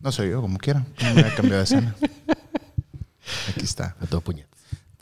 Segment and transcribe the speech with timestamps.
[0.00, 0.86] No soy yo, como quiera.
[1.02, 1.94] No me cambiar de escena.
[3.50, 3.96] Aquí está.
[4.00, 4.46] A todo puñet.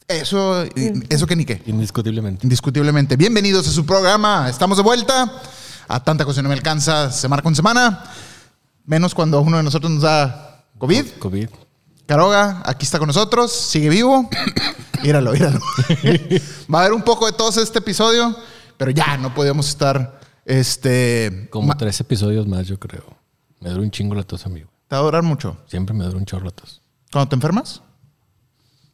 [0.08, 0.64] Eso,
[1.08, 1.62] eso que ni qué.
[1.66, 2.44] Indiscutiblemente.
[2.44, 3.14] Indiscutiblemente.
[3.14, 4.48] Bienvenidos a su programa.
[4.50, 5.40] Estamos de vuelta.
[5.86, 8.02] A tanta cosa no me alcanza semana con semana.
[8.86, 11.06] Menos cuando uno de nosotros nos da COVID.
[11.20, 11.48] COVID.
[12.06, 13.52] Caroga, aquí está con nosotros.
[13.52, 14.28] Sigue vivo.
[15.04, 15.60] Míralo, míralo.
[16.74, 18.36] Va a haber un poco de tos este episodio,
[18.76, 20.18] pero ya no podíamos estar.
[20.44, 21.46] Este.
[21.50, 23.04] Como tres episodios más, yo creo.
[23.60, 24.68] Me dura un chingo la tos, amigo.
[24.88, 25.56] Te va a durar mucho.
[25.66, 26.80] Siempre me dura un chorro tos.
[27.12, 27.82] Cuando te enfermas.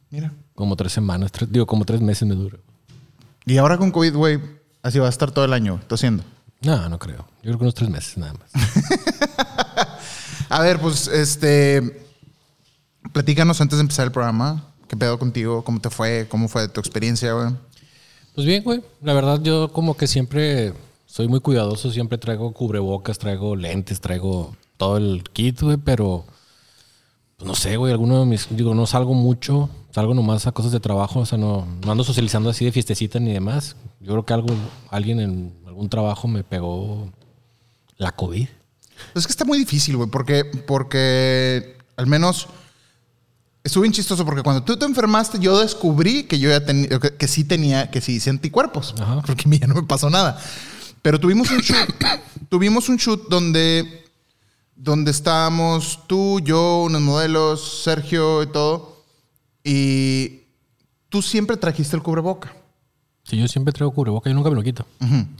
[0.09, 0.31] Mira.
[0.53, 2.57] Como tres semanas, tres- digo, como tres meses me dura.
[3.45, 4.39] Y ahora con COVID, güey,
[4.81, 6.23] así va a estar todo el año tosiendo.
[6.61, 7.17] No, no creo.
[7.43, 8.51] Yo creo que unos tres meses nada más.
[10.49, 12.01] A ver, pues, este.
[13.13, 14.63] Platícanos antes de empezar el programa.
[14.87, 15.63] ¿Qué pedo contigo?
[15.63, 16.27] ¿Cómo te fue?
[16.29, 17.49] ¿Cómo fue tu experiencia, güey?
[18.35, 18.83] Pues bien, güey.
[19.01, 20.73] La verdad, yo como que siempre
[21.05, 21.91] soy muy cuidadoso.
[21.91, 25.77] Siempre traigo cubrebocas, traigo lentes, traigo todo el kit, güey.
[25.77, 26.25] Pero,
[27.37, 27.91] pues no sé, güey.
[27.91, 28.47] Alguno de mis...
[28.49, 29.69] Digo, no salgo mucho.
[29.91, 31.19] Salgo nomás a cosas de trabajo.
[31.19, 33.75] O sea, no, no ando socializando así de fiestecita ni demás.
[33.99, 34.49] Yo creo que algo,
[34.89, 37.11] alguien en algún trabajo me pegó
[37.97, 38.47] la COVID.
[39.13, 42.47] Es que está muy difícil, güey, porque, porque al menos
[43.63, 47.15] estuvo bien chistoso porque cuando tú te enfermaste yo descubrí que yo ya tenía, que,
[47.15, 49.21] que sí tenía, que sí hice anticuerpos, Ajá.
[49.25, 50.39] porque a mí ya no me pasó nada.
[51.01, 51.89] Pero tuvimos un shoot,
[52.49, 54.04] tuvimos un shoot donde,
[54.75, 59.03] donde estábamos tú, yo, unos modelos, Sergio y todo,
[59.63, 60.41] y
[61.09, 62.53] tú siempre trajiste el cubreboca.
[63.23, 64.29] Sí, yo siempre traigo cubreboca.
[64.29, 64.85] Yo nunca me lo quito.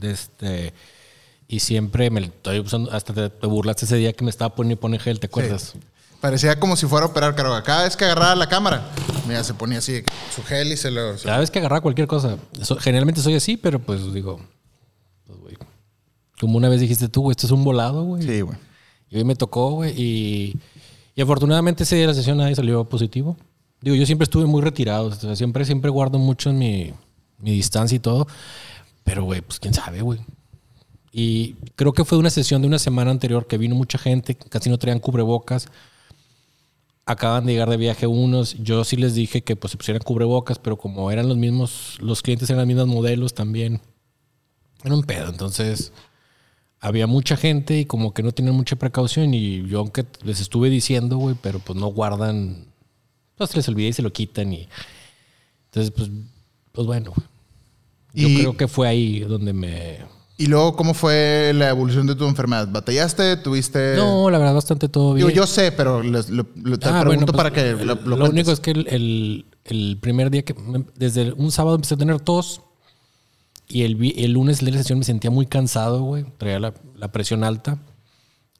[0.02, 0.72] Este...
[1.48, 2.90] Y siempre me estoy usando.
[2.90, 5.74] Hasta te, te burlaste ese día que me estaba poniendo y pone gel, ¿te acuerdas?
[6.20, 7.62] Parecía como si fuera a operar Caroga.
[7.62, 8.90] Cada vez que agarraba la cámara,
[9.28, 10.02] mira, se ponía así
[10.34, 11.16] su gel y se lo.
[11.16, 12.36] se- Cada vez que agarraba cualquier cosa.
[12.62, 14.40] So- generalmente soy así, pero pues digo,
[15.24, 15.54] pues.
[16.40, 18.24] Como una vez dijiste tú, güey, esto es un volado, güey.
[18.24, 18.58] Sí, güey.
[19.20, 19.92] Y me tocó, güey.
[20.00, 20.56] Y,
[21.14, 23.36] y afortunadamente ese día de la sesión nadie salió positivo.
[23.80, 25.06] Digo, yo siempre estuve muy retirado.
[25.06, 26.92] O sea, siempre, siempre guardo mucho en mi,
[27.38, 28.26] mi distancia y todo.
[29.04, 30.20] Pero, güey, pues quién sabe, güey.
[31.12, 34.68] Y creo que fue una sesión de una semana anterior que vino mucha gente, casi
[34.68, 35.68] no traían cubrebocas.
[37.06, 38.54] Acaban de llegar de viaje unos.
[38.62, 42.20] Yo sí les dije que pues se pusieran cubrebocas, pero como eran los mismos, los
[42.20, 43.80] clientes eran los mismos modelos también.
[44.84, 45.30] Era un pedo.
[45.30, 45.92] Entonces,
[46.86, 49.34] había mucha gente y como que no tenían mucha precaución.
[49.34, 52.66] Y yo, aunque les estuve diciendo, güey, pero pues no guardan.
[53.36, 54.52] Pues se les olvida y se lo quitan.
[54.52, 54.68] Y
[55.66, 56.10] entonces, pues,
[56.72, 57.12] pues bueno.
[58.14, 59.98] Yo Y- creo que fue ahí donde me.
[60.38, 62.68] Y luego, ¿cómo fue la evolución de tu enfermedad?
[62.70, 63.36] ¿Batallaste?
[63.38, 63.94] ¿Tuviste.?
[63.96, 65.26] No, la verdad, bastante todo bien.
[65.26, 67.94] Digo, yo sé, pero les- lo- lo- te Ah, pregunto bueno, pues, para que lo,
[67.94, 71.50] lo, lo lo único es que el, el- el primer día que me- desde un
[71.50, 72.60] sábado empecé a tener tos
[73.68, 77.12] y el, el lunes de la sesión me sentía muy cansado, güey, traía la, la
[77.12, 77.78] presión alta.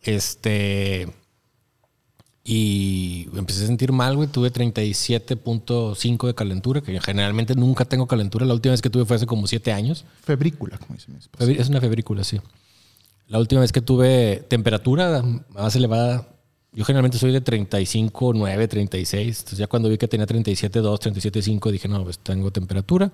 [0.02, 1.08] Este
[2.48, 8.46] y empecé a sentir mal, güey, tuve 37.5 de calentura, que generalmente nunca tengo calentura,
[8.46, 10.04] la última vez que tuve fue hace como 7 años.
[10.22, 11.50] Febrícula, como dice mi esposa.
[11.50, 12.40] Es una febrícula, sí.
[13.26, 16.28] La última vez que tuve temperatura más elevada,
[16.72, 19.38] yo generalmente soy de 35, 9, 36.
[19.38, 23.10] Entonces ya cuando vi que tenía 37, 2, 37, 5, dije, no, pues tengo temperatura.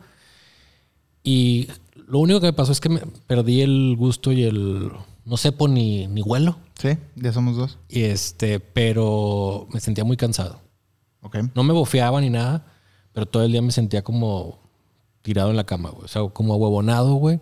[1.22, 1.68] Y
[2.08, 4.90] lo único que me pasó es que me perdí el gusto y el,
[5.24, 6.56] no sepo ni, ni huelo.
[6.78, 7.78] Sí, ya somos dos.
[7.88, 10.60] Y este, pero me sentía muy cansado.
[11.22, 11.36] Ok.
[11.54, 12.66] No me bofeaba ni nada,
[13.12, 14.58] pero todo el día me sentía como
[15.22, 16.04] tirado en la cama, güey.
[16.04, 17.40] O sea, como huevonado, güey.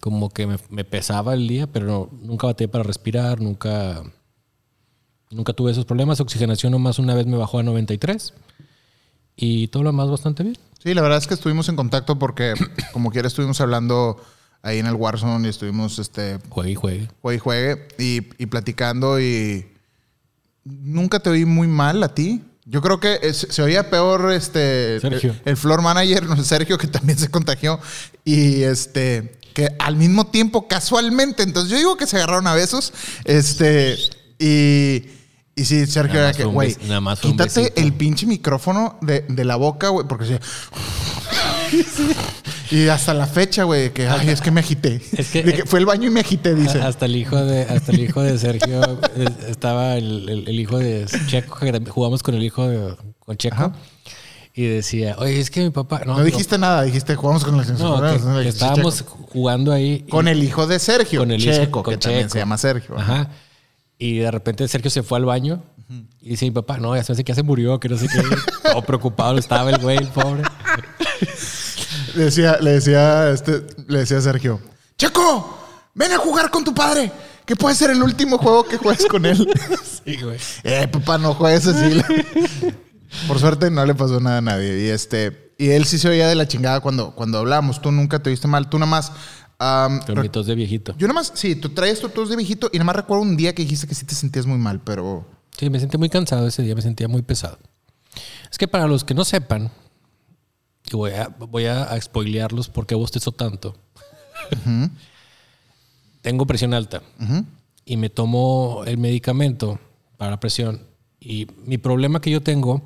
[0.00, 4.02] Como que me, me pesaba el día, pero no- nunca batí para respirar, nunca,
[5.30, 6.20] nunca tuve esos problemas.
[6.20, 8.32] Oxigenación nomás una vez me bajó a 93
[9.36, 10.56] y todo lo demás bastante bien.
[10.82, 12.54] Sí, la verdad es que estuvimos en contacto porque,
[12.92, 14.22] como quiera, estuvimos hablando
[14.62, 17.08] ahí en el Warzone y estuvimos, este, Juegue y juegue.
[17.20, 19.66] juegue y juegue y, y platicando y
[20.64, 22.42] nunca te oí muy mal a ti.
[22.64, 25.32] Yo creo que es- se oía peor este Sergio.
[25.44, 27.80] El, el floor manager, Sergio, que también se contagió.
[28.24, 32.92] Y este que al mismo tiempo, casualmente, entonces yo digo que se agarraron a besos.
[33.24, 33.98] Este,
[34.38, 35.04] y,
[35.54, 36.76] y sí, Sergio Nada era que, güey,
[37.20, 40.34] quítate el pinche micrófono de, de la boca, güey, porque sí.
[42.70, 45.00] Y hasta la fecha, güey, que ay, es que me agité.
[45.16, 46.80] Es que- De que fue el baño y me agité, dice.
[46.80, 48.82] Hasta el hijo de, hasta el hijo de Sergio
[49.14, 51.58] eh, estaba el, el- el hijo de Checo,
[51.90, 53.54] jugamos con el hijo de con Checo.
[53.56, 53.72] Ajá.
[54.54, 56.02] Y decía, oye, es que mi papá.
[56.06, 60.04] No, No dijiste nada, dijiste jugamos con la No, que- que estábamos jugando ahí.
[60.06, 62.56] y- con el hijo de Sergio, Con el hijo- Checo, con que también se llama
[62.58, 62.98] Sergio.
[62.98, 63.28] Ajá.
[64.02, 65.62] Y de repente Sergio se fue al baño
[66.20, 67.96] y dice mi papá, no, ya se me hace que ya se murió, que no
[67.96, 68.20] sé qué.
[68.64, 70.42] Todo preocupado estaba el güey, el pobre.
[72.16, 74.60] Le decía, le decía, este, le decía a Sergio,
[74.98, 75.56] Checo,
[75.94, 77.12] ven a jugar con tu padre,
[77.46, 79.48] que puede ser el último juego que juegues con él.
[80.04, 80.36] Sí, güey.
[80.64, 82.02] Eh, papá, no juegues así.
[83.28, 84.84] Por suerte no le pasó nada a nadie.
[84.84, 87.80] Y este, y él sí se oía de la chingada cuando, cuando hablamos.
[87.80, 88.68] Tú nunca te viste mal.
[88.68, 89.12] Tú nada más.
[89.62, 90.94] Am, Con mi tos de viejito.
[90.98, 93.36] yo nada más, sí, tú traes tu tos de viejito y nada más recuerdo un
[93.36, 95.26] día que dijiste que sí te sentías muy mal, pero.
[95.58, 97.58] Sí, me sentí muy cansado ese día, me sentía muy pesado.
[98.50, 99.70] Es que para los que no sepan,
[100.90, 103.76] y voy a, voy a, a spoilearlos porque bostezo tanto.
[106.22, 107.02] Tengo presión alta
[107.84, 109.80] y me tomo el medicamento
[110.16, 110.86] para la presión.
[111.18, 112.82] Y mi problema que yo tengo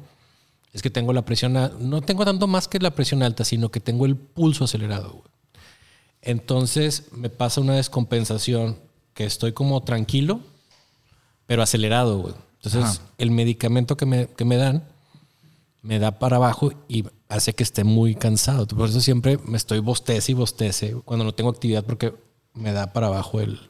[0.72, 3.80] es que tengo la presión, no tengo tanto más que la presión alta, sino que
[3.80, 5.10] tengo el pulso acelerado.
[5.10, 5.24] güey.
[6.26, 8.76] Entonces me pasa una descompensación
[9.14, 10.40] que estoy como tranquilo,
[11.46, 12.34] pero acelerado, güey.
[12.56, 13.00] Entonces, Ajá.
[13.18, 14.82] el medicamento que me, que me dan
[15.82, 18.66] me da para abajo y hace que esté muy cansado.
[18.66, 22.12] Por eso siempre me estoy bostece y bostece cuando no tengo actividad porque
[22.54, 23.60] me da para abajo el,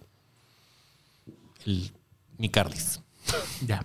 [1.66, 1.92] el
[2.38, 3.00] mi cardis.
[3.66, 3.84] Ya.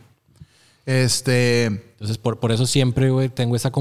[0.86, 1.66] Este.
[1.66, 3.72] Entonces, por, por eso siempre, güey, tengo esa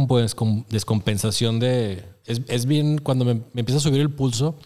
[0.68, 2.04] descompensación de...
[2.26, 4.56] Es, es bien, cuando me, me empieza a subir el pulso,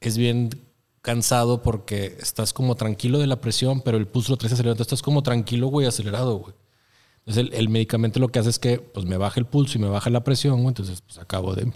[0.00, 0.50] es bien
[1.02, 4.72] cansado porque estás como tranquilo de la presión, pero el pulso lo traes acelerado.
[4.74, 6.54] Entonces, estás como tranquilo, güey, acelerado, güey.
[7.20, 9.80] Entonces, el, el medicamento lo que hace es que pues, me baja el pulso y
[9.80, 10.68] me baja la presión, güey.
[10.68, 11.72] Entonces, pues acabo de...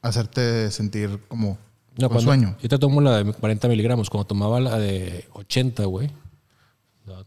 [0.00, 1.58] Hacerte sentir como.
[1.96, 2.56] No, con cuando- sueño.
[2.60, 4.10] Yo te tomo la de 40 miligramos.
[4.10, 6.10] Cuando tomaba la de 80, güey.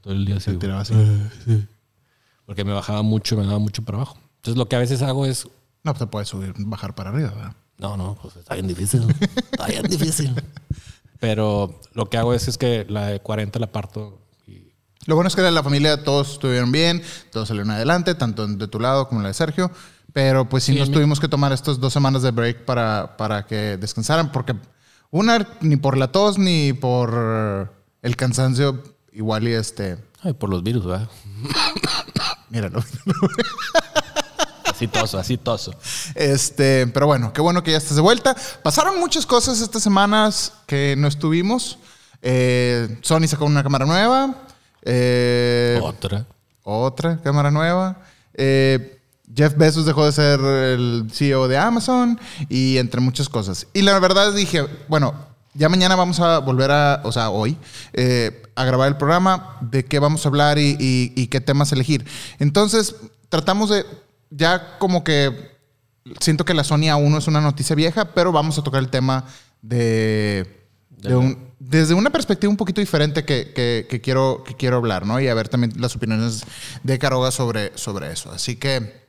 [0.02, 0.94] Todo el día así, Te tiraba así.
[2.46, 4.18] Porque me bajaba mucho, me daba mucho para abajo.
[4.38, 5.46] Entonces, lo que a veces hago es
[5.84, 7.56] No, pues te puedes subir, bajar para arriba, ¿verdad?
[7.78, 9.06] No, no, pues está bien difícil.
[9.52, 10.34] está bien difícil.
[11.20, 14.22] Pero lo que hago es, es que la de 40 la parto.
[14.48, 14.74] Y,
[15.06, 17.02] Lo bueno es que de la familia todos estuvieron bien,
[17.32, 19.72] todos salieron adelante, tanto de tu lado como la de Sergio.
[20.14, 23.46] Pero pues sí, Sí, nos tuvimos que tomar estas dos semanas de break para, para
[23.46, 24.56] que descansaran, porque
[25.12, 28.82] una, ni por la tos ni por el cansancio,
[29.12, 29.98] igual y este.
[30.22, 31.10] ay, por los virus, ¿verdad?
[32.50, 32.84] Míralo.
[34.76, 35.74] Así toso, así toso.
[36.16, 38.36] Este, pero bueno, qué bueno que ya estás de vuelta.
[38.64, 41.78] Pasaron muchas cosas estas semanas que no estuvimos.
[42.22, 44.36] Eh, Sony sacó una cámara nueva.
[44.84, 46.26] Eh, Otra.
[46.64, 47.98] otra cámara nueva.
[48.34, 49.00] Eh,
[49.36, 52.20] Jeff Bezos dejó de ser el CEO de Amazon
[52.50, 53.68] y entre muchas cosas.
[53.74, 55.14] Y la verdad dije, bueno,
[55.54, 57.58] ya mañana vamos a volver a, o sea, hoy,
[57.94, 61.72] eh, a grabar el programa de qué vamos a hablar y, y- y qué temas
[61.72, 62.06] elegir.
[62.40, 62.96] Entonces,
[63.30, 63.86] tratamos de,
[64.30, 65.52] ya como que,
[66.20, 69.26] siento que la Sony A1 es una noticia vieja, pero vamos a tocar el tema
[69.62, 70.68] de...
[70.90, 75.06] de un- desde una perspectiva un poquito diferente que, que- que quiero, que quiero hablar,
[75.06, 75.20] ¿no?
[75.20, 76.44] Y a ver también las opiniones
[76.84, 78.32] de Caroga sobre, sobre eso.
[78.32, 79.04] Así que,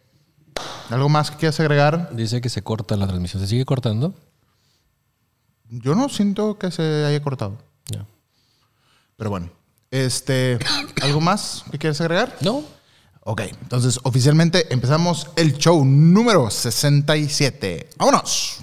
[0.89, 2.11] ¿algo más que quieras agregar?
[2.15, 3.43] Dice que se corta la transmisión.
[3.43, 4.15] ¿Se sigue cortando?
[5.69, 7.59] Yo no siento que se haya cortado.
[7.91, 8.07] Ya.
[9.17, 9.51] Pero bueno,
[9.91, 10.59] este,
[11.03, 12.37] ¿algo más que quieras agregar?
[12.41, 12.63] No.
[13.29, 17.89] Ok, entonces oficialmente empezamos el show número 67.
[17.97, 18.61] ¡Vámonos!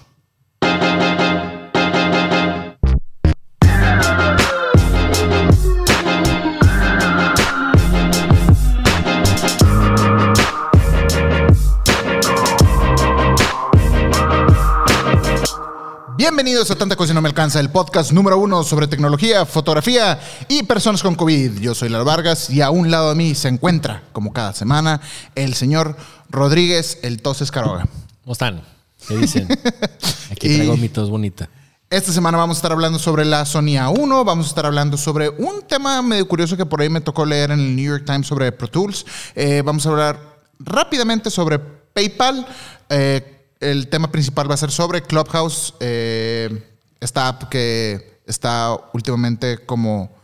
[16.23, 20.63] Bienvenidos a Tanta Cosa No Me Alcanza, el podcast número uno sobre tecnología, fotografía y
[20.63, 21.59] personas con COVID.
[21.59, 25.01] Yo soy Lalo Vargas y a un lado de mí se encuentra, como cada semana,
[25.35, 25.97] el señor
[26.29, 27.89] Rodríguez, el Toses Caroga.
[28.21, 28.61] ¿Cómo están?
[29.05, 29.49] ¿Qué dicen?
[30.31, 31.49] Aquí traigo mi tos bonita.
[31.89, 35.27] Esta semana vamos a estar hablando sobre la Sony A1, vamos a estar hablando sobre
[35.27, 38.27] un tema medio curioso que por ahí me tocó leer en el New York Times
[38.27, 39.05] sobre Pro Tools.
[39.35, 42.47] Eh, vamos a hablar rápidamente sobre PayPal.
[42.89, 43.32] Eh,
[43.71, 50.15] el tema principal va a ser sobre Clubhouse, eh, esta app que está últimamente como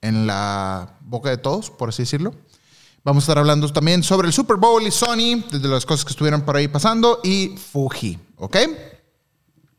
[0.00, 2.34] en la boca de todos, por así decirlo.
[3.02, 6.10] Vamos a estar hablando también sobre el Super Bowl y Sony, de las cosas que
[6.10, 8.56] estuvieron por ahí pasando, y Fuji, ¿ok?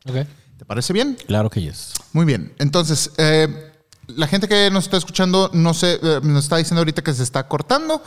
[0.08, 0.14] Ok.
[0.58, 1.16] ¿Te parece bien?
[1.26, 1.92] Claro que yes.
[2.12, 2.54] Muy bien.
[2.58, 3.72] Entonces, eh,
[4.06, 7.22] la gente que nos está escuchando no sé, eh, nos está diciendo ahorita que se
[7.22, 8.02] está cortando.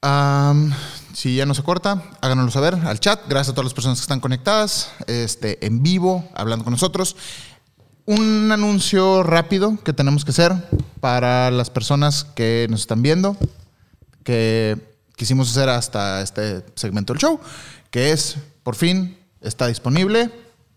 [0.00, 0.72] Am,
[1.16, 3.22] si ya no se corta, háganoslo saber al chat.
[3.26, 7.16] Gracias a todas las personas que están conectadas, este, en vivo, hablando con nosotros.
[8.04, 10.52] Un anuncio rápido que tenemos que hacer
[11.00, 13.34] para las personas que nos están viendo,
[14.24, 14.76] que
[15.16, 17.40] quisimos hacer hasta este segmento del show,
[17.90, 20.30] que es, por fin, está disponible.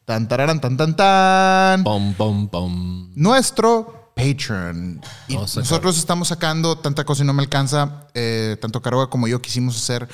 [0.05, 3.11] Tan, tararan, tan, tan, tan Pom, pom, pom.
[3.13, 5.01] nuestro Patreon.
[5.27, 8.07] Y a nosotros estamos sacando tanta cosa y no me alcanza.
[8.13, 10.07] eh, tanto Caroga como yo quisimos hacer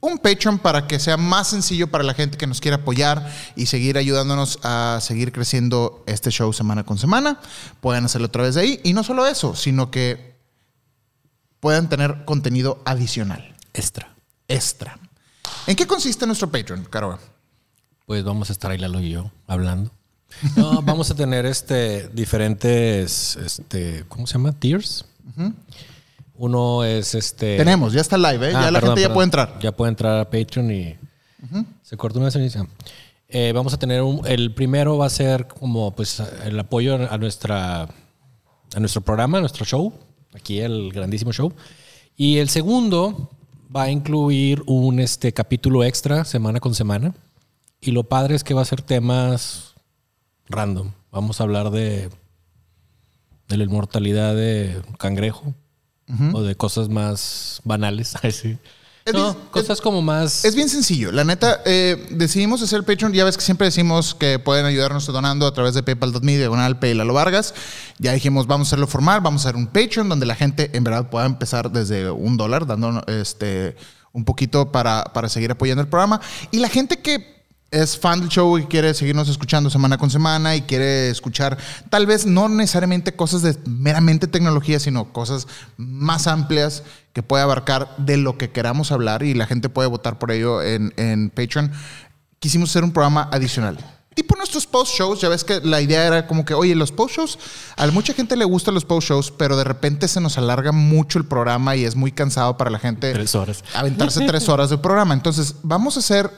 [0.00, 3.66] un Patreon para que sea más sencillo para la gente que nos quiera apoyar y
[3.66, 7.38] seguir ayudándonos a seguir creciendo este show semana con semana.
[7.80, 8.80] Pueden hacerlo a través de ahí.
[8.82, 10.36] Y no solo eso, sino que
[11.60, 14.12] puedan tener contenido adicional, Extra.
[14.48, 14.98] extra.
[15.68, 17.18] ¿En qué consiste nuestro Patreon, Caro?
[18.06, 19.92] Pues vamos a estar ahí Lalo y yo hablando.
[20.56, 24.52] No, vamos a tener este diferentes, este, ¿cómo se llama?
[24.52, 25.04] Tiers.
[26.34, 27.56] Uno es este.
[27.56, 28.52] Tenemos, ya está live, ¿eh?
[28.54, 29.14] Ah, ya la perdón, gente ya perdón.
[29.14, 29.58] puede entrar.
[29.60, 30.96] Ya puede entrar a Patreon y
[31.82, 32.66] se cortó una ceniza.
[33.28, 37.18] Eh, vamos a tener un, el primero va a ser como pues el apoyo a
[37.18, 37.88] nuestra
[38.74, 39.92] a nuestro programa, a nuestro show,
[40.34, 41.52] aquí el grandísimo show.
[42.16, 43.30] Y el segundo
[43.74, 47.14] va a incluir un este capítulo extra semana con semana.
[47.80, 49.71] Y lo padre es que va a ser temas
[50.52, 50.92] random.
[51.10, 52.10] Vamos a hablar de
[53.48, 55.54] de la inmortalidad de cangrejo
[56.34, 58.14] o de cosas más banales.
[58.32, 58.58] Sí.
[59.04, 60.44] Es No, bien- cosas como más.
[60.44, 61.10] Es bien sencillo.
[61.10, 63.12] La neta, eh, decidimos hacer Patreon.
[63.12, 67.12] Ya ves que siempre decimos que pueden ayudarnos donando a través de paypal.me, diagonal Lalo
[67.12, 67.52] Vargas.
[67.98, 70.84] Ya dijimos, vamos a hacerlo formal, vamos a hacer un Patreon donde la gente en
[70.84, 73.74] verdad pueda empezar desde un dólar, dando este,
[74.12, 76.20] un poquito para, para seguir apoyando el programa.
[76.52, 77.31] Y la gente que
[77.72, 81.58] es fan del show y quiere seguirnos escuchando semana con semana y quiere escuchar
[81.90, 85.48] tal vez no necesariamente cosas de meramente tecnología, sino cosas
[85.78, 90.18] más amplias que puede abarcar de lo que queramos hablar y la gente puede votar
[90.18, 91.72] por ello en, en Patreon.
[92.38, 93.78] Quisimos hacer un programa adicional.
[94.14, 97.16] Tipo nuestros post shows, ya ves que la idea era como que, oye, los post
[97.16, 97.38] shows,
[97.76, 101.18] a mucha gente le gustan los post shows, pero de repente se nos alarga mucho
[101.18, 103.64] el programa y es muy cansado para la gente Tres horas.
[103.74, 105.14] aventarse tres horas de programa.
[105.14, 106.30] Entonces, vamos a hacer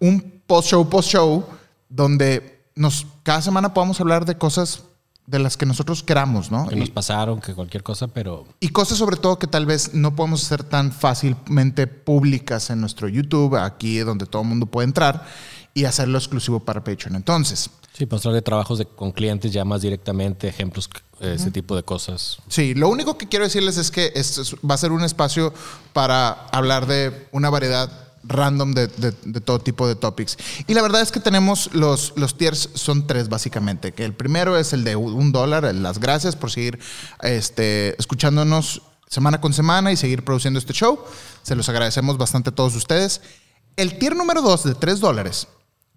[0.00, 1.44] un post-show, post-show,
[1.88, 4.82] donde nos, cada semana podamos hablar de cosas
[5.26, 6.66] de las que nosotros queramos, ¿no?
[6.68, 9.92] que Y, nos pasaron, que cualquier cosa, pero y cosas sobre todo que tal vez
[9.92, 14.86] no podemos hacer tan fácilmente públicas en nuestro YouTube, aquí donde todo el mundo puede
[14.88, 15.26] entrar,
[15.74, 17.14] y hacerlo exclusivo para Patreon.
[17.14, 20.88] Entonces, sí, hablar de trabajos de, con clientes ya más directamente, ejemplos,
[21.20, 22.38] ese tipo de cosas.
[22.48, 25.52] Sí, lo único que quiero decirles es que este es- va a ser un espacio
[25.92, 30.36] para hablar de una variedad random de, de- todo tipo de topics.
[30.66, 33.92] Y la verdad es que tenemos los, los tiers, son tres básicamente.
[33.92, 36.78] Que el primero es el de un dólar, las gracias por seguir
[37.22, 40.98] este, escuchándonos semana con semana y seguir produciendo este show.
[41.42, 43.20] Se los agradecemos bastante a todos ustedes.
[43.76, 45.46] El tier número dos de tres dólares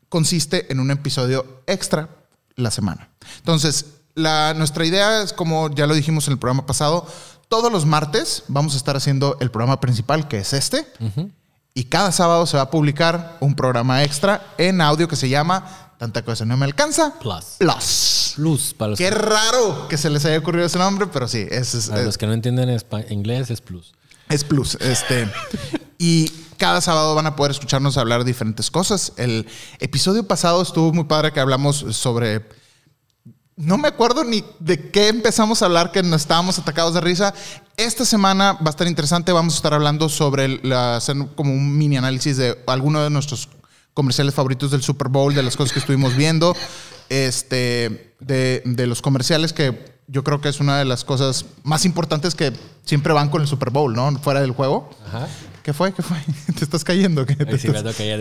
[0.09, 2.09] consiste en un episodio extra
[2.55, 3.09] la semana.
[3.37, 7.07] Entonces, la, nuestra idea es, como ya lo dijimos en el programa pasado,
[7.47, 10.85] todos los martes vamos a estar haciendo el programa principal, que es este.
[11.73, 15.65] Y cada sábado se va a publicar un programa extra en audio que se llama
[15.97, 17.13] Tanta cosa no me alcanza.
[17.19, 17.57] Plus.
[17.59, 18.33] Plus.
[18.35, 21.73] Plus, para los, Qué raro que se les haya ocurrido ese nombre, pero sí, es,
[21.75, 22.75] es- para es- los que no entienden
[23.09, 23.93] inglés, es plus.
[24.29, 24.75] es plus.
[24.81, 25.29] Este,
[25.99, 29.13] y cada sábado van a poder escucharnos hablar de diferentes cosas.
[29.17, 29.47] El
[29.79, 32.47] episodio pasado estuvo muy padre que hablamos sobre.
[33.61, 37.31] No me acuerdo ni de qué empezamos a hablar que nos estábamos atacados de risa.
[37.77, 39.31] Esta semana va a estar interesante.
[39.31, 43.49] Vamos a estar hablando sobre la, hacer como un mini análisis de alguno de nuestros
[43.93, 46.55] comerciales favoritos del Super Bowl, de las cosas que estuvimos viendo,
[47.09, 51.85] este, de, de los comerciales que yo creo que es una de las cosas más
[51.85, 52.51] importantes que
[52.83, 54.11] siempre van con el Super Bowl, ¿no?
[54.19, 54.89] Fuera del juego.
[55.07, 55.27] Ajá.
[55.61, 55.93] ¿Qué fue?
[55.93, 56.17] ¿Qué fue?
[56.57, 57.25] Te estás cayendo.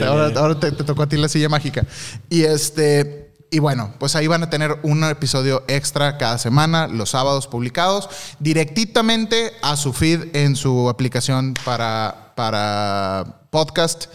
[0.07, 1.87] Ahora ahora te, te tocó a ti la silla mágica.
[2.29, 3.30] Y este.
[3.53, 8.09] Y bueno, pues ahí van a tener un episodio extra cada semana, los sábados publicados,
[8.39, 14.07] directamente a su feed en su aplicación para, para podcast,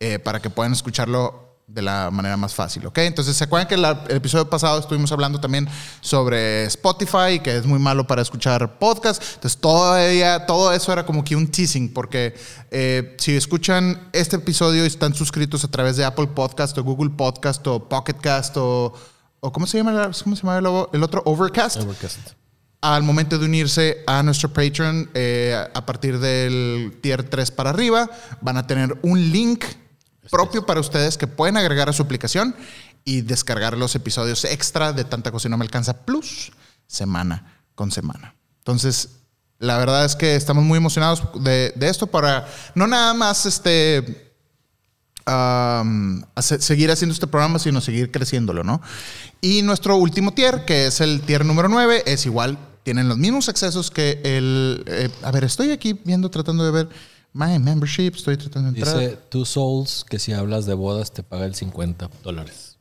[0.00, 1.47] eh, para que puedan escucharlo
[1.78, 2.98] de la manera más fácil, ¿ok?
[2.98, 5.68] Entonces, ¿se acuerdan que la- el episodio pasado estuvimos hablando también
[6.00, 9.22] sobre Spotify, que es muy malo para escuchar podcast?
[9.34, 12.34] Entonces, todavía, todo eso era como que un teasing, porque
[12.72, 17.10] eh, si escuchan este episodio y están suscritos a través de Apple Podcast o Google
[17.10, 18.92] Podcast o Pocket Cast o,
[19.40, 21.22] o ¿cómo se llama, la- cómo se llama el, el otro?
[21.26, 22.18] Overcast Overcast.
[22.80, 28.08] al momento de unirse a nuestro Patreon, eh, a partir del tier 3 para arriba,
[28.40, 29.64] van a tener un link
[30.30, 32.54] propio para ustedes que pueden agregar a su aplicación
[33.04, 36.52] y descargar los episodios extra de Tanta No Me Alcanza Plus
[36.86, 38.34] semana con semana.
[38.58, 39.10] Entonces,
[39.58, 44.26] la verdad es que estamos muy emocionados de, esto para no nada más este
[46.40, 48.80] seguir haciendo este programa, sino seguir creciéndolo, ¿no?
[49.42, 53.48] Y nuestro último tier, que es el tier número 9, es igual, tienen los mismos
[53.50, 54.84] accesos que el...
[54.86, 56.88] eh, a ver, estoy aquí viendo, tratando de ver
[57.32, 58.98] My Membership, estoy tratando de entrar.
[58.98, 62.76] Dice Two Souls que si hablas de bodas te paga el 50 dólares.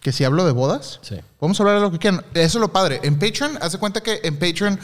[0.00, 1.16] Que si hablo de bodas, Sí.
[1.40, 2.22] Vamos a hablar de lo que quieran.
[2.34, 3.00] Eso es lo padre.
[3.02, 4.78] En Patreon, hace cuenta que en Patreon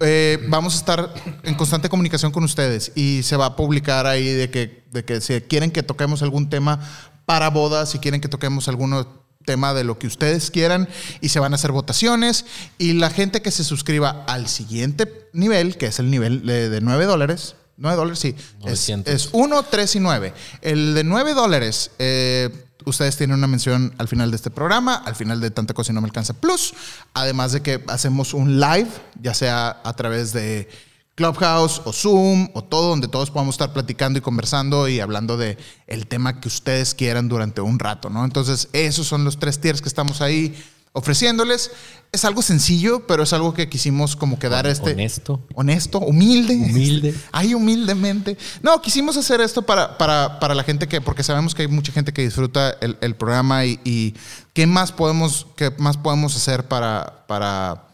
[0.00, 4.26] eh, vamos a estar en constante comunicación con ustedes y se va a publicar ahí
[4.26, 6.80] de que, de que si quieren que toquemos algún tema
[7.26, 9.06] para bodas, si quieren que toquemos alguno
[9.44, 10.88] tema de lo que ustedes quieran
[11.20, 12.44] y se van a hacer votaciones
[12.78, 16.80] y la gente que se suscriba al siguiente nivel, que es el nivel de, de
[16.80, 19.14] 9 dólares, 9 dólares, sí, es, 900.
[19.14, 20.34] es 1, 3 y 9.
[20.62, 22.50] El de 9 dólares, eh,
[22.84, 25.94] ustedes tienen una mención al final de este programa, al final de Tanta Cosa y
[25.94, 26.74] No Me Alcanza Plus,
[27.12, 28.88] además de que hacemos un live,
[29.20, 30.68] ya sea a través de
[31.16, 35.56] Clubhouse o Zoom o todo, donde todos podamos estar platicando y conversando y hablando de
[35.86, 38.24] el tema que ustedes quieran durante un rato, ¿no?
[38.24, 40.54] Entonces, esos son los tres tiers que estamos ahí
[40.96, 41.70] ofreciéndoles.
[42.10, 44.92] Es algo sencillo, pero es algo que quisimos como que dar este...
[44.92, 45.44] Honesto.
[45.54, 46.54] Honesto, humilde.
[46.54, 47.14] Humilde.
[47.32, 48.38] Ay, humildemente.
[48.62, 51.92] No, quisimos hacer esto para, para, para la gente que, porque sabemos que hay mucha
[51.92, 54.14] gente que disfruta el, el programa y, y
[54.54, 57.84] qué más podemos, qué más podemos hacer para, para,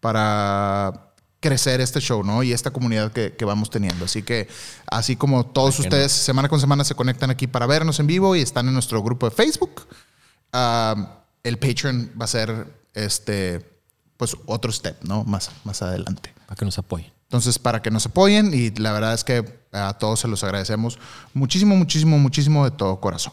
[0.00, 2.42] para crecer este show, ¿no?
[2.42, 4.06] Y esta comunidad que, que vamos teniendo.
[4.06, 4.48] Así que,
[4.86, 8.06] así como todos ¿Por qué ustedes semana con semana se conectan aquí para vernos en
[8.06, 9.86] vivo y están en nuestro grupo de Facebook,
[10.54, 13.64] ah, el Patreon va a ser este,
[14.16, 15.24] pues otro step, ¿no?
[15.24, 16.32] Más, más adelante.
[16.46, 17.12] Para que nos apoyen.
[17.24, 20.98] Entonces, para que nos apoyen y la verdad es que a todos se los agradecemos
[21.32, 23.32] muchísimo, muchísimo, muchísimo de todo corazón.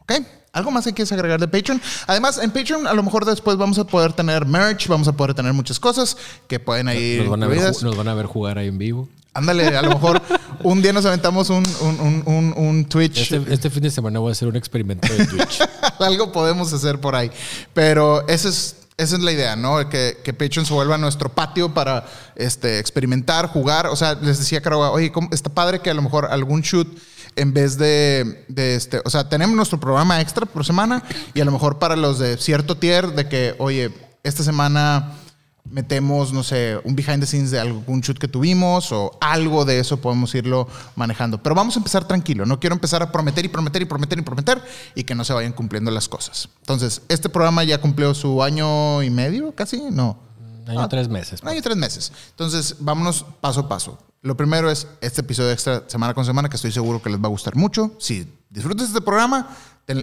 [0.00, 0.12] ¿Ok?
[0.52, 1.80] ¿Algo más que quieres agregar de Patreon?
[2.06, 5.34] Además, en Patreon a lo mejor después vamos a poder tener merch, vamos a poder
[5.34, 8.58] tener muchas cosas que pueden ir Nos van, a ver, nos van a ver jugar
[8.58, 9.08] ahí en vivo.
[9.34, 10.20] Ándale, a lo mejor
[10.64, 13.32] un día nos aventamos un, un, un, un- un Twitch.
[13.32, 15.60] Este, este fin de semana voy a hacer un experimento de Twitch.
[16.00, 17.30] Algo podemos hacer por ahí.
[17.74, 19.88] Pero esa es, esa es la idea, ¿no?
[19.88, 23.86] Que, que Patreon se vuelva nuestro patio para este, experimentar, jugar.
[23.88, 26.88] O sea, les decía Carawa, oye, ¿cómo- está padre que a lo mejor algún shoot
[27.36, 31.44] en vez de, de este, o sea, tenemos nuestro programa extra por semana y a
[31.44, 33.92] lo mejor para los de cierto tier de que, oye,
[34.24, 35.12] esta semana
[35.70, 39.78] metemos, no sé, un behind the scenes de algún shoot que tuvimos o algo de
[39.80, 41.42] eso podemos irlo manejando.
[41.42, 42.46] Pero vamos a empezar tranquilo.
[42.46, 44.62] No quiero empezar a prometer y prometer y prometer y prometer
[44.94, 46.48] y que no se vayan cumpliendo las cosas.
[46.60, 50.18] Entonces, este programa ya cumplió su año y medio, casi, no.
[50.66, 51.40] Año, Ah, tres meses.
[51.42, 52.12] Un año tres meses.
[52.30, 53.98] Entonces, vámonos paso a paso.
[54.20, 57.26] Lo primero es este episodio extra semana con semana que estoy seguro que les va
[57.26, 57.92] a gustar mucho.
[57.98, 59.48] Si disfrutas este programa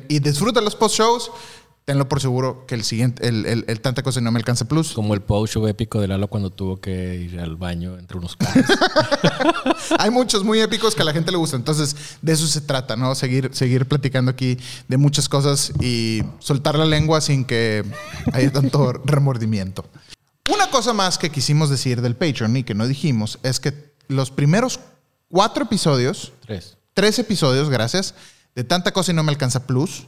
[0.08, 1.30] y disfrutas los post-shows,
[1.86, 4.66] tenlo por seguro que el siguiente, el, el, el Tanta Cosa y No Me Alcanza
[4.68, 8.18] Plus, Como el post show épico de Lalo cuando tuvo que ir al baño entre
[8.18, 8.66] unos carros.
[10.00, 11.56] Hay muchos muy épicos que a la gente le gusta.
[11.56, 13.14] Entonces, de eso se trata, ¿no?
[13.14, 17.86] Seguir, seguir platicando aquí de muchas cosas y soltar la lengua sin que
[18.34, 19.86] haya tanto remordimiento.
[20.54, 24.32] Una cosa más que quisimos decir del Patreon y que no dijimos es que los
[24.32, 24.80] primeros
[25.30, 26.78] cuatro episodios, Tres.
[26.94, 28.16] tres episodios, gracias,
[28.56, 30.08] de Tanta Cosa y No Me Alcanza Plus,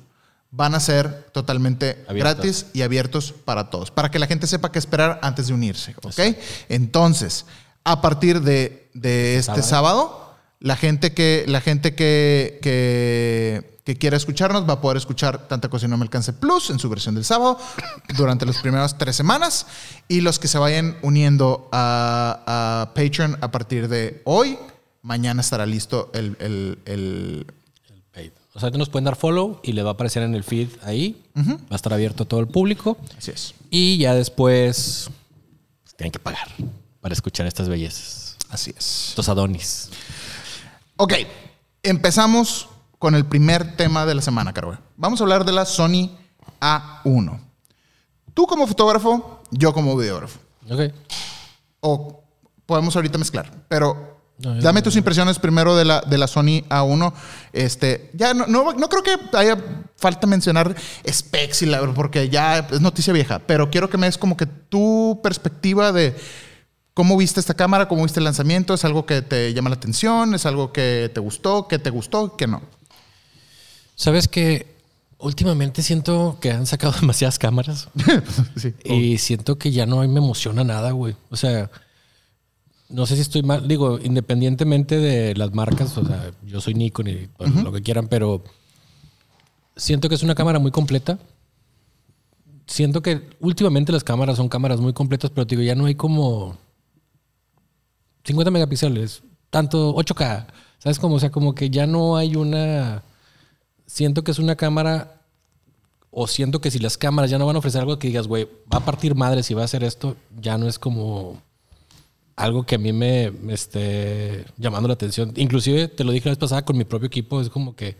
[0.51, 4.79] van a ser totalmente gratis y abiertos para todos, para que la gente sepa qué
[4.79, 6.37] esperar antes de unirse, ¿ok?
[6.69, 7.45] Entonces,
[7.83, 9.67] a partir de, de este Sábado.
[9.67, 15.47] sábado, la gente que, la gente que, que, que quiera escucharnos va a poder escuchar
[15.47, 17.59] Tanta Cosa y No Me Alcance Plus en su versión del sábado
[18.17, 19.67] durante las primeras tres semanas
[20.07, 22.43] y los que se vayan uniendo a,
[22.87, 24.57] a Patreon a partir de hoy,
[25.01, 26.35] mañana estará listo el,
[26.85, 27.53] el-.
[28.57, 31.23] O sea, nos pueden dar follow y le va a aparecer en el feed ahí.
[31.37, 32.97] Va a estar abierto a todo el público.
[33.15, 33.53] Así es.
[33.69, 35.11] Y ya después
[35.95, 36.47] tienen que pagar
[36.99, 38.35] para escuchar estas bellezas.
[38.49, 39.09] Así es.
[39.09, 39.91] Estos Adonis.
[40.95, 41.13] Ok,
[41.83, 42.67] empezamos
[42.97, 44.75] con el primer tema de la semana, Caro.
[44.95, 46.17] Vamos a hablar de la Sony
[46.59, 47.39] A1.
[48.33, 50.39] Tú como fotógrafo, yo como videógrafo.
[50.67, 50.95] Ok.
[51.81, 52.23] O
[52.65, 57.13] podemos ahorita mezclar, pero No, dame tus impresiones primero de la, de la Sony A1.
[57.53, 59.57] Este, ya no, no, no creo que haya
[59.95, 60.75] falta mencionar
[61.09, 64.45] specs y la, porque ya es noticia vieja, pero quiero que me des como que
[64.45, 66.15] tu perspectiva de
[66.93, 70.35] cómo viste esta cámara, cómo viste el lanzamiento, es algo que te llama la atención,
[70.35, 72.61] es algo que te gustó, que te gustó, que no.
[73.95, 74.67] Sabes que
[75.19, 77.89] últimamente siento que han sacado demasiadas cámaras
[78.55, 78.73] sí.
[78.83, 81.15] y siento que ya no me emociona nada, güey.
[81.29, 81.71] O sea,
[82.89, 83.67] no sé si estoy mal.
[83.67, 88.07] Digo, independientemente de las marcas, o sea, yo soy Nikon y pues, lo que quieran,
[88.07, 88.43] pero
[89.75, 91.19] siento que es una cámara muy completa.
[92.65, 96.57] Siento que últimamente las cámaras son cámaras muy completas, pero digo, ya no hay como
[98.25, 100.47] 50 megapíxeles, tanto 8K.
[100.79, 101.15] ¿Sabes cómo?
[101.15, 103.03] O sea, como que ya no hay una.
[103.85, 105.13] Siento que es una cámara.
[106.09, 108.45] O siento que si las cámaras ya no van a ofrecer algo que digas, güey,
[108.73, 111.41] va a partir madre si va a hacer esto, ya no es como
[112.37, 115.33] algo que a mí me, me esté llamando la atención.
[115.35, 117.97] Inclusive te lo dije la vez pasada con mi propio equipo, es como que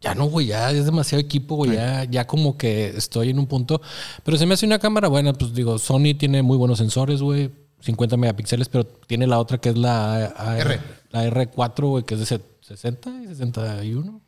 [0.00, 3.46] ya no, güey, ya es demasiado equipo, güey, ya, ya como que estoy en un
[3.46, 3.80] punto.
[4.22, 7.50] Pero se me hace una cámara buena, pues digo, Sony tiene muy buenos sensores, güey,
[7.80, 10.80] 50 megapíxeles, pero tiene la otra que es la, A- R.
[11.10, 14.20] la R4, güey, que es de se- 60 y 61.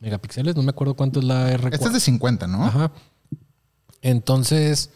[0.00, 0.56] megapíxeles.
[0.56, 1.74] No me acuerdo cuánto es la R4.
[1.74, 2.64] Esta es de 50, ¿no?
[2.64, 2.92] Ajá.
[4.02, 4.90] Entonces,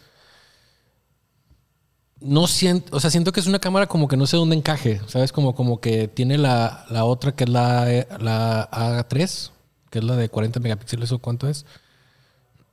[2.24, 5.00] no siento, o sea, siento que es una cámara como que no sé dónde encaje,
[5.06, 5.32] ¿sabes?
[5.32, 9.50] Como, como que tiene la, la otra que es la, la A3,
[9.90, 11.64] que es la de 40 megapíxeles o cuánto es.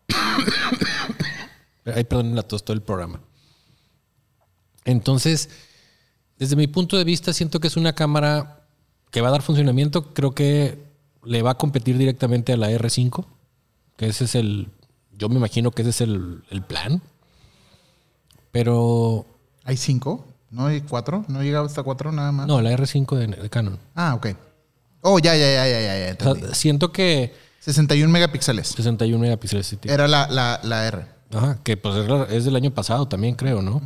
[1.85, 3.21] Ay, perdón, la tos todo el programa.
[4.85, 5.49] Entonces,
[6.37, 8.65] desde mi punto de vista, siento que es una cámara
[9.11, 10.13] que va a dar funcionamiento.
[10.13, 10.83] Creo que
[11.23, 13.25] le va a competir directamente a la R5,
[13.97, 14.69] que ese es el,
[15.11, 17.01] yo me imagino que ese es el, el plan.
[18.51, 19.25] Pero
[19.69, 20.25] ¿Hay cinco?
[20.49, 21.25] ¿No hay cuatro?
[21.27, 22.47] ¿No llegaba hasta cuatro nada más?
[22.47, 23.77] no, la R5 de, de Canon.
[23.93, 24.29] Ah, ok.
[25.01, 26.31] Oh, ya, ya, ya, ya, ya, ya.
[26.31, 28.67] O sea, siento que 61 megapíxeles.
[28.69, 29.67] 61 megapíxeles.
[29.67, 29.91] sí, tío.
[29.93, 31.05] Era la, la, la R.
[31.31, 31.95] Ajá, que pues
[32.31, 33.79] es del año pasado también, creo, ¿no?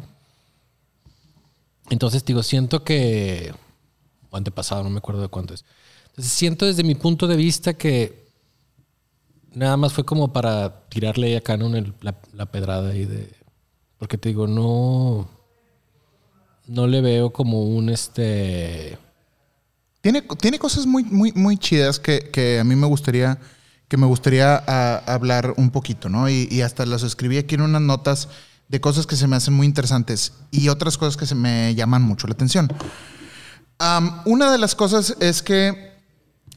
[1.89, 3.53] Entonces, digo, siento que.
[4.29, 5.65] O antepasado, no me acuerdo de cuánto es.
[6.11, 8.25] Entonces, siento desde mi punto de vista que
[9.53, 13.33] nada más fue como para tirarle a Canon el- la, la pedrada ahí de.
[13.97, 15.27] Porque te digo, no.
[16.67, 18.97] No le veo como un este.
[20.01, 23.39] Tiene, tiene cosas muy, muy, muy chidas que, que a mí me gustaría,
[23.87, 26.29] que me gustaría hablar un poquito, ¿no?
[26.29, 28.29] Y, y hasta las escribí aquí en unas notas
[28.67, 32.01] de cosas que se me hacen muy interesantes y otras cosas que se me llaman
[32.01, 32.69] mucho la atención.
[34.25, 35.91] Una de las cosas es que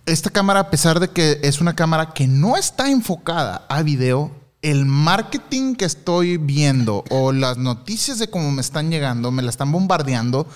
[0.07, 4.31] esta cámara, a pesar de que es una cámara que no está enfocada a video,
[4.67, 9.51] el marketing que estoy viendo o las noticias de cómo me están llegando, me la
[9.51, 10.49] están bombardeando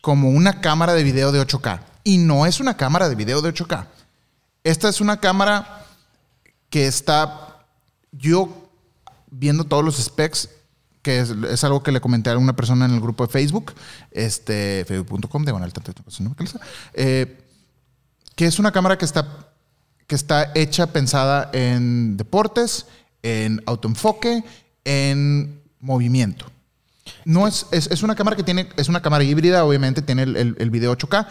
[0.00, 1.80] como una cámara de video de 8K.
[2.04, 3.86] Y no es una cámara de video de 8K.
[4.62, 5.84] Esta es una cámara
[6.68, 7.64] que está
[8.12, 8.70] yo
[9.32, 10.50] viendo todos los specs,
[11.02, 13.72] que es, algo que le comenté a una persona en el grupo de Facebook,
[14.12, 15.52] este, facebook.com, de
[16.94, 17.44] eh,
[18.36, 19.26] que es una cámara que está,
[20.06, 22.86] que está hecha, pensada en deportes,
[23.22, 24.44] en autoenfoque,
[24.84, 26.46] en movimiento.
[27.24, 30.36] No es, es, es una cámara que tiene, es una cámara híbrida, obviamente tiene el,
[30.36, 31.26] el- el video 8K.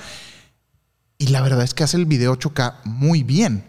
[1.17, 3.63] Y la verdad es que hace el video 8K muy bien.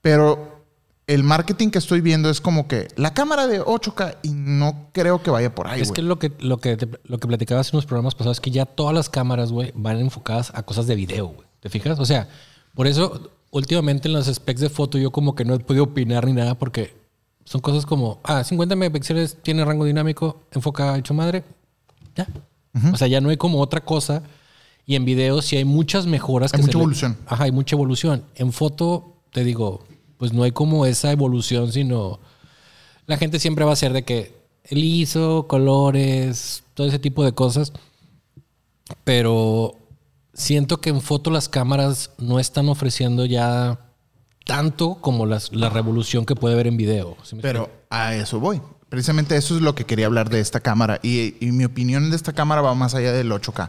[0.00, 0.64] Pero
[1.06, 5.22] el marketing que estoy viendo es como que la cámara de 8K y no creo
[5.22, 7.76] que vaya por ahí, es que lo que, lo, que te- lo que platicabas en
[7.78, 10.94] los programas pasados es que ya todas las cámaras, güey, van enfocadas a cosas de
[10.94, 11.46] video, güey.
[11.60, 11.98] ¿Te fijas?
[11.98, 12.28] O sea,
[12.74, 16.26] por eso últimamente en los specs de foto yo como que no he podido opinar
[16.26, 16.94] ni nada porque
[17.44, 21.44] son cosas como, ah, 50 megapíxeles tiene rango dinámico, enfoca hecho madre,
[22.16, 22.26] ya.
[22.92, 24.22] O sea, ya no hay como otra cosa.
[24.86, 26.52] Y en video sí hay muchas mejoras.
[26.54, 27.16] Hay que mucha se le- evolución.
[27.26, 28.24] Ajá, hay mucha evolución.
[28.34, 29.84] En foto, te digo,
[30.16, 32.18] pues no hay como esa evolución, sino
[33.06, 37.32] la gente siempre va a ser de que el ISO, colores, todo ese tipo de
[37.32, 37.72] cosas.
[39.04, 39.74] Pero
[40.34, 43.78] siento que en foto las cámaras no están ofreciendo ya
[44.44, 47.16] tanto como las, la revolución que puede ver en video.
[47.22, 48.60] ¿Sí me Pero a eso voy.
[48.88, 51.00] Precisamente eso es lo que quería hablar de esta cámara.
[51.02, 53.68] Y, y mi opinión de esta cámara va más allá del 8K.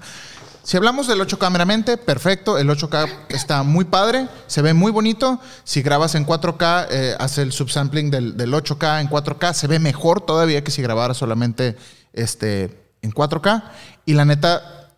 [0.63, 2.57] Si hablamos del 8K meramente, perfecto.
[2.57, 5.39] El 8K está muy padre, se ve muy bonito.
[5.65, 9.79] Si grabas en 4K, eh, hace el subsampling del, del 8K en 4K, se ve
[9.79, 11.75] mejor todavía que si grabara solamente
[12.13, 13.63] este, en 4K.
[14.05, 14.89] Y la neta,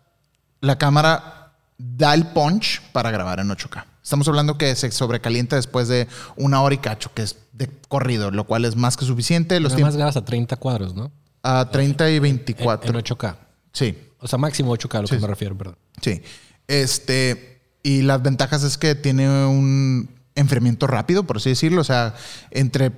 [0.60, 3.84] la cámara da el punch para grabar en 8K.
[4.06, 8.30] Estamos hablando que se sobrecalienta después de una hora y cacho, que es de corrido,
[8.30, 9.58] lo cual es más que suficiente.
[9.58, 11.10] Los Nada más grabas a 30 cuadros, ¿no?
[11.42, 12.90] a 30 y En, 24.
[12.96, 13.36] en 8K.
[13.72, 15.76] Sí, O sea, máximo 8K, a lo Sí, que me refiero, perdón.
[16.00, 16.22] sí.
[16.68, 21.80] Este, y las ventajas es que tiene un enfriamiento rápido, por así decirlo.
[21.80, 22.14] O sea,
[22.52, 22.92] entre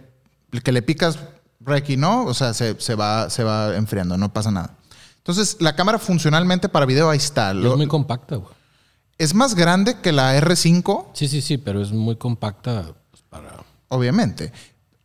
[0.63, 1.19] que le picas
[1.61, 4.75] rec y no, o sea, se, se va, se va enfriando, no pasa nada.
[5.17, 7.55] Entonces, la cámara funcionalmente para video ahí está.
[7.55, 8.58] Lo- es muy compacta, güey.
[9.19, 13.65] Es más grande que la R5, Sí, sí, sí, pero es muy compacta pues, para...
[13.89, 14.53] obviamente.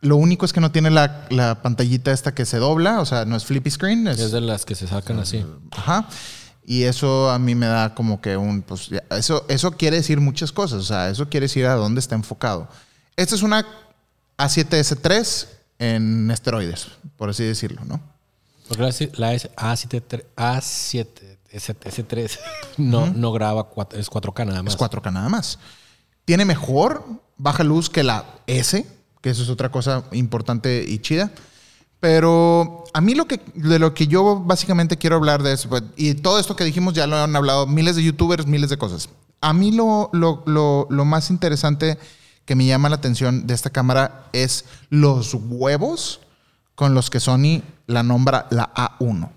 [0.02, 3.23] Lo único es que no tiene la, la pantallita esta que se dobla, o sea,
[3.26, 4.08] no es flippy screen.
[4.08, 5.45] Es, Es de las que se sacan así.
[5.71, 6.08] Ajá.
[6.65, 10.52] Y eso a mí me da como que un, pues, eso, eso quiere decir muchas
[10.52, 12.67] cosas, o sea, eso quiere decir a dónde está enfocado.
[13.15, 13.65] Esta es una
[14.38, 15.47] A7S3
[15.80, 17.99] en esteroides, por así decirlo, ¿no?
[18.67, 22.39] Porque la, la S- A7, A7 S, S3
[22.77, 24.73] no, no graba, cuatro- es 4K nada más.
[24.73, 25.59] Es 4K nada más.
[26.25, 27.05] Tiene mejor
[27.37, 28.85] baja luz que la S,
[29.21, 31.31] que eso es otra cosa importante y chida.
[31.99, 35.83] Pero a mí lo que, de lo que yo básicamente quiero hablar de eso, pues,
[35.95, 39.07] y todo esto que dijimos ya lo han hablado miles de youtubers, miles de cosas.
[39.39, 41.97] A mí lo, lo, lo, lo más interesante
[42.45, 46.19] que me llama la atención de esta cámara es los huevos
[46.75, 49.29] con los que Sony la nombra la A1.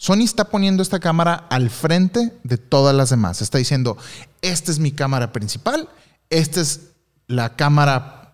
[0.00, 3.42] Sony está poniendo esta cámara al frente de todas las demás.
[3.42, 3.98] Está diciendo,
[4.40, 5.90] esta es mi cámara principal,
[6.30, 6.92] esta es
[7.26, 8.32] la cámara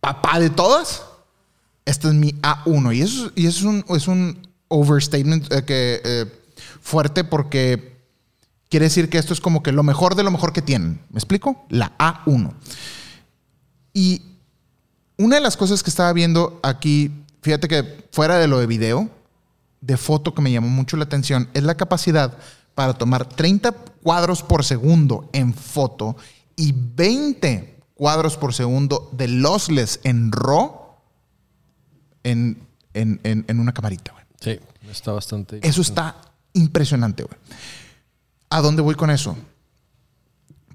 [0.00, 1.02] papá de todas,
[1.84, 2.96] este es mi A1.
[3.36, 6.24] Y eso, es un overstatement eh, que, eh,
[6.80, 8.00] fuerte porque
[8.70, 11.02] quiere decir que esto es como que lo mejor de lo mejor que tienen.
[11.10, 11.66] ¿Me explico?
[11.68, 12.54] La A1.
[13.92, 14.22] Y
[15.18, 17.10] una de las cosas que estaba viendo aquí,
[17.42, 19.17] fíjate que fuera de lo de video,
[19.80, 22.36] de foto que me llamó mucho la atención, es la capacidad
[22.74, 26.16] para tomar 30 cuadros por segundo en foto
[26.56, 30.88] y 20 cuadros por segundo de lossless en RAW
[32.22, 34.12] en, en, en, en una camarita.
[34.12, 34.24] güey.
[34.40, 34.60] Sí,
[34.90, 35.60] está bastante.
[35.62, 36.16] Eso está
[36.52, 37.38] impresionante, güey.
[38.50, 39.36] ¿A dónde voy con eso?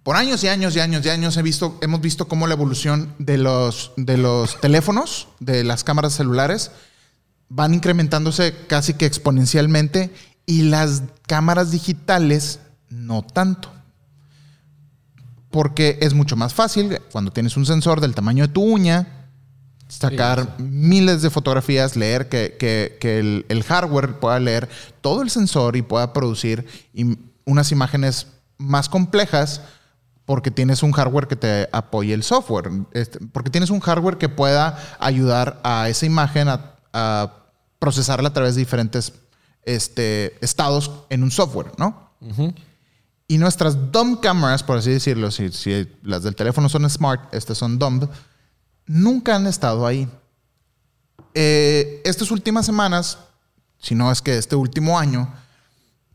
[0.03, 3.13] Por años y años y años y años he visto, hemos visto cómo la evolución
[3.19, 6.71] de los, de los teléfonos, de las cámaras celulares,
[7.55, 10.11] van incrementándose casi que exponencialmente
[10.45, 13.69] y las cámaras digitales no tanto.
[15.51, 19.27] Porque es mucho más fácil cuando tienes un sensor del tamaño de tu uña,
[19.87, 24.67] sacar miles de fotografías, leer que, que- que el, el hardware pueda leer
[25.01, 26.65] todo el sensor y pueda producir
[27.45, 29.61] unas imágenes más complejas
[30.25, 34.29] porque tienes un hardware que te apoye el software, Este, porque tienes un hardware que
[34.29, 37.42] pueda ayudar a esa imagen a, a
[37.83, 39.11] procesarla a través de diferentes
[39.65, 42.11] este, estados en un software, ¿no?
[43.27, 47.57] Y nuestras dumb cameras, por así decirlo, si, si las del teléfono son smart, estas
[47.57, 48.07] son dumb,
[48.85, 50.07] nunca han estado ahí.
[51.33, 53.17] Eh, estas últimas semanas,
[53.79, 55.33] si no es que este último año,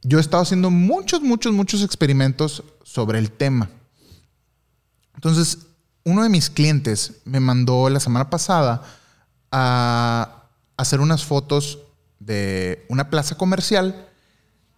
[0.01, 3.69] yo he estado haciendo muchos, muchos, muchos experimentos sobre el tema.
[5.15, 5.59] Entonces,
[6.05, 8.83] uno de mis clientes me mandó la semana pasada
[9.53, 10.38] a
[10.79, 11.81] hacer unas fotos
[12.21, 14.09] de una plaza comercial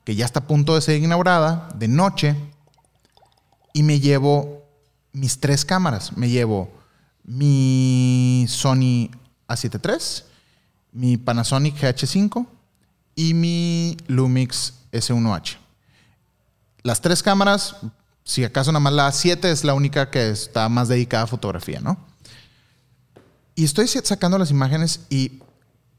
[0.04, 2.34] que ya está a punto de ser inaugurada de noche
[3.72, 4.64] y me llevo
[5.12, 6.16] mis tres cámaras.
[6.16, 6.72] Me llevo
[7.22, 9.10] mi Sony
[9.46, 10.24] A7 III,
[10.92, 12.46] mi Panasonic GH5
[13.14, 15.58] y mi Lumix S1H.
[16.82, 17.76] Las tres cámaras,
[18.24, 21.80] si acaso nada más la A7 es la única que está más dedicada a fotografía,
[21.80, 21.98] ¿no?
[23.54, 25.42] Y estoy sacando las imágenes y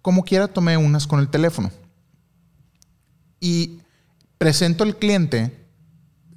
[0.01, 1.71] como quiera tomé unas con el teléfono.
[3.39, 3.79] Y
[4.37, 5.65] presento al cliente,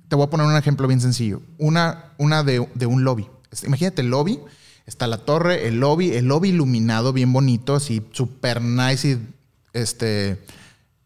[0.09, 3.29] te voy a poner un ejemplo bien sencillo, una, una de, de un lobby.
[3.65, 4.41] Imagínate el lobby,
[4.87, 9.35] está la torre, el lobby, el lobby iluminado bien bonito, así super nice y
[9.73, 10.45] este,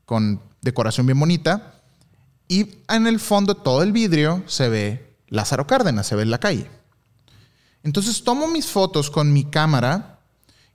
[0.05, 1.75] con decoración bien bonita.
[2.49, 6.67] Y en el fondo todo el vidrio se ve Lázaro Cárdenas, se ve la calle.
[7.83, 10.18] Entonces tomo mis fotos con mi cámara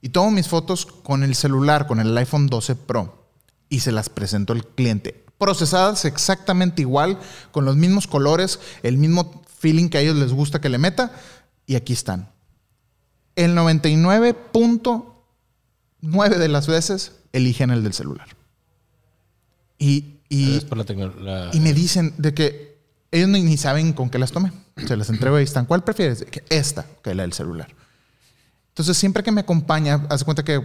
[0.04, 3.26] y tomo mis fotos con el celular, con el iPhone 12 Pro
[3.70, 5.24] y se las presento al cliente.
[5.38, 7.18] Procesadas exactamente igual,
[7.52, 11.14] con los mismos colores, el mismo feeling que a ellos les gusta que le meta
[11.66, 12.30] y aquí están.
[13.38, 18.28] El 99.9 de las veces eligen el del celular.
[19.80, 21.50] Y, y, Es por la tecnología.
[21.54, 22.78] y me dicen de que
[23.10, 24.52] ellos ni, ni saben con qué las tomé.
[24.86, 25.66] Se las entrego y están.
[25.66, 26.26] ¿Cuál prefieres?
[26.50, 27.74] Esta, que la del celular.
[28.74, 30.60] Entonces, siempre que me acompaña, hace cuenta que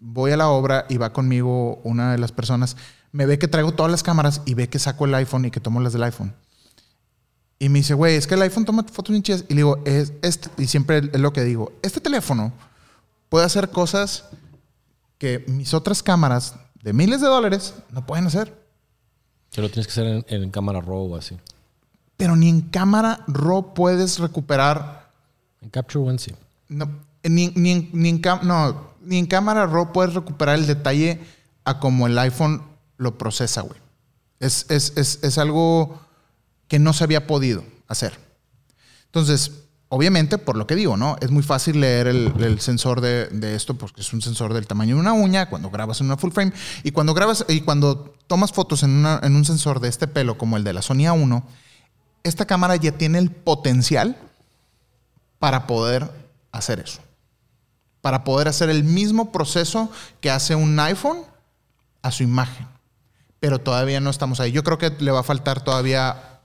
[0.00, 2.76] voy a la obra y va conmigo una de las personas,
[3.10, 5.60] me ve que traigo todas las cámaras y ve que saco el iPhone y que
[5.60, 6.34] tomo las del iPhone.
[7.58, 9.44] Y me dice, güey, es que el iPhone toma fotos bien chidas.
[9.48, 12.52] Y le digo, es este, y siempre es lo que digo, este teléfono
[13.30, 14.26] puede hacer cosas
[15.16, 18.54] que mis otras cámaras de miles de dólares no pueden hacer.
[19.50, 21.38] Que lo tienes que hacer en, en cámara RAW o así.
[22.18, 25.10] Pero ni en cámara RAW puedes recuperar.
[25.62, 26.34] En Capture One sí.
[26.68, 26.90] No,
[27.24, 31.20] ni, ni ni en no, ni en cámara RAW puedes recuperar el detalle
[31.64, 32.62] a como el iPhone
[32.96, 33.78] lo procesa, güey.
[34.40, 35.98] Es, es, es, es algo
[36.68, 38.18] que no se había podido hacer.
[39.06, 39.52] Entonces,
[39.88, 41.16] obviamente, por lo que digo, ¿no?
[41.20, 44.66] Es muy fácil leer el, el sensor de, de esto porque es un sensor del
[44.66, 46.52] tamaño de una uña cuando grabas en una full frame.
[46.82, 50.36] Y cuando grabas y cuando tomas fotos en, una- en un sensor de este pelo
[50.36, 51.42] como el de la Sony A1,
[52.24, 54.16] esta cámara ya tiene el potencial
[55.38, 56.10] para poder
[56.52, 57.00] hacer eso.
[58.04, 59.90] Para poder hacer el mismo proceso
[60.20, 61.20] que hace un iPhone
[62.02, 62.66] a su imagen.
[63.40, 64.52] Pero todavía no estamos ahí.
[64.52, 66.40] Yo creo que le va a faltar todavía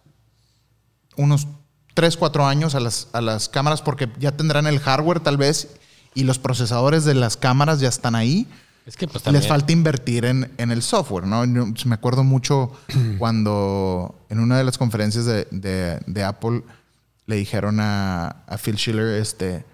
[1.17, 1.47] unos
[1.95, 5.67] 3, 4 años a las, a las cámaras porque ya tendrán el hardware tal vez
[6.15, 8.47] y los procesadores de las cámaras ya están ahí.
[8.85, 9.25] Es que pues.
[9.27, 11.43] Les falta invertir en, en el software, ¿no?
[11.43, 12.71] Yo me acuerdo mucho
[13.19, 16.63] cuando en una de las conferencias de, de- de Apple
[17.25, 19.65] le dijeron a, a Phil Schiller este,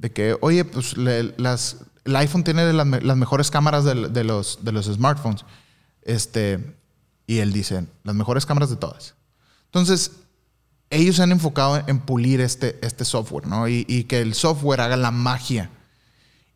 [0.00, 4.58] de que, oye, pues las, el iPhone tiene las, me- las mejores cámaras de, los,
[4.64, 5.44] de los smartphones.
[6.02, 6.74] Este,
[7.26, 9.14] y él dice, las mejores cámaras de todas.
[9.66, 10.12] Entonces,
[10.88, 13.68] ellos se han enfocado en pulir este, este software, ¿no?
[13.68, 15.70] Y, y que el software haga la magia.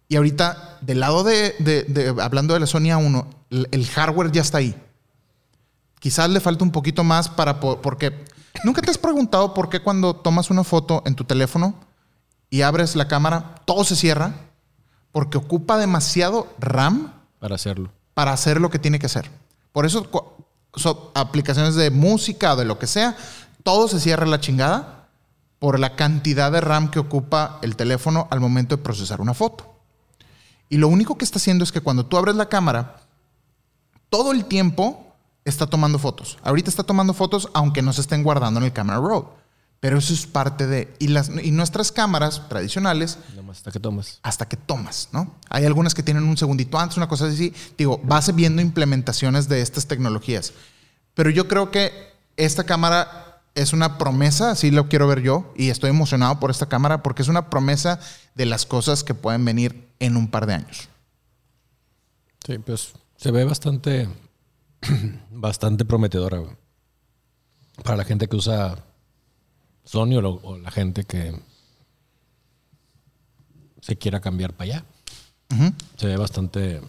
[0.09, 4.40] Y ahorita, del lado de, de- hablando de la Sony A1, el, el hardware ya
[4.40, 4.74] está ahí.
[6.00, 7.61] Quizás le falta un poquito más para...
[7.61, 8.24] po- porque...
[8.64, 11.74] ¿Nunca te has preguntado por qué cuando tomas una foto en tu teléfono
[12.54, 14.32] y abres la cámara, todo se cierra?
[15.10, 17.90] Porque ocupa demasiado RAM Para hacerlo.
[18.14, 19.28] para hacer lo que tiene que hacer.
[19.72, 20.06] Por eso,
[20.76, 23.16] so- aplicaciones de música o de lo que sea,
[23.64, 25.08] todo se cierra la chingada
[25.58, 29.74] por la cantidad de RAM que ocupa el teléfono al momento de procesar una foto.
[30.68, 33.00] Y lo único que está haciendo es que cuando tú abres la cámara,
[34.10, 35.12] todo el tiempo
[35.44, 36.38] está tomando fotos.
[36.44, 39.26] Ahorita está tomando fotos aunque no se estén guardando en el camera roll.
[39.84, 40.96] Pero eso es parte de...
[40.98, 43.18] Y, las, y nuestras cámaras tradicionales
[43.50, 44.18] hasta que tomas.
[44.22, 45.34] hasta que tomas, ¿no?
[45.50, 47.52] Hay algunas que tienen un segundito antes, una cosa así.
[47.76, 50.54] Digo, vas viendo implementaciones de estas tecnologías.
[51.12, 51.92] Pero yo creo que
[52.38, 56.64] esta cámara es una promesa, así lo quiero ver yo, y estoy emocionado por esta
[56.64, 58.00] cámara porque es una promesa
[58.34, 60.88] de las cosas que pueden venir en un par de años.
[62.46, 64.08] Sí, pues se ve bastante,
[65.30, 66.56] bastante prometedora, güey.
[67.82, 68.82] Para la gente que usa
[69.84, 71.34] Sony o, lo- o la gente que
[73.80, 74.84] se quiera cambiar para allá.
[75.96, 76.80] Se ve bastante...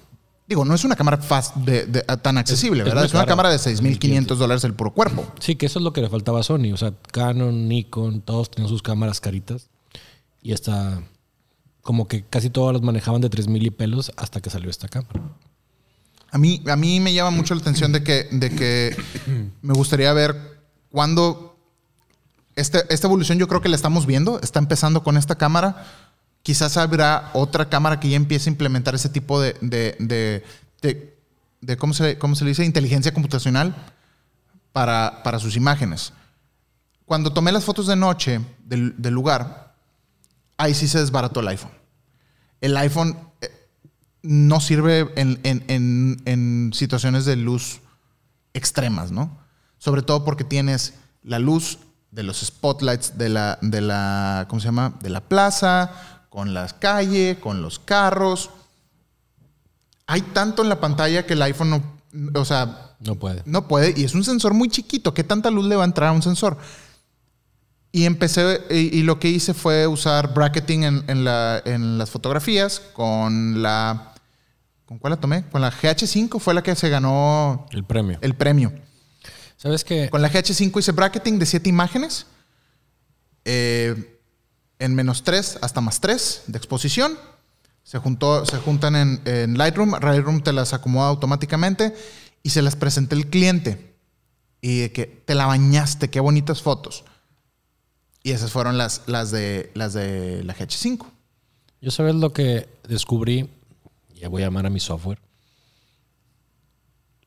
[0.47, 3.05] Digo, no es una cámara fast de- de- tan accesible, es ¿verdad?
[3.05, 5.25] Es, una cámara de 6.500 dólares el puro cuerpo.
[5.39, 6.71] Sí, que eso es lo que le faltaba a Sony.
[6.73, 9.69] O sea, Canon, Nikon, todos tenían sus cámaras caritas.
[10.41, 11.01] Y esta,
[11.81, 15.19] como que casi todas las manejaban de 3000 y pelos hasta que salió esta cámara.
[16.31, 18.95] A mí, a mí me llama mucho la atención de que, de que
[19.63, 20.59] me gustaría ver
[20.91, 21.54] cuándo
[22.55, 25.85] este- esta evolución yo creo que la estamos viendo, está empezando con esta cámara.
[26.43, 30.43] Quizás habrá otra cámara que ya empiece a implementar ese tipo de, de,
[31.61, 32.63] de, ¿cómo, se, ¿cómo se le dice?
[32.63, 33.75] Inteligencia computacional
[34.71, 36.13] para, para sus imágenes.
[37.05, 39.75] Cuando tomé las fotos de noche del, lugar,
[40.57, 41.71] ahí sí se desbarató el iPhone.
[42.61, 43.49] El iPhone eh,
[44.21, 47.81] no sirve en- en- en situaciones de luz
[48.53, 49.37] extremas, ¿no?
[49.77, 51.79] Sobre todo porque tienes la luz
[52.15, 54.93] de los spotlights de la, de la, ¿cómo se llama?
[55.01, 55.91] De la plaza,
[56.29, 58.49] con la calle, con los carros.
[60.07, 63.41] Hay tanto en la pantalla que el iPhone no, o sea, No puede.
[63.45, 65.13] no puede, y es un sensor muy chiquito.
[65.13, 66.57] ¿Qué tanta luz le va a entrar a un sensor?
[67.91, 72.09] Y empecé, y, y lo que hice fue usar bracketing en, en la- en las
[72.09, 74.13] fotografías con la.
[74.85, 75.43] ¿Con cuál la tomé?
[75.49, 78.19] Con la GH5 fue la que se ganó El premio.
[78.21, 78.71] el premio.
[79.65, 80.11] ¿Sabes qué?
[80.11, 82.27] Con la GH5 hice bracketing de 7 imágenes.
[83.45, 84.19] eh,
[84.77, 87.17] en menos 3 hasta más 3 de exposición.
[87.81, 89.93] Se, juntó, se juntan en, en Lightroom.
[89.99, 91.95] Lightroom te las acomoda automáticamente.
[92.43, 93.95] Y se las presenté al cliente.
[94.61, 97.03] Y de que te la bañaste, qué bonitas fotos.
[98.21, 101.07] Y esas fueron las, las, de, las de la GH5.
[101.81, 103.49] Yo sabes lo que descubrí,
[104.13, 105.19] ya voy a llamar a mi software.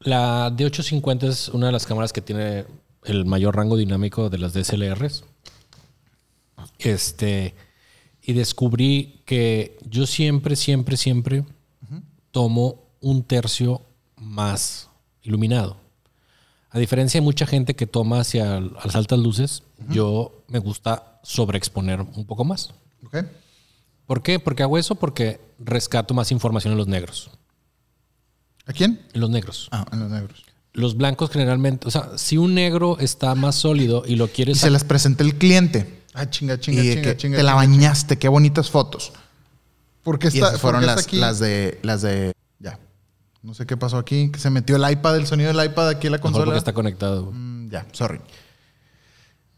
[0.00, 2.64] La D850 es una de las cámaras que tiene
[3.04, 5.24] el mayor rango dinámico de las DSLRs.
[6.78, 7.54] Este,
[8.22, 11.44] y descubrí que yo siempre, siempre, siempre
[12.30, 13.82] tomo un tercio
[14.16, 14.88] más
[15.22, 15.76] iluminado.
[16.70, 22.02] A diferencia de mucha gente que toma hacia las altas luces, yo me gusta sobreexponer
[22.02, 22.74] un poco más.
[24.06, 24.38] ¿Por qué?
[24.38, 27.30] Porque hago eso porque rescato más información en los negros.
[28.68, 29.00] ¿A quién?
[29.14, 29.68] En los negros.
[29.72, 30.44] Ah, en los negros.
[30.74, 34.58] Los blancos generalmente, o sea, si un negro está más sólido y lo Y quieres
[34.58, 36.02] se las presenté al cliente.
[36.14, 37.36] Ah, chinga, chinga, y chinga, que chinga.
[37.38, 39.12] te la chinga, bañaste, qué bonitas fotos.
[40.02, 41.16] ¿Por qué Y está, esas fueron las, está aquí?
[41.16, 42.78] las de las de ya.
[43.42, 46.06] No sé qué pasó aquí, que se metió el iPad, el sonido del iPad aquí
[46.06, 46.44] en la mejor consola.
[46.46, 47.30] porque está conectado.
[47.32, 48.20] Mm, ya, sorry.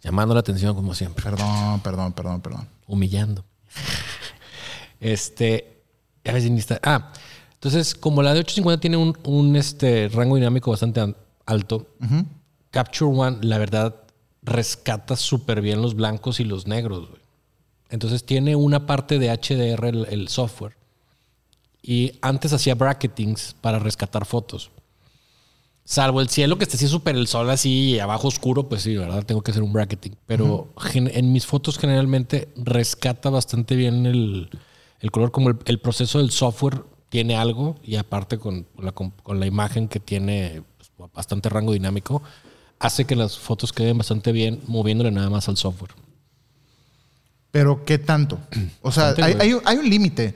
[0.02, 2.68] llamando la atención como siempre, Perdón, perdón, perdón, perdón.
[2.86, 3.44] humillando.
[5.00, 5.82] este,
[6.24, 7.12] ya ves, ni está- Ah,
[7.60, 11.86] entonces como la de 850 tiene un, un, este rango dinámico bastante an- alto,
[12.70, 13.96] Capture One, la verdad,
[14.42, 17.20] rescata súper bien los blancos y los negros, güey.
[17.90, 20.76] Entonces tiene una parte de HDR el, el software.
[21.82, 24.70] Y antes hacía bracketings para rescatar fotos.
[25.84, 28.96] Salvo el cielo que esté así súper el sol así y abajo oscuro, pues sí,
[28.96, 29.24] ¿verdad?
[29.24, 30.12] Tengo que hacer un bracketing.
[30.26, 34.50] Pero en mis fotos generalmente rescata bastante bien el,
[35.00, 39.11] el color, como el, el proceso del software tiene algo y aparte con la, con,
[39.11, 40.62] con la imagen que tiene
[40.96, 42.22] pues, bastante rango dinámico,
[42.78, 45.90] hace que las fotos queden bastante bien moviéndole nada más al software.
[47.50, 48.38] Pero ¿qué tanto?
[48.82, 50.34] O sea, hay, hay un límite.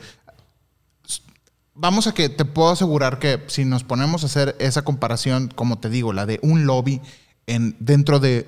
[1.77, 5.79] Vamos a que te puedo asegurar que si nos ponemos a hacer esa comparación, como
[5.79, 7.01] te digo, la de un lobby
[7.47, 8.47] en, dentro de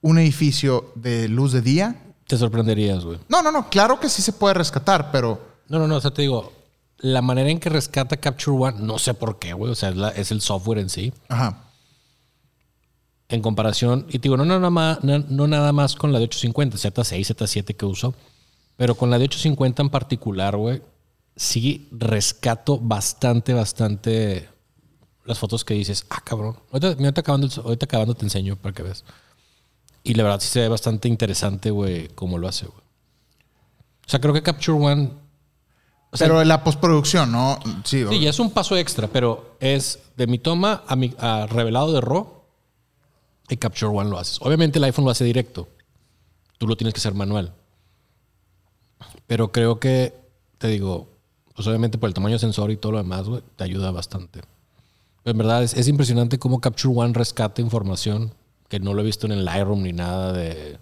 [0.00, 1.96] un edificio de luz de día,
[2.28, 3.18] Te sorprenderías, güey.
[3.28, 6.12] no, no, no, claro que sí se puede rescatar, pero No, no, no, o sea,
[6.12, 6.52] te digo,
[6.98, 9.70] la manera en que rescata Capture One, no sé por qué, güey.
[9.72, 11.12] O sea, es, la- es el software en sí.
[11.28, 11.64] Ajá.
[13.28, 16.24] En comparación, y te digo, no nada más, no, no nada más con la de
[16.24, 18.14] 850, Z6, Z7 que uso,
[18.76, 20.80] pero con la de 850 en particular, güey,
[21.36, 24.48] sí rescato bastante, bastante
[25.26, 26.56] las fotos que dices, ah, cabrón.
[26.72, 29.04] Ahorita acabando, ahorita acabando te enseño para que veas.
[30.02, 32.80] Y la verdad sí se ve bastante interesante, güey, cómo lo hace, güey.
[34.06, 35.10] O sea, creo que Capture One.
[36.10, 37.58] O sea, Pero la postproducción, ¿no?
[37.84, 41.46] Sí, Sí, ya es un paso extra, pero es de mi toma a mi a
[41.46, 42.26] revelado de RAW
[43.48, 44.38] y Capture One lo haces.
[44.40, 45.68] Obviamente el iPhone lo hace directo.
[46.56, 47.54] Tú lo tienes que hacer manual.
[49.26, 50.14] Pero creo que,
[50.56, 51.08] te digo,
[51.54, 54.40] pues obviamente por el tamaño del sensor y todo lo demás, güey, te ayuda bastante.
[55.22, 58.32] Pero en verdad es, es impresionante cómo Capture One rescata información
[58.68, 60.78] que no lo he visto en el Lightroom ni nada de,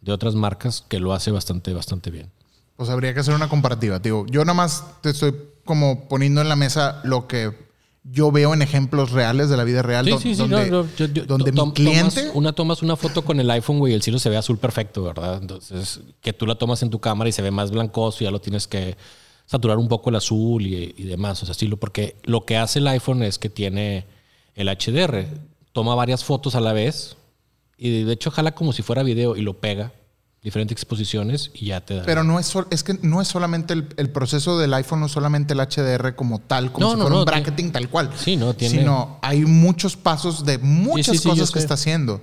[0.00, 2.30] de otras marcas que lo hace bastante, bastante bien.
[2.76, 3.98] Pues habría que hacer una comparativa.
[3.98, 7.66] Digo, yo nada más te estoy como poniendo en la mesa lo que
[8.04, 10.04] yo veo en ejemplos reales de la vida real.
[10.04, 10.38] Sí, do- sí, sí.
[10.40, 12.20] Donde, no, no, yo- yo- donde to- mi cliente.
[12.20, 14.58] Tomas una, tomas una foto con el iPhone, güey, y el cielo se ve azul
[14.58, 15.38] perfecto, ¿verdad?
[15.40, 18.40] Entonces, que tú la tomas en tu cámara y se ve más blancoso, ya lo
[18.40, 18.96] tienes que
[19.46, 21.42] saturar un poco el azul y, y demás.
[21.42, 24.04] O sea, sí, porque lo que hace el iPhone es que tiene
[24.54, 25.26] el HDR.
[25.72, 27.16] Toma varias fotos a la vez
[27.76, 29.92] y de hecho jala como si fuera video y lo pega.
[30.46, 32.04] Diferentes exposiciones y ya te da.
[32.04, 35.06] Pero no es, sol- es que no es solamente el, el proceso del iPhone, no
[35.06, 37.88] es solamente el HDR como tal, como No, si no, fuera no, un bracketing tal
[37.88, 38.10] cual.
[38.16, 41.74] Sí, no, tiene- Sino hay muchos pasos de muchas sí, sí, yo cosas que está
[41.74, 42.20] haciendo.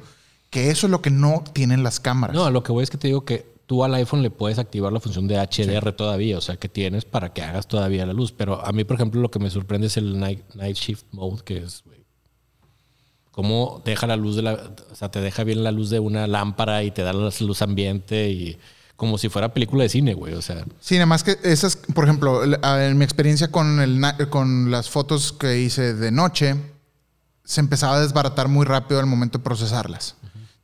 [0.49, 2.33] Que eso es lo que no tienen las cámaras.
[2.33, 4.93] No, lo que voy es que te digo que tú al iPhone le puedes activar
[4.93, 8.31] la función de HDR todavía, o sea, que tienes para que hagas todavía la luz.
[8.31, 11.41] Pero a mí, por ejemplo, lo que me sorprende es el Night, night Shift Mode,
[11.43, 11.83] que es,
[13.33, 14.53] cómo deja la luz de la,
[14.91, 17.61] o sea, te deja bien la luz de una lámpara y te da la luz
[17.63, 18.59] ambiente y
[18.95, 20.63] como si fuera película de cine, güey, o sea.
[20.79, 25.33] Sí, nada más que esas, por ejemplo, en mi experiencia con, el, con las fotos
[25.33, 26.55] que hice de noche,
[27.43, 30.15] se empezaba a desbaratar muy rápido al momento de procesarlas.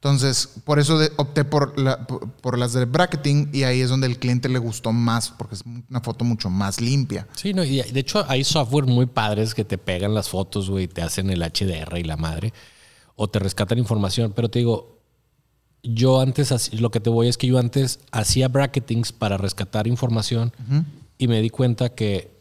[0.02, 3.90] Entonces, por eso de- opté por, la- por, por las de bracketing y ahí es
[3.90, 7.28] donde el cliente le gustó más, porque es una foto mucho más limpia.
[7.36, 10.88] Sí, no, y de hecho hay software muy padres que te pegan las fotos, güey,
[10.88, 12.54] te hacen el HDR y la madre,
[13.18, 15.00] o te rescatan información, pero te digo,
[15.84, 20.54] yo antes, lo que te voy es que yo antes hacía bracketings para rescatar información
[21.18, 22.32] y me di cuenta que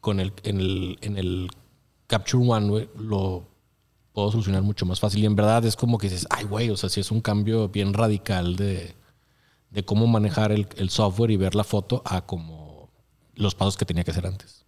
[0.00, 1.48] con el, en, el, en el
[2.06, 3.42] Capture One, güey, lo
[4.16, 5.22] puedo solucionar mucho más fácil.
[5.22, 7.68] Y en verdad es como que dices, ay, güey, o sea, sí es un cambio
[7.68, 8.94] bien radical de,
[9.70, 12.88] de cómo manejar el, el software y ver la foto a como
[13.34, 14.64] los pasos que tenía que hacer antes.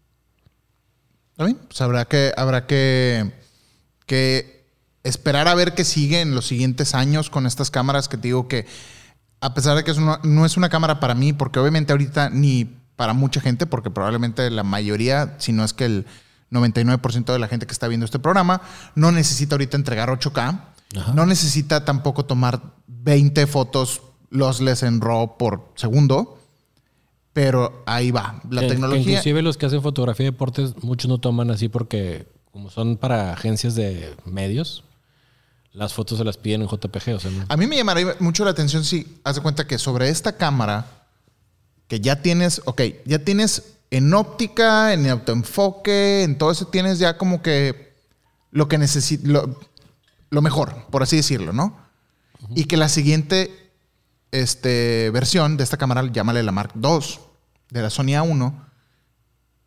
[1.30, 1.57] ¿Está bien?
[1.66, 3.32] Pues habrá que, habrá que,
[4.05, 4.66] que
[5.03, 8.49] esperar a ver qué sigue en los siguientes años con estas cámaras que te digo
[8.49, 8.66] que,
[9.40, 12.28] a pesar de que es una- no es una cámara para mí, porque obviamente ahorita
[12.28, 16.07] ni para mucha gente, porque probablemente la mayoría, si no es que el
[16.51, 18.61] 99% de la gente que está viendo este programa,
[18.94, 20.61] no necesita ahorita entregar 8K,
[20.96, 21.12] Ajá.
[21.14, 26.38] no necesita tampoco tomar 20 fotos lossless en RAW por segundo,
[27.32, 28.40] pero ahí va.
[28.51, 29.03] La Que- que tecnología...
[29.12, 33.32] inclusive los que hacen fotografía de deportes, muchos no toman así porque como son para
[33.32, 34.84] agencias de medios,
[35.72, 37.14] las fotos se las piden en JPG.
[37.14, 39.78] O sea, no- A mí me llamaría mucho la atención si haz de cuenta que
[39.78, 40.86] sobre esta cámara
[41.86, 47.16] que ya tienes, ok, ya tienes en óptica, en autoenfoque, en todo eso tienes ya
[47.16, 47.95] como que
[48.51, 48.78] lo que
[50.30, 51.76] lo mejor, por así decirlo, ¿no?
[52.55, 53.72] Y que la siguiente
[54.30, 57.01] este, versión de esta cámara, llámale la Mark II,
[57.70, 58.68] de la Sony A1,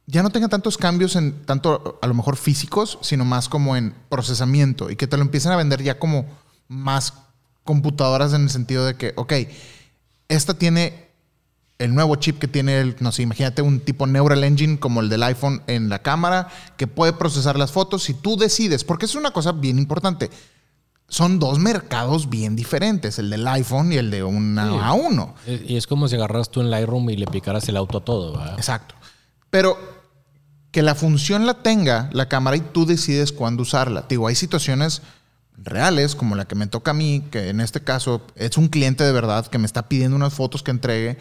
[0.08, 3.96] ya no tenga tantos cambios en tanto a lo mejor físicos, sino más como en
[4.10, 6.26] procesamiento y que te lo empiecen a vender ya como
[6.68, 7.14] más
[7.64, 9.34] computadoras en el sentido de que, ok,
[10.28, 11.01] esta tiene
[11.82, 15.10] el nuevo chip que tiene el, no sé, imagínate un tipo Neural Engine como el
[15.10, 19.16] del iPhone en la cámara que puede procesar las fotos si tú decides, porque es
[19.16, 20.30] una cosa bien importante.
[21.08, 24.76] Son dos mercados bien diferentes, el del iPhone y el de una Sí.
[24.76, 25.34] A1.
[25.48, 28.06] Eh, Y es como si agarras tú en Lightroom y le picaras el auto a
[28.06, 28.38] todo.
[28.38, 28.54] ¿verdad?
[28.58, 28.96] Exacto.
[29.50, 29.78] Pero
[30.72, 34.04] que la función la tenga la cámara y tú decides cuándo usarla.
[34.04, 35.02] Te Digo, hay situaciones
[35.58, 39.04] reales como la que me toca a mí, que en este caso es un cliente
[39.04, 41.18] de verdad que me está pidiendo unas fotos que entregue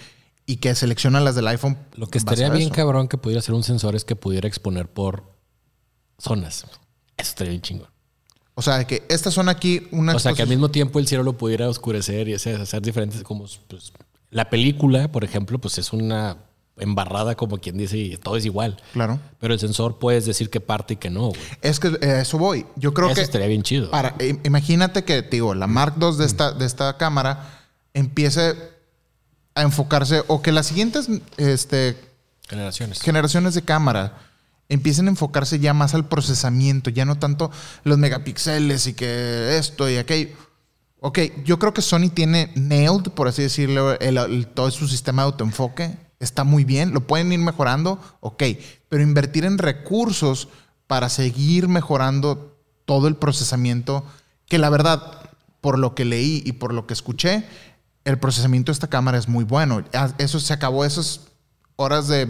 [0.51, 1.79] y que selecciona las del iPhone.
[1.95, 2.75] Lo que estaría bien eso.
[2.75, 5.25] cabrón que pudiera ser un sensor es que pudiera exponer por
[6.19, 6.65] zonas.
[7.17, 7.89] Eso estaría bien chingón.
[8.55, 11.23] O sea, que esta zona aquí, una O sea, que al mismo tiempo el cielo
[11.23, 13.93] lo pudiera oscurecer y hacer, hacer diferentes, como pues,
[14.31, 16.37] la película, por ejemplo, pues es una
[16.77, 18.77] embarrada, como quien dice, y todo es igual.
[18.93, 19.19] Claro.
[19.39, 21.41] Pero el sensor puedes decir que parte y que no, güey.
[21.63, 22.67] Es que eh, eso voy.
[22.77, 23.91] Yo creo Eso que estaría bien chido.
[23.91, 27.61] Para, im- imagínate que, digo, la Mark II de esta, de esta cámara
[27.95, 28.55] empiece
[29.61, 31.97] a enfocarse o que las siguientes este,
[32.49, 33.01] Generaciones.
[33.01, 34.19] generaciones de cámara
[34.69, 37.51] empiecen a enfocarse ya más al procesamiento, ya no tanto
[37.85, 40.31] los megapíxeles y que esto y aquello.
[41.01, 45.23] Ok, yo creo que Sony tiene nailed, por así decirlo, el- el- todo su sistema
[45.23, 45.97] de autoenfoque.
[46.21, 48.43] Está muy bien, lo pueden ir mejorando, ok,
[48.91, 50.49] pero invertir en recursos
[50.87, 54.05] para seguir mejorando todo el procesamiento,
[54.47, 55.31] que la verdad,
[55.61, 57.45] por lo que leí y por lo que escuché,
[58.05, 59.85] el procesamiento de esta cámara es muy bueno.
[59.95, 61.21] Ah, Eso se acabó, esas
[61.77, 62.27] horas de,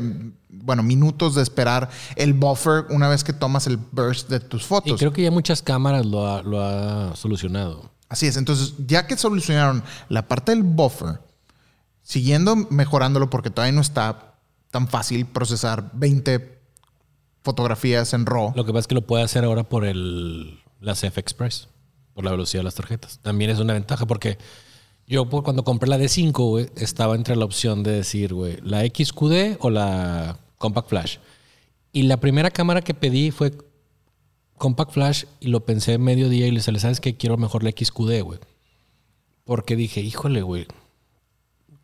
[0.48, 4.66] bueno, minutos de esperar el buffer una vez que tomas el burst de tus Y
[4.66, 4.98] fotos.
[5.00, 7.90] creo que ya muchas cámaras lo ha, lo ha solucionado.
[8.08, 11.20] Así es, entonces ya que solucionaron la parte del buffer,
[12.02, 14.34] siguiendo mejorándolo porque todavía no está
[14.70, 16.60] tan fácil procesar 20
[17.42, 18.52] fotografías en RAW.
[18.54, 21.68] Lo que pasa es que lo puede hacer ahora por el, la CF Express,
[22.14, 23.18] por la velocidad de las tarjetas.
[23.22, 24.38] También es una ventaja porque
[25.10, 28.80] yo por- cuando compré la D5, güey, estaba entre la opción de decir, güey, la
[28.86, 31.16] XQD o la Compact Flash.
[31.92, 33.52] Y la primera cámara que pedí fue
[34.56, 37.16] Compact Flash y lo pensé mediodía y le sale, ¿sabes qué?
[37.16, 38.38] Quiero mejor la XQD, güey.
[39.44, 40.66] Porque dije, híjole, güey,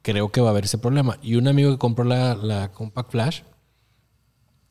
[0.03, 1.19] creo que va a haber ese problema.
[1.23, 3.41] Y un amigo que compró la, la Compact Flash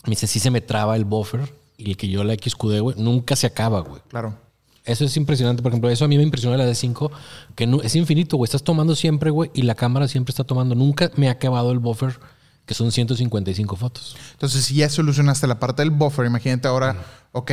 [0.06, 2.96] me dice, sí se me traba el buffer y el que yo la XQD, güey,
[2.98, 4.02] nunca se acaba, güey.
[4.08, 4.38] Claro.
[4.86, 5.64] Eso es impresionante.
[5.64, 7.12] Por ejemplo, eso a mí me impresionó de la D5,
[7.56, 8.46] que no, es infinito, güey.
[8.46, 10.76] Estás tomando siempre, güey, y la cámara siempre está tomando.
[10.76, 12.20] Nunca me ha acabado el buffer,
[12.66, 14.16] que son 155 fotos.
[14.34, 17.52] Entonces, si ya solucionaste la parte del buffer, imagínate ahora, ok,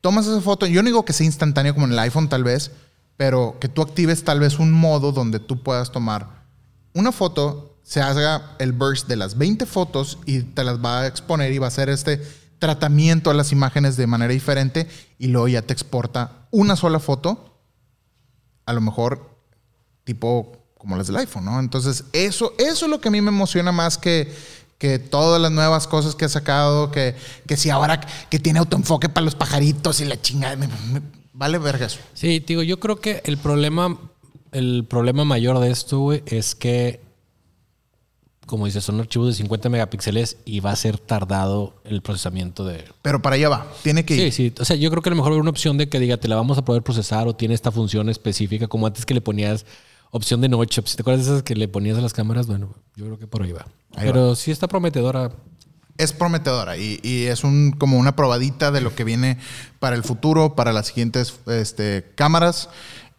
[0.00, 0.66] tomas esa foto.
[0.66, 2.72] Yo no digo que sea instantáneo como en el iPhone, tal vez,
[3.16, 6.42] pero que tú actives tal vez un modo donde tú puedas tomar
[6.94, 11.06] una foto, se haga el burst de las 20 fotos y te las va a
[11.06, 12.20] exponer y va a hacer este
[12.58, 14.88] tratamiento a las imágenes de manera diferente
[15.22, 17.60] y luego ya te exporta una sola foto,
[18.66, 19.30] a lo mejor
[20.02, 21.60] tipo como las del iPhone, ¿no?
[21.60, 24.34] Entonces, eso, eso es lo que a mí me emociona más que,
[24.78, 27.14] que todas las nuevas cosas que ha sacado, que,
[27.46, 31.02] que si ahora que tiene autoenfoque para los pajaritos y la chingada, me- me-
[31.32, 32.00] vale verga eso.
[32.14, 33.96] Sí, digo, yo creo que el problema,
[34.50, 37.00] el problema mayor de esto, güey, es que,
[38.46, 42.84] como dices, son archivos de 50 megapíxeles y va a ser tardado el procesamiento de,
[43.02, 44.32] Pero para allá va, tiene que Sí, ir.
[44.32, 44.54] sí.
[44.60, 46.28] O sea, yo creo que a lo mejor hay una opción de que diga, te
[46.28, 49.64] la vamos a poder procesar o tiene esta función específica, como antes que le ponías
[50.10, 50.82] opción de noche.
[50.84, 53.26] Si te acuerdas de esas que le ponías a las cámaras, bueno, yo creo que
[53.26, 53.66] por ahí va.
[53.94, 55.32] Ahí Pero sí está prometedora.
[55.98, 59.38] Es prometedora y, y es un, como una probadita de lo que viene
[59.78, 62.68] para el futuro, para las siguientes este, cámaras.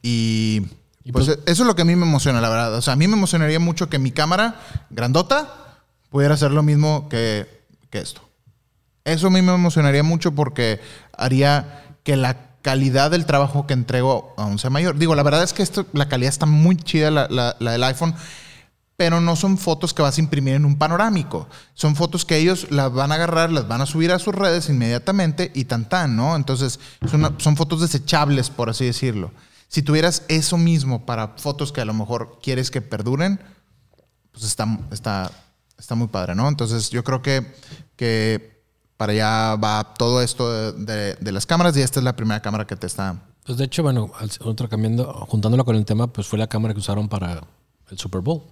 [0.02, 0.64] Y
[1.12, 2.74] pues, pues- eso es lo que a mí me emociona, la verdad.
[2.76, 4.56] O sea, a mí me emocionaría mucho que mi cámara
[4.89, 7.47] grandota pudiera hacer lo mismo que,
[7.89, 8.22] que esto.
[9.04, 10.80] Eso a mí me emocionaría mucho porque
[11.18, 14.97] haría que la calidad del trabajo que entrego aún sea mayor.
[14.97, 17.84] Digo, la verdad es que esto, la calidad está muy chida, la, la- la del
[17.84, 18.16] iPhone,
[18.95, 21.49] pero no son fotos que vas a imprimir en un panorámico.
[21.74, 24.70] Son fotos que ellos las van a agarrar, las van a subir a sus redes
[24.70, 26.38] inmediatamente y tan tan, ¿no?
[26.38, 26.80] Entonces,
[27.10, 29.32] son, son fotos desechables, por así decirlo.
[29.74, 33.40] Si tuvieras eso mismo para fotos que a lo mejor quieres que perduren,
[34.32, 35.32] pues está, está,
[35.80, 36.48] está muy padre, ¿no?
[36.48, 37.56] Entonces yo creo que,
[37.96, 38.62] que
[38.98, 42.40] para allá va todo esto de, de- de las cámaras y esta es la primera
[42.40, 43.20] cámara que te está...
[43.46, 44.12] Pues de hecho, bueno,
[44.42, 47.42] otro cambiando, juntándolo con el tema, pues fue la cámara que usaron para
[47.90, 48.44] el Super Bowl.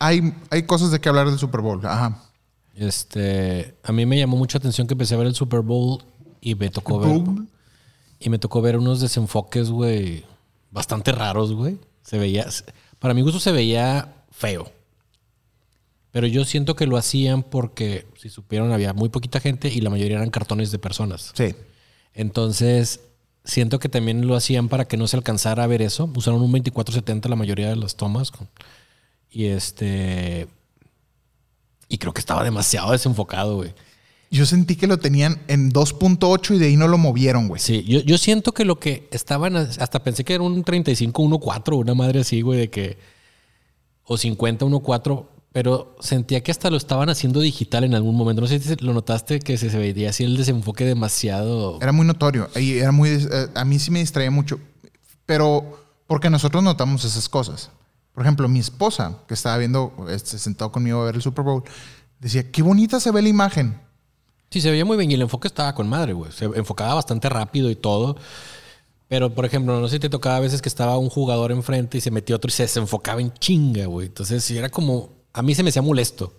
[0.00, 2.20] Hay, hay cosas de qué hablar del Super Bowl, ajá.
[2.74, 6.02] Este, a mí me llamó mucha atención que empecé a ver el Super Bowl
[6.40, 7.46] y me tocó ver Bowl.
[8.18, 10.24] y me tocó ver unos desenfoques, güey,
[10.72, 11.78] bastante raros, güey.
[12.02, 12.46] Se veía,
[12.98, 14.72] para mi gusto se veía feo.
[16.10, 19.90] Pero yo siento que lo hacían porque, si supieron, había muy poquita gente y la
[19.90, 21.32] mayoría eran cartones de personas.
[21.34, 21.54] Sí.
[22.12, 23.00] Entonces,
[23.44, 26.10] siento que también lo hacían para que no se alcanzara a ver eso.
[26.14, 28.30] Usaron un 2470 la mayoría de las tomas.
[29.30, 30.48] Y este.
[31.88, 33.74] Y creo que estaba demasiado desenfocado, güey.
[34.32, 37.60] Yo sentí que lo tenían en 2.8 y de ahí no lo movieron, güey.
[37.60, 39.56] Sí, yo, yo siento que lo que estaban.
[39.56, 42.98] Hasta pensé que era un 35-1.4, una madre así, güey, de que.
[44.04, 45.26] O 50-1.4.
[45.52, 48.40] Pero sentía que hasta lo estaban haciendo digital en algún momento.
[48.40, 51.78] No sé si lo notaste que se, se veía así el desenfoque demasiado.
[51.82, 52.48] Era muy notorio.
[52.56, 54.58] Y era muy, eh, a mí sí me distraía mucho.
[55.26, 57.70] Pero porque nosotros notamos esas cosas.
[58.14, 61.64] Por ejemplo, mi esposa, que estaba viendo, este, sentado conmigo a ver el Super Bowl,
[62.18, 63.78] decía, qué bonita se ve la imagen.
[64.52, 66.30] Sí, se veía muy bien y el enfoque estaba con madre, güey.
[66.30, 68.16] Se enfocaba bastante rápido y todo.
[69.08, 71.98] Pero, por ejemplo, no sé si te tocaba a veces que estaba un jugador enfrente
[71.98, 74.06] y se metía otro y se desenfocaba en chinga, güey.
[74.06, 75.10] Entonces, sí, era como.
[75.32, 76.32] A mí se me hacía molesto.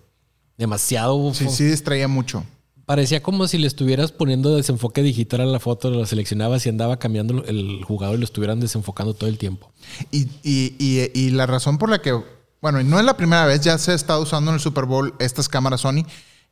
[0.56, 1.34] Demasiado.
[1.34, 2.44] Sí, sí distraía mucho.
[2.86, 6.98] Parecía como si le estuvieras poniendo desenfoque digital a la foto, lo seleccionabas y andaba
[6.98, 9.72] cambiando el jugador y lo estuvieran desenfocando todo el tiempo.
[10.12, 12.12] Y, y- y- y la razón por la que,
[12.60, 14.84] bueno, y no es la primera vez, ya se ha estado usando en el Super
[14.84, 16.02] Bowl estas cámaras Sony.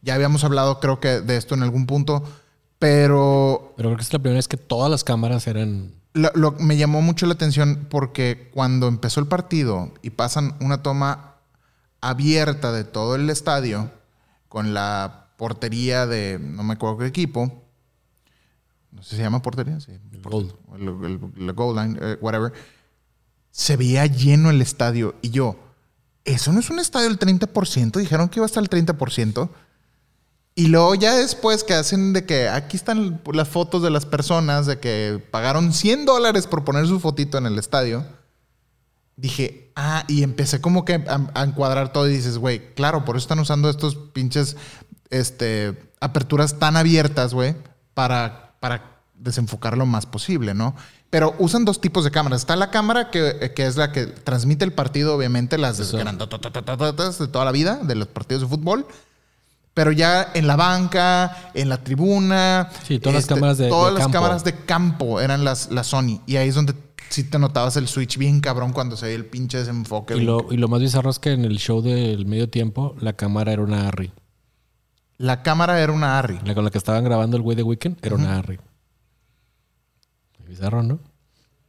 [0.02, 2.22] Ya habíamos hablado, creo que, de esto en algún punto,
[2.78, 5.92] pero Pero creo que es la primera vez que todas las cámaras eran.
[6.14, 10.82] lo- lo- me llamó mucho la atención porque cuando empezó el partido y pasan una
[10.82, 11.36] toma
[12.00, 13.90] abierta de todo el estadio
[14.48, 17.62] con la portería de no me acuerdo qué equipo,
[18.90, 19.92] no sé si se llama portería, sí,
[20.22, 20.52] Gold.
[20.76, 22.52] el, el- la goal line, eh, whatever,
[23.50, 25.56] se veía lleno el estadio y yo,
[26.24, 29.48] eso no es un estadio del 30%, dijeron que iba a estar el 30%.
[30.54, 34.66] Y luego ya después que hacen de que aquí están las fotos de las personas
[34.66, 38.04] de que pagaron 100 dólares por poner su fotito en el estadio,
[39.16, 43.16] dije, ah, y empecé como que a, a encuadrar todo y dices, güey, claro, por
[43.16, 44.56] eso están usando estos pinches
[45.12, 47.54] este, aperturas tan abiertas, güey,
[47.94, 50.74] para, para desenfocar lo más posible, ¿no?
[51.10, 52.40] Pero usan dos tipos de cámaras.
[52.40, 57.28] Está la cámara que, que es la que transmite el partido, obviamente, las de, de
[57.28, 58.86] toda la vida, de los partidos de fútbol.
[59.74, 62.68] Pero ya en la banca, en la tribuna.
[62.72, 64.12] este, Sí, todas las cámaras de- Todas de las campo.
[64.18, 66.20] cámaras de campo eran las, las Sony.
[66.26, 66.74] Y ahí es donde
[67.08, 70.14] sí te notabas el switch bien cabrón cuando se veía el pinche desenfoque.
[70.16, 73.14] Y lo, y lo más bizarro es que en el show del medio tiempo, la
[73.14, 74.12] cámara era una Arri.
[75.16, 76.38] La cámara era una Arri.
[76.44, 78.58] La con la que estaban grabando el güey de Weekend era una Arri.
[80.46, 80.98] Bizarro, ¿no?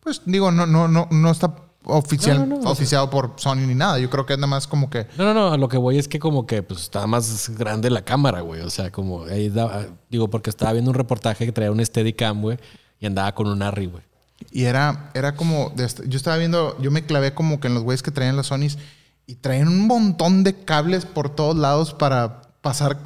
[0.01, 1.55] Pues digo, no, no, no, no está
[1.85, 3.99] oficial, No, no, no, o sea- oficiado por Sony ni nada.
[3.99, 5.07] Yo creo que es nada más como que.
[5.17, 5.51] No, no, no.
[5.53, 8.61] A lo que voy es que como que pues estaba más grande la cámara, güey.
[8.61, 12.41] O sea, como ahí daba- digo, porque estaba viendo un reportaje que traía un Steadicam,
[12.41, 12.57] güey,
[12.99, 14.03] y andaba con un Arri, güey.
[14.51, 15.71] Y era, era como.
[15.75, 18.47] de yo estaba viendo, yo me clavé como que en los güeyes que traían las
[18.47, 18.77] Sonys
[19.25, 22.97] y traían un montón de cables por todos lados para pasar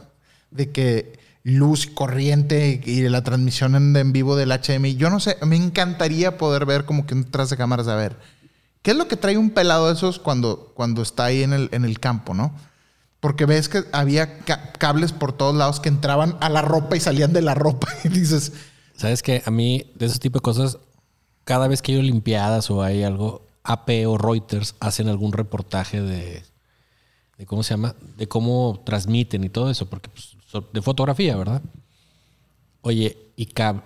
[0.50, 4.96] de que luz y corriente y la transmisión en, en vivo del HDMI.
[4.96, 8.18] Yo no sé, me encantaría poder ver como que un tras de cámaras a ver.
[8.82, 11.70] ¿Qué es lo que trae un pelado de esos cuando, cuando está ahí en el,
[11.72, 12.54] en el campo, no?
[13.20, 17.00] Porque ves que había ca- cables por todos lados que entraban a la ropa y
[17.00, 17.88] salían de la ropa.
[18.04, 18.54] Y dices,
[18.96, 19.44] ¿Sabes qué?
[19.46, 20.78] A mí, de ese tipo de cosas,
[21.44, 26.44] cada vez que hay Olimpiadas o hay algo, AP o Reuters hacen algún reportaje de,
[27.38, 30.38] de cómo se llama, de cómo transmiten y todo eso, porque pues,
[30.74, 31.62] de fotografía, ¿verdad?
[32.82, 33.84] Oye, y cab-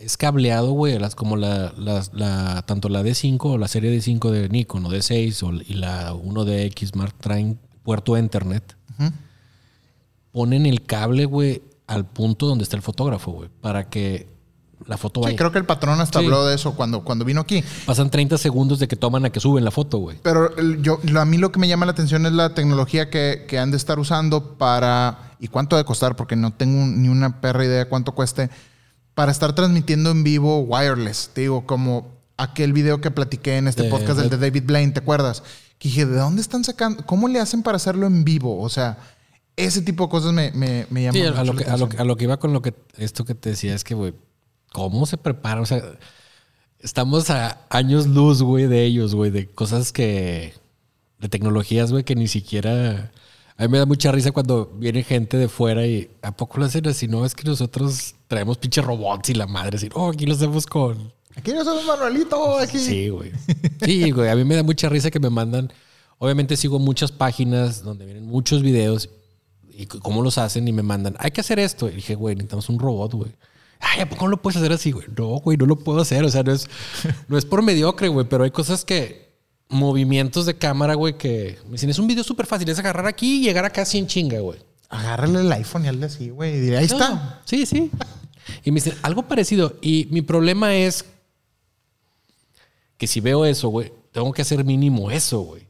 [0.00, 4.48] es cableado, güey, las, como la, la- tanto la D5 o la serie D5 de
[4.48, 8.76] Nikon o D6 o, y la 1DX Mark traen puerto Ethernet.
[10.32, 14.26] Ponen el cable, güey, al punto donde está el fotógrafo, güey, para que
[14.86, 15.36] la foto sí, vaya.
[15.36, 16.24] creo que el patrón hasta Sí.
[16.24, 17.62] habló de eso cuando, cuando vino aquí.
[17.86, 20.18] Pasan 30 segundos de que toman a que suben la foto, güey.
[20.22, 20.50] Pero
[20.82, 23.70] yo, a mí lo que me llama la atención es la tecnología que, que han
[23.70, 25.36] de estar usando para.
[25.38, 26.16] ¿Y cuánto de costar?
[26.16, 28.50] Porque no tengo ni una perra idea de cuánto cueste.
[29.14, 31.30] Para estar transmitiendo en vivo wireless.
[31.32, 34.92] Te digo, como aquel video que platiqué en este De- podcast del de David Blaine,
[34.92, 35.42] ¿te acuerdas?
[35.78, 37.04] Que dije, ¿de dónde están sacando?
[37.06, 38.60] ¿Cómo le hacen para hacerlo en vivo?
[38.60, 38.98] O sea,
[39.56, 41.76] ese tipo de cosas me, me, me llaman Sí, mucho a lo la que, a,
[41.76, 44.14] lo, a lo que iba con lo que esto que te decía es que, güey,
[44.72, 45.60] ¿cómo se prepara?
[45.60, 45.80] O sea,
[46.80, 50.54] estamos a años luz, güey, de ellos, güey, de cosas que.
[51.20, 53.12] de tecnologías, güey, que ni siquiera.
[53.56, 56.64] A mí me da mucha risa cuando viene gente de fuera y ¿a poco lo
[56.64, 57.06] hacen así?
[57.06, 60.66] No, es que nosotros traemos pinches robots y la madre, así, oh, aquí lo hacemos
[60.66, 61.12] con.
[61.36, 62.78] Aquí no somos Manuelito, aquí.
[62.78, 63.32] Sí, güey.
[63.84, 64.28] Sí, güey.
[64.28, 65.72] A mí me da mucha risa que me mandan.
[66.18, 69.08] Obviamente sigo muchas páginas donde vienen muchos videos
[69.76, 71.88] y cómo los hacen y me mandan, hay que hacer esto.
[71.88, 73.32] Y dije, güey, necesitamos un robot, güey.
[73.80, 75.06] Ay, ¿a poco no lo puedes hacer así, güey?
[75.16, 76.24] No, güey, no lo puedo hacer.
[76.24, 76.68] O sea, no es,
[77.28, 79.23] no es por mediocre, güey, pero hay cosas que.
[79.74, 83.40] Movimientos de cámara, güey, que me dicen, es un video súper fácil, es agarrar aquí
[83.40, 84.58] y llegar acá sin chinga, güey.
[84.88, 86.56] Agárrale el iPhone y hazle así, güey.
[86.56, 87.42] Y diré, ahí está.
[87.44, 87.90] Sí, sí.
[88.62, 89.76] Y me dicen algo parecido.
[89.82, 91.04] Y mi problema es
[92.96, 95.66] que si veo eso, güey, tengo que hacer mínimo eso, güey.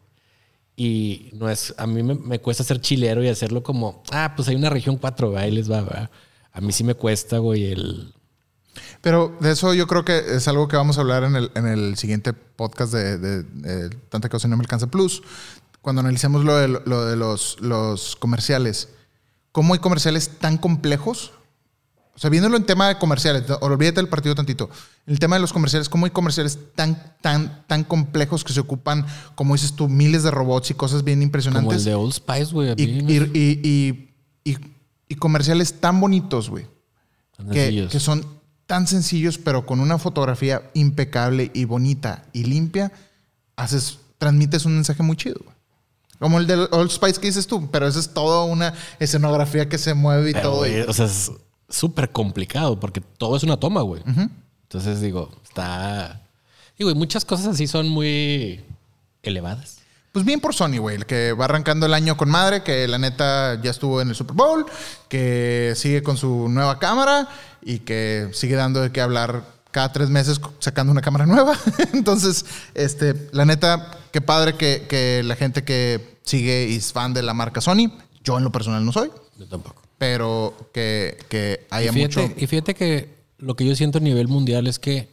[0.76, 4.48] Y no es, a mí me, me cuesta ser chilero y hacerlo como, ah, pues
[4.48, 6.10] hay una región 4, güey, ahí les va, ¿verdad?
[6.52, 8.12] A mí sí me cuesta, güey, el...
[9.00, 11.66] Pero de eso yo creo que es algo que vamos a hablar en el, en
[11.66, 15.22] el siguiente podcast de, de- de Tanta Cosa No Me Alcanza Plus.
[15.80, 18.88] Cuando analicemos lo de, lo de los, los comerciales.
[19.52, 21.32] ¿Cómo hay comerciales tan complejos?
[22.16, 24.70] O sea, viéndolo en tema de comerciales, olvídate del partido tantito.
[25.04, 29.04] El tema de los comerciales, ¿cómo hay comerciales tan, tan, tan complejos que se ocupan,
[29.34, 31.78] como dices tú, miles de robots y cosas bien Como impresionantes?
[31.78, 32.72] el de Old Spice, güey.
[32.76, 34.10] y, y-
[34.44, 34.58] y-
[35.08, 36.66] y- comerciales tan bonitos, güey
[37.52, 38.24] que, que son
[38.66, 42.92] tan sencillos, pero con una fotografía impecable y bonita y limpia,
[43.56, 45.40] haces, transmites un mensaje muy chido.
[46.18, 49.78] Como el de Old Spice que dices tú, pero eso es toda una escenografía que
[49.78, 50.58] se mueve y Pero, todo.
[50.58, 51.30] güey, o sea, es
[51.68, 54.02] súper complicado porque todo es una toma, güey.
[54.62, 56.22] Entonces digo, está...
[56.78, 58.60] Digo, y muchas cosas así son muy
[59.22, 59.78] elevadas.
[60.14, 62.98] Pues bien por Sony, güey, el que va arrancando el año con madre, que la
[62.98, 64.64] neta ya estuvo en el Super Bowl,
[65.08, 67.28] que sigue con su nueva cámara
[67.60, 69.42] y que sigue dando de qué hablar
[69.72, 71.58] cada tres meses sacando una cámara nueva.
[71.92, 77.12] Entonces, este, la neta, qué padre que, que la gente que sigue y es fan
[77.12, 77.90] de la marca Sony,
[78.22, 79.82] yo en lo personal no soy, Yo tampoco.
[79.98, 82.34] pero que, que haya y, fíjate, mucho...
[82.36, 85.08] y fíjate que lo que yo siento a nivel mundial es que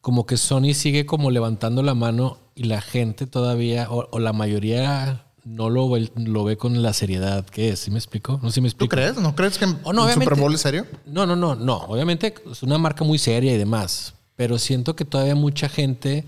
[0.00, 4.34] como que Sony sigue como levantando la mano y la gente todavía, o, o la
[4.34, 7.80] mayoría no lo ve, lo ve con la seriedad que es.
[7.80, 8.38] ¿Sí me explico?
[8.42, 8.96] No sé si me ¿Tú explico.
[8.96, 9.16] crees?
[9.16, 10.34] ¿No crees que Oh, no, el Super.
[10.34, 10.84] Bowl es serio?
[11.06, 11.78] No, no, no, no.
[11.78, 14.12] Obviamente es una marca muy seria y demás.
[14.36, 16.26] Pero siento que todavía mucha gente.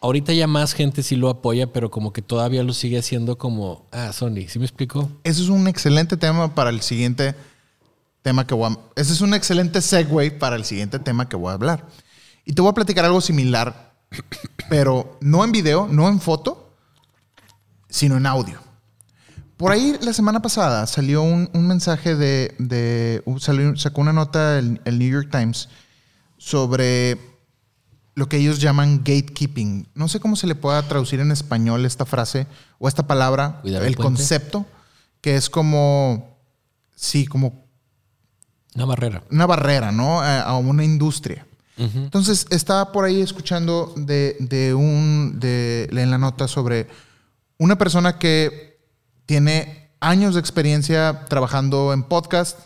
[0.00, 3.88] Ahorita ya más gente sí lo apoya, pero como que todavía lo sigue haciendo como.
[3.90, 5.10] Ah, Sony, ¿sí me explico?
[5.24, 7.34] Eso es un excelente tema para el siguiente
[8.22, 8.78] tema que voy a...
[8.94, 11.84] Ese es un excelente segue para el siguiente tema que voy a hablar.
[12.44, 13.83] Y te voy a platicar algo similar,
[14.68, 16.74] pero no en video, no en foto,
[17.88, 18.58] sino en audio.
[19.56, 22.54] Por ahí la semana pasada salió un, un mensaje de...
[22.58, 25.68] de salió- sacó una nota el, el New York Times
[26.38, 27.18] sobre
[28.16, 29.88] lo que ellos llaman gatekeeping.
[29.94, 32.46] No sé cómo se le pueda traducir en español esta frase
[32.78, 34.66] o esta palabra, Cuidar el concepto,
[35.20, 36.36] que es como,
[36.94, 37.64] sí, como
[38.74, 39.22] Una barrera.
[39.30, 40.20] una barrera, ¿no?
[40.20, 41.46] A, a una industria.
[41.76, 46.86] Entonces, estaba por ahí escuchando de, un, de, en la nota sobre
[47.58, 48.78] una persona que
[49.26, 52.60] tiene años de experiencia trabajando en podcast.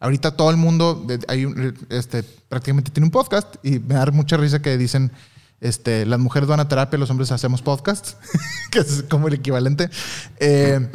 [0.00, 1.46] Ahorita todo el mundo, hay
[1.88, 5.12] este, prácticamente tiene un podcast y me da mucha risa que dicen,
[5.60, 8.16] este, las mujeres van a terapia, los hombres hacemos podcasts,
[8.70, 9.90] que es como el equivalente.
[10.38, 10.88] Eh,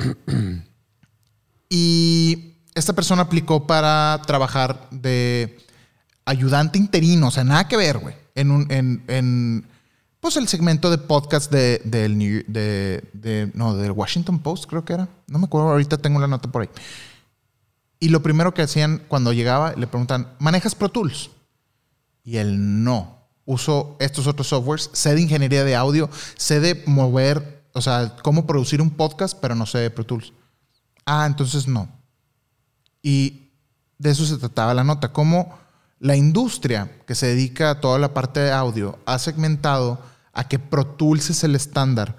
[1.69, 5.57] y esta persona aplicó para trabajar de
[6.29, 8.15] ayudante interino, o sea, nada que ver, güey.
[8.35, 9.65] En, un, en, en,
[10.19, 14.85] pues el segmento de podcast de, del New- de, de, no, del Washington Post, creo
[14.85, 15.09] que era.
[15.27, 16.69] No me acuerdo, ahorita tengo la nota por ahí.
[17.99, 21.31] Y lo primero que hacían cuando llegaba, le preguntan, ¿manejas Pro Tools?
[22.23, 23.17] Y él no.
[23.45, 28.45] Uso estos otros softwares, sé de ingeniería de audio, sé de mover, o sea, cómo
[28.45, 30.31] producir un podcast, pero no sé de Pro Tools.
[31.05, 31.89] Ah, entonces no.
[33.01, 33.49] Y
[33.97, 35.57] de eso se trataba la nota, cómo
[35.99, 40.01] la industria que se dedica a toda la parte de audio ha segmentado
[40.33, 42.15] a que Pro Tools es el estándar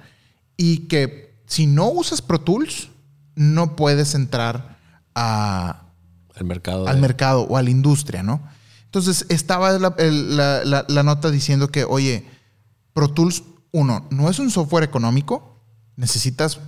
[0.56, 2.88] y que si no usas Pro Tools,
[3.34, 4.76] no puedes entrar
[5.14, 5.82] a,
[6.36, 6.86] El mercado.
[6.86, 8.42] al de- mercado o a la industria, ¿no?
[8.84, 12.26] Entonces estaba la, el- la- la- la nota diciendo que, oye,
[12.92, 15.56] Pro Tools, uno, no es un software económico,
[15.96, 16.60] necesitas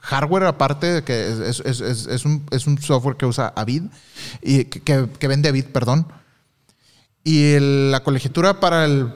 [0.00, 3.52] hardware aparte, de que es, es- es- es- es un, es un software que usa
[3.56, 3.84] Avid,
[4.42, 6.06] y que, que- que vende Avid, perdón.
[7.24, 9.12] Y la colegiatura para el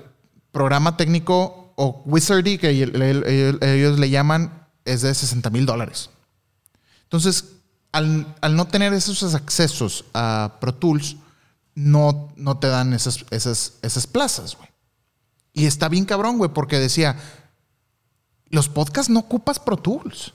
[0.53, 5.67] programa técnico o Wizardy, que el- el- el- ellos le llaman, es de 60 mil
[5.67, 6.11] dólares.
[7.05, 7.53] Entonces,
[7.93, 11.17] al, al no tener esos accesos a Pro Tools,
[11.75, 14.69] no, no te dan esas, esas, esas plazas, güey.
[15.53, 17.17] Y está bien cabrón, güey, porque decía,
[18.51, 20.33] los podcasts no ocupas Pro Tools.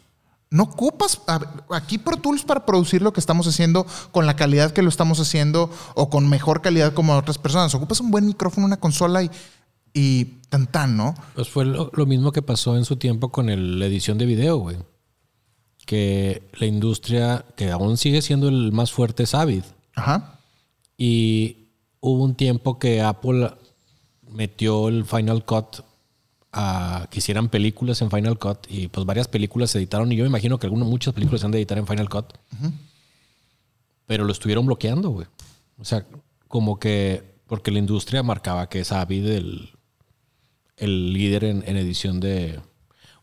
[0.52, 1.22] No ocupas
[1.70, 5.20] aquí Pro Tools para producir lo que estamos haciendo con la calidad que lo estamos
[5.20, 7.76] haciendo o con mejor calidad como otras personas.
[7.76, 9.30] Ocupas un buen micrófono, una consola y,
[9.93, 11.14] y tan tan, ¿no?
[11.36, 14.26] Pues fue lo, lo mismo que pasó en su tiempo con el- la edición de
[14.26, 14.78] video, güey.
[15.86, 19.64] Que la industria, que aún sigue siendo el más fuerte, es Avid.
[19.95, 20.39] Ajá.
[20.97, 21.70] Y
[22.00, 23.52] hubo un tiempo que Apple
[24.28, 25.82] metió el Final Cut
[26.52, 30.24] a que hicieran películas en Final Cut y pues varias películas se editaron y yo
[30.24, 32.34] me imagino que algunas, muchas películas se han de editar en Final Cut.
[34.06, 35.28] Pero lo estuvieron bloqueando, güey.
[35.78, 36.06] O sea,
[36.47, 39.70] como que porque la industria marcaba que es Avid el,
[40.78, 42.60] el líder en, en edición de...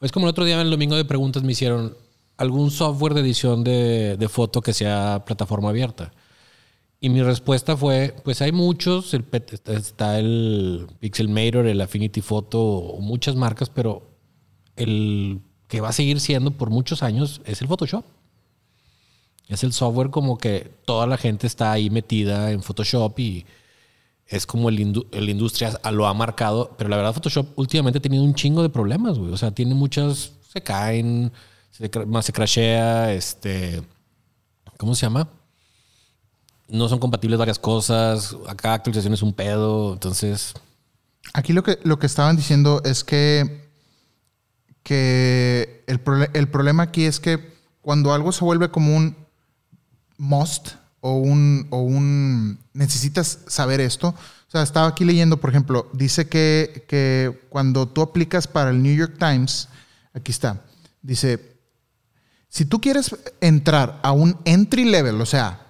[0.01, 1.97] Es como el otro día el domingo de preguntas me hicieron
[2.37, 6.13] algún software de edición de, de foto que sea plataforma abierta.
[6.99, 9.25] Y mi respuesta fue, pues hay muchos, el,
[9.67, 14.11] está- el Pixelmator, el Affinity Photo, muchas marcas, pero
[14.77, 18.05] el que va a seguir siendo por muchos años es el Photoshop.
[19.49, 23.47] Es el software como que toda la gente está ahí metida en Photoshop y
[24.27, 28.25] es como el, el industria lo ha marcado, pero la verdad Photoshop últimamente ha tenido
[28.25, 29.33] un chingo de problemas, güey.
[29.33, 31.31] O sea, tiene muchas, se caen,
[31.71, 33.83] se, más se crashea, este,
[34.79, 35.29] ¿cómo se llama?
[36.69, 40.55] No son compatibles varias cosas, acá actualización es un pedo, entonces,
[41.33, 43.69] Aquí lo que, lo que estaban diciendo es que,
[44.83, 46.01] que el,
[46.33, 49.17] el problema aquí es que cuando algo se vuelve como un
[50.19, 54.09] must o un, o un necesitas saber esto.
[54.09, 58.83] O sea, estaba aquí leyendo, por ejemplo, dice que, que cuando tú aplicas para el
[58.83, 59.69] New York Times,
[60.17, 60.63] Aquí está.
[61.03, 61.59] Dice,
[62.49, 65.66] si tú quieres entrar a un entry level, o sea,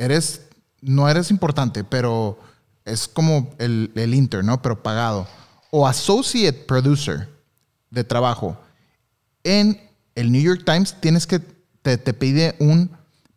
[0.00, 0.42] eres,
[0.80, 2.38] no eres importante, pero
[2.84, 4.60] es como el, el inter, ¿no?
[4.62, 5.28] Pero pagado.
[5.70, 7.28] O associate producer
[7.90, 8.58] de trabajo
[9.44, 9.80] en
[10.14, 11.40] el New York Times, tienes que,
[11.82, 12.90] te, te pide un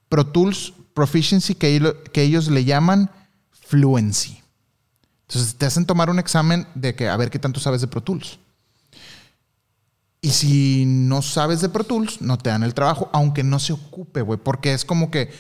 [0.10, 3.12] Pro Tools Proficiency que, que ellos le llaman
[3.52, 4.42] Fluency.
[5.28, 8.02] Entonces te hacen tomar un examen de que a ver qué tanto sabes de Pro
[8.02, 8.40] Tools.
[10.22, 13.74] Y si no sabes de Pro Tools, no te dan el trabajo, aunque no se
[13.74, 15.32] ocupe, güey, porque es como que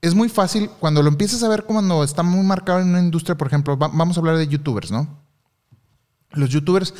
[0.00, 3.36] es muy fácil cuando lo empiezas a ver cuando está muy marcado en una industria,
[3.36, 5.08] por ejemplo, va- vamos a hablar de youtubers, ¿no?
[6.32, 6.92] Los youtubers,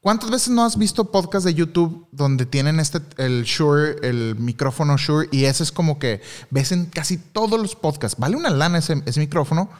[0.00, 4.96] ¿cuántas veces no has visto podcast de YouTube donde tienen este, el Shure, el micrófono
[4.96, 6.20] Shure, y ese es como que
[6.50, 9.70] ves en casi todos los podcasts, vale una lana ese, ese micrófono,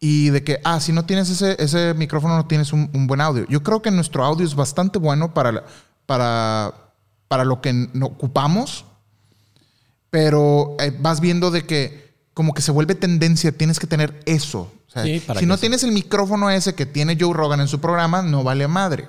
[0.00, 3.20] y de que, ah, si no tienes ese, ese micrófono, no tienes un, un buen
[3.20, 3.46] audio.
[3.48, 5.64] Yo creo que nuestro audio es bastante bueno para,
[6.06, 6.92] para,
[7.26, 8.84] para lo que ocupamos,
[10.10, 14.72] pero eh, vas viendo de que como que se vuelve tendencia, tienes que tener eso.
[14.86, 17.68] O sea, Sí, para si no tienes el micrófono ese que tiene Joe Rogan en
[17.68, 19.08] su programa, no vale a madre.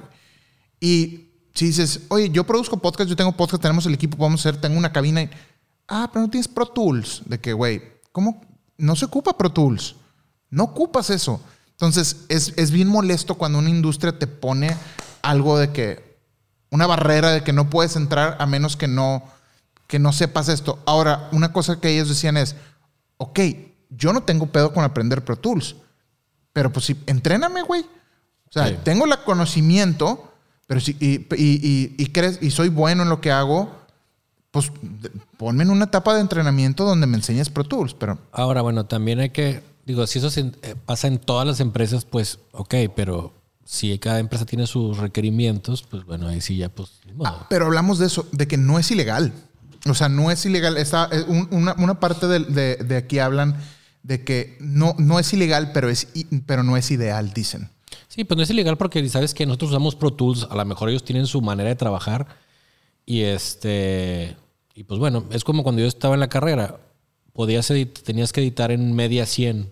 [0.79, 4.59] Y si dices, oye, yo produzco podcast, yo tengo podcast, tenemos el equipo, podemos hacer,
[4.59, 5.21] tengo una cabina.
[5.21, 5.29] y-
[5.87, 7.23] ah, pero no tienes Pro Tools.
[7.25, 7.81] De que, güey,
[8.11, 8.41] ¿cómo?
[8.77, 9.95] No se ocupa Pro Tools.
[10.49, 11.41] No ocupas eso.
[11.71, 14.75] Entonces, es, es bien molesto cuando una industria te pone
[15.21, 16.17] algo de que,
[16.71, 19.23] una barrera de que no puedes entrar a menos que no,
[19.89, 20.77] que no sepas esto.
[20.85, 22.55] Ahora, una cosa que ellos decían es,
[23.17, 23.39] ok,
[23.89, 25.75] yo no tengo pedo con aprender Pro Tools,
[26.53, 27.81] pero pues sí, entréname, güey.
[27.81, 28.75] O sea, Sí.
[28.83, 30.31] tengo el conocimiento,
[30.67, 33.71] pero si, y, y- y- y crees, y soy bueno en lo que hago,
[34.51, 34.71] pues
[35.37, 39.19] ponme en una etapa de entrenamiento donde me enseñes Pro Tools, pero Ahora, bueno, también
[39.19, 43.33] hay que, digo, si eso se- eh, pasa en todas las empresas, pues, ok, pero
[43.65, 46.91] si cada empresa tiene sus requerimientos, pues bueno, ahí sí ya, pues.
[47.25, 49.33] Ah, pero hablamos de eso, de que no es ilegal.
[49.87, 50.75] O sea, no es ilegal.
[51.27, 53.55] Un- una, una parte de, de- aquí hablan
[54.03, 56.07] de que no, no es ilegal, pero, es,
[56.45, 57.69] pero no es ideal, dicen.
[58.07, 60.89] Sí, pues no es ilegal porque sabes que nosotros usamos Pro Tools, a lo mejor
[60.89, 62.27] ellos tienen su manera de trabajar
[63.05, 64.35] y este
[64.75, 66.79] y pues bueno, es como cuando yo estaba en la carrera,
[67.33, 67.71] podías
[68.03, 69.71] tenías que editar en media 100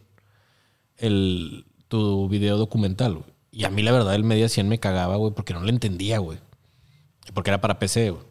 [0.97, 3.23] el tu video documental.
[3.51, 6.19] Y a mí la verdad el media 100 me cagaba, güey, porque no le entendía,
[6.19, 6.39] güey.
[7.33, 8.23] Porque era para PC, güey.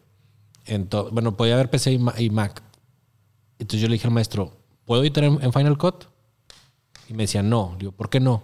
[0.67, 2.61] Entonces, bueno, podía haber PC y Ma- y Mac.
[3.59, 4.55] Entonces yo le dije al maestro,
[4.85, 6.05] ¿puedo editar en, en Final Cut?
[7.09, 7.71] Y me decía, no.
[7.73, 8.43] Le digo, ¿por qué no?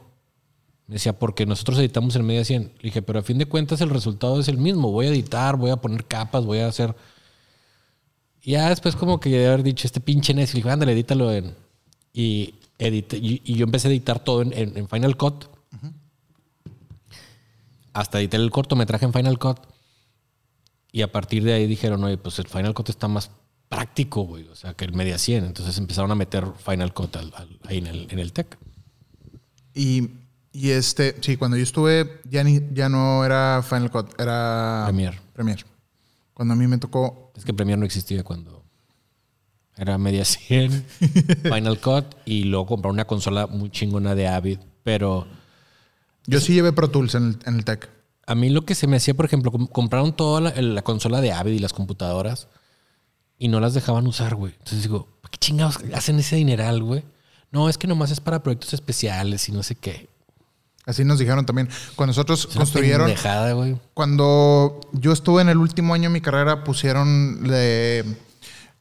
[0.87, 2.63] Me decía, porque nosotros editamos en media 100.
[2.77, 4.91] Le dije, pero a fin de cuentas el resultado es el mismo.
[4.91, 6.95] Voy a editar, voy a poner capas, voy a hacer...
[8.41, 11.31] Y ya después como que de haber dicho este pinche necio, le dije, ándale, edítalo
[11.31, 11.55] en...
[12.13, 15.45] Y, edité, y, y yo empecé a editar todo en, en- en Final Cut.
[17.93, 19.59] Hasta edité el cortometraje en Final Cut.
[20.93, 23.31] Y a partir de ahí dijeron, oye, pues el Final Cut está más
[23.67, 24.47] práctico, güey.
[24.47, 25.43] O sea, que el media 100.
[25.43, 28.57] Entonces empezaron a meter Final Cut al- al- ahí en el, en el tech.
[29.73, 30.11] Y,
[30.51, 35.19] y este, sí, cuando yo estuve, ya, ni, ya no era Final Cut, era Premiere.
[35.33, 35.63] Premiere.
[36.35, 38.63] Cuando a mí me tocó, Es que Premiere no existía cuando
[39.75, 40.85] era media 100,
[41.43, 44.59] Final Cut y luego comprar una consola muy chingona de Avid.
[44.83, 45.25] Pero
[46.27, 47.89] yo sí llevé Pro Tools en el, en el tech.
[48.25, 51.21] A mí lo que se me hacía, por ejemplo, com- compraron toda la, la consola
[51.21, 52.47] de Avid y las computadoras
[53.37, 54.53] y no las dejaban usar, güey.
[54.53, 57.03] Entonces digo, ¿por qué chingados hacen ese dineral, güey?
[57.51, 60.09] No, es que nomás es para proyectos especiales y no sé qué.
[60.85, 61.69] Así nos dijeron también.
[61.95, 63.07] Cuando nosotros Es construyeron,
[63.53, 63.77] güey.
[63.93, 68.03] Cuando yo estuve en el último año de mi carrera, pusieron de-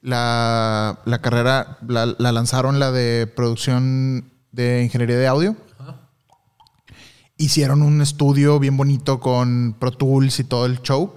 [0.01, 5.57] la, la carrera, la, la lanzaron la de producción de ingeniería de audio.
[7.43, 11.15] Hicieron un estudio bien bonito con Pro Tools y todo el show.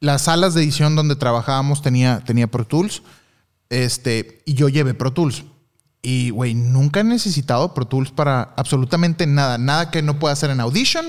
[0.00, 3.02] Las salas de edición donde trabajábamos tenía, tenía Pro Tools.
[3.68, 5.44] Este, y yo llevé Pro Tools.
[6.02, 9.58] Y, güey, nunca he necesitado Pro Tools para absolutamente nada.
[9.58, 11.06] Nada que no pueda hacer en Audition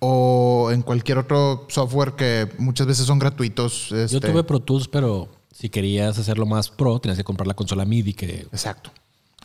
[0.00, 3.88] o en cualquier otro software que muchas veces son gratuitos.
[3.88, 7.54] Yo este, tuve Pro Tools, pero si querías hacerlo más pro, tenías que comprar la
[7.54, 8.90] consola MIDI que Exacto.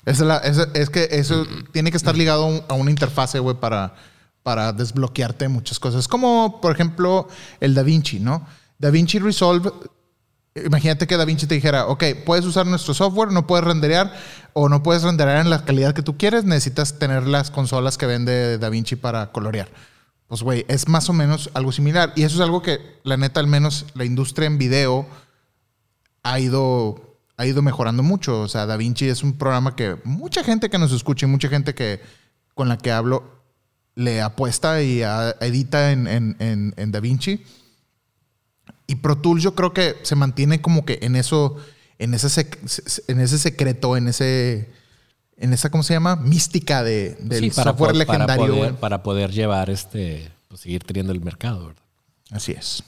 [0.05, 3.39] Es, la- esa- es que eso tiene que estar ligado a un- a una interfase,
[3.39, 3.93] güey, para,
[4.43, 6.07] para desbloquearte muchas cosas.
[6.07, 7.27] Como, por ejemplo,
[7.59, 8.45] el DaVinci, ¿no?
[8.79, 9.71] DaVinci Resolve.
[10.65, 14.11] Imagínate que DaVinci te dijera, ok, puedes usar nuestro software, no puedes renderear
[14.53, 18.07] o no puedes renderear en la calidad que tú quieres, necesitas tener las consolas que
[18.07, 19.69] vende DaVinci para colorear.
[20.27, 22.13] Pues, güey, es más o menos algo similar.
[22.15, 25.07] Y eso es algo que, la neta, al menos la industria en video
[26.23, 27.08] ha ido,
[27.39, 28.41] ha ido mejorando mucho.
[28.41, 31.73] O sea, DaVinci es un programa que mucha gente que nos escucha y mucha gente
[31.73, 32.01] que,
[32.53, 33.39] con la que hablo
[33.95, 37.43] le apuesta y a- edita en, en, en, en DaVinci.
[38.87, 41.57] Y Pro Tools yo creo que se mantiene como que en eso,
[41.97, 44.69] en ese, sec- en ese secreto, en ese,
[45.37, 46.15] en esa, ¿cómo se llama?
[46.17, 48.55] Mística de, del Sí, para, software po- para legendario.
[48.55, 51.83] poder, para poder llevar este, pues, seguir teniendo el mercado, ¿verdad?
[52.31, 52.83] Así es.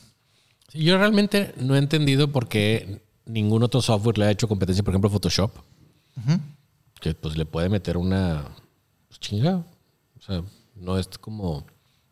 [0.69, 4.84] Sí, yo realmente no he entendido por qué ningún otro software le ha hecho competencia,
[4.84, 5.51] por ejemplo, Photoshop.
[6.99, 8.43] Que pues le puede meter una
[9.07, 9.63] pues, chinga.
[10.19, 10.43] O sea,
[10.76, 11.65] no es como.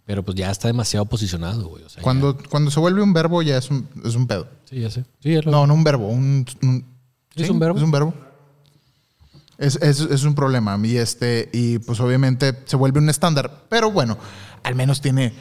[0.06, 1.84] Pero pues ya está demasiado posicionado, güey.
[1.84, 4.48] O sea, Cuando, cuando se vuelve un verbo ya es un, es un pedo.
[4.66, 5.06] sí, ya sé.
[5.22, 6.46] Sí, lo- No, no un verbo, un...
[6.64, 6.86] un-
[7.36, 7.78] ¿Es un verbo?
[7.78, 8.14] Es un verbo.
[9.60, 10.80] Es, es- es un problema.
[10.84, 13.66] Y, este, y pues obviamente se vuelve un estándar.
[13.70, 14.18] Pero bueno,
[14.64, 15.32] al menos tiene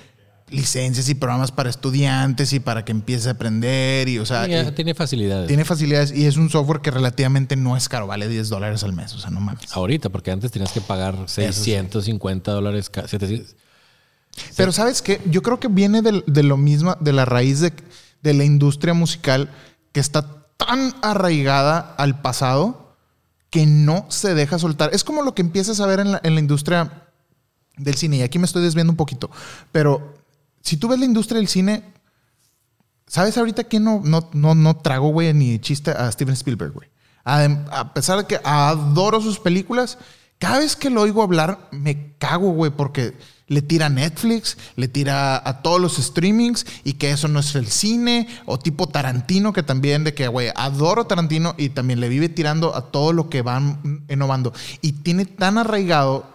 [0.51, 4.09] licencias y programas para estudiantes y para que empiece a aprender.
[4.09, 5.47] Y, o sea, y tiene facilidades.
[5.49, 8.07] tiene facilidades y es un software que relativamente no es caro.
[8.07, 9.15] Vale 10 dólares al mes.
[9.15, 9.71] O sea, no mames.
[9.73, 13.57] Ahorita, porque antes tenías que pagar 650 dólares, ca- 700.
[14.57, 15.21] Pero ¿sabes qué?
[15.27, 17.73] Yo creo que viene del- de, lo mismo, de la raíz de,
[18.23, 19.51] de la industria musical
[19.93, 22.97] que está tan arraigada al pasado
[23.51, 24.91] que no se deja soltar.
[24.93, 27.05] Es como lo que empiezas a ver en la, en la industria
[27.77, 28.19] del cine.
[28.19, 29.31] Y aquí me estoy desviando un poquito.
[29.73, 30.15] Pero
[30.63, 31.83] si tú ves la industria del cine,
[33.07, 36.89] ¿sabes ahorita quién no, no, no, no trago, güey, ni chiste a Steven Spielberg, güey?
[37.25, 39.99] A pesar de que adoro sus películas,
[40.39, 43.15] cada vez que lo oigo hablar me cago, güey, porque
[43.49, 47.67] le tira Netflix, le tira a todos los streamings y que eso no es el
[47.67, 52.29] cine, o tipo Tarantino, que también de que, güey, adoro Tarantino y también le vive
[52.29, 54.53] tirando a todo lo que van innovando.
[54.81, 56.27] Y tiene tan arraigado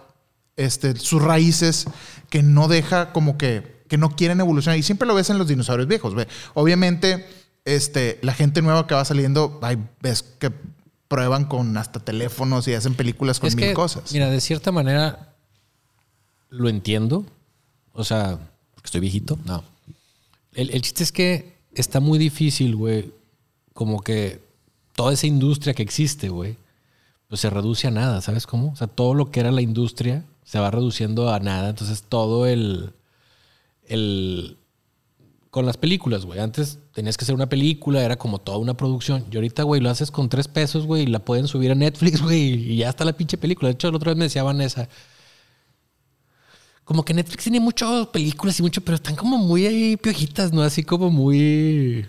[0.56, 1.86] este, sus raíces
[2.30, 4.78] que no deja como que, que no quieren evolucionar.
[4.78, 6.14] Y siempre lo ves en los dinosaurios viejos.
[6.14, 6.28] Ve.
[6.54, 7.26] Obviamente,
[7.64, 10.52] este, la gente nueva que va saliendo, hay, ves que
[11.08, 14.12] prueban con hasta teléfonos y hacen películas con Es mil que, cosas.
[14.12, 15.34] mira, de cierta manera
[16.48, 17.24] lo entiendo.
[17.92, 18.38] O sea,
[18.74, 19.38] porque estoy viejito.
[19.44, 19.62] No.
[20.52, 23.12] El, el chiste es que está muy difícil, güey.
[23.72, 24.40] Como que
[24.94, 26.56] toda esa industria que existe, güey,
[27.28, 28.72] pues se reduce a nada, ¿sabes cómo?
[28.72, 31.70] O sea, todo lo que era la industria se va reduciendo a nada.
[31.70, 32.92] Entonces, todo el.
[33.86, 34.58] El
[35.54, 36.40] con las películas, güey.
[36.40, 39.24] Antes tenías que hacer una película, era como toda una producción.
[39.30, 42.20] Y ahorita, güey, lo haces con tres pesos, güey, y la pueden subir a Netflix,
[42.24, 43.68] güey, y ya está la pinche película.
[43.68, 44.88] De hecho, la otra vez me decía Vanessa,
[46.82, 50.60] como que Netflix tiene muchas películas y mucho, pero están como muy ahí piojitas, ¿no?
[50.62, 52.04] Así como muy...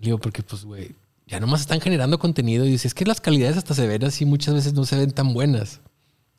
[0.00, 0.94] Digo, porque pues, güey,
[1.26, 4.24] ya nomás están generando contenido y dices, es que las calidades hasta se ven así,
[4.24, 5.80] muchas veces no se ven tan buenas.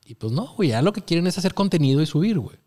[0.05, 2.57] Y pues no, güey, ya lo que quieren es hacer contenido y subir, güey.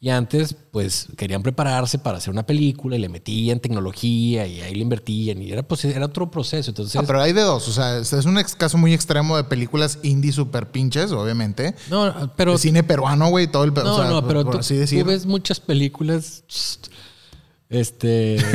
[0.00, 4.72] Y antes, pues, querían prepararse para hacer una película y le metían tecnología y ahí
[4.74, 6.70] le invertían y era, pues, era otro proceso.
[6.70, 7.66] Entonces, Ah, pero hay de dos.
[7.66, 11.74] O sea, es un caso muy extremo de películas indie super pinches, obviamente.
[11.90, 12.52] no, pero...
[12.52, 15.02] De cine peruano, güey, todo el No, o sea, no, pero por tú, así decir.
[15.02, 16.44] tú ves muchas películas.
[17.68, 18.36] Este.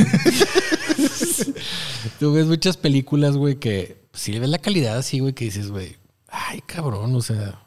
[2.18, 5.96] tú ves muchas películas, güey, que si ves la calidad así, güey, que dices, güey,
[6.28, 7.60] ay, cabrón, o sea.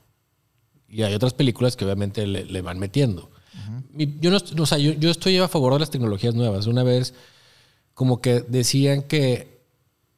[0.90, 3.30] Y hay otras películas que obviamente le, le van metiendo.
[4.20, 6.68] Yo no, o sea, yo, yo estoy a favor de las tecnologías nuevas.
[6.68, 7.14] Una vez,
[7.94, 9.58] como que decían que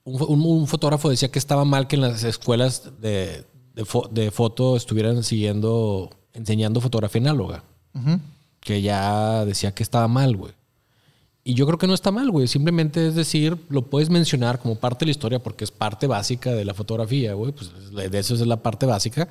[0.04, 4.10] un, un- un fotógrafo decía que estaba mal que en las escuelas de, de, fo-
[4.10, 7.64] de foto estuvieran siguiendo, enseñando fotografía análoga.
[8.60, 10.54] Que ya decía que estaba mal, güey.
[11.44, 12.48] Y yo creo que no está mal, güey.
[12.48, 16.52] Simplemente es decir, lo puedes mencionar como parte de la historia porque es parte básica
[16.52, 17.52] de la fotografía, güey.
[17.54, 19.28] Pues de eso es la parte básica.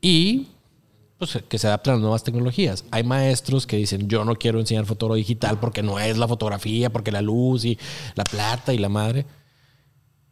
[0.00, 0.48] Y
[1.18, 2.84] pues que se adapten a las nuevas tecnologías.
[2.90, 6.90] Hay maestros que dicen, yo no quiero enseñar fotoro digital porque no es la fotografía,
[6.90, 7.78] porque la luz y
[8.14, 9.24] la plata y la madre.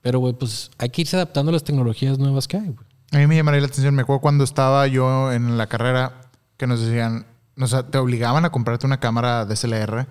[0.02, 2.74] Pero, güey, pues hay que irse adaptando a las tecnologías nuevas que hay.
[3.12, 3.94] A mí me llamaría la atención.
[3.94, 6.20] Me acuerdo cuando estaba yo en la carrera
[6.58, 7.26] que nos decían,
[7.56, 10.06] nos, te obligaban a comprarte una cámara DSLR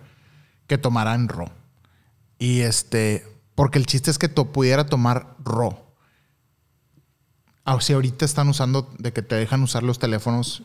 [0.65, 1.49] que tomara en RAW.
[2.39, 5.77] Y este, porque el chiste es que to- pudiera tomar RAW.
[7.65, 10.63] Ah, o sea, ahorita están usando de que te dejan usar los teléfonos,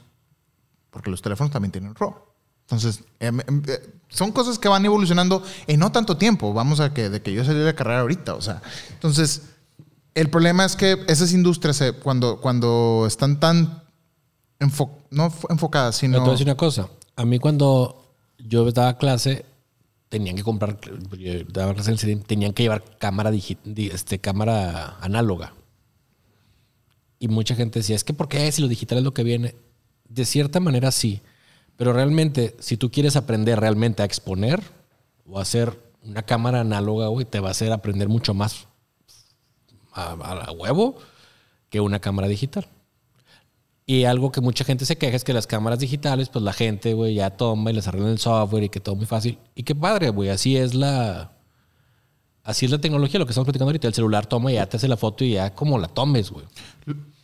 [0.91, 2.15] porque los teléfonos también tienen RAW.
[2.63, 6.53] Entonces, em, em, eh, son cosas que van evolucionando en no tanto tiempo.
[6.53, 8.61] Vamos a que de que yo salí de carrera ahorita, o sea.
[8.91, 9.43] Entonces,
[10.15, 13.83] el problema es que esas industrias, se- cuando, cuando están tan
[14.59, 16.19] enfo- no fo- enfocadas, Pero sino.
[16.19, 16.89] te voy a decir una cosa.
[17.17, 19.47] A mí cuando yo daba clase,
[20.09, 20.79] tenían que comprar,
[21.19, 25.55] yo daba clase en tenían que llevar cámara, digi- di- este, cámara análoga.
[27.19, 29.55] Y mucha gente decía, es que ¿por qué si lo digital es lo que viene?
[30.09, 31.21] De cierta manera sí.
[31.77, 34.61] Pero realmente, si tú quieres aprender realmente a exponer
[35.27, 38.67] o hacer una cámara análoga, güey, te va a hacer aprender mucho más
[39.93, 40.97] a, a- huevo
[41.71, 42.67] que una cámara digital.
[43.85, 46.93] Y algo que mucha gente se queja es que las cámaras digitales, pues la gente,
[46.95, 49.39] güey, ya toma y les arreglan el software y que todo muy fácil.
[49.55, 51.33] Y qué padre, güey, así es la...
[52.49, 53.89] así es la tecnología, lo que estamos platicando ahorita.
[53.89, 56.47] El celular toma y ya te hace la foto y ya como la tomes, güey.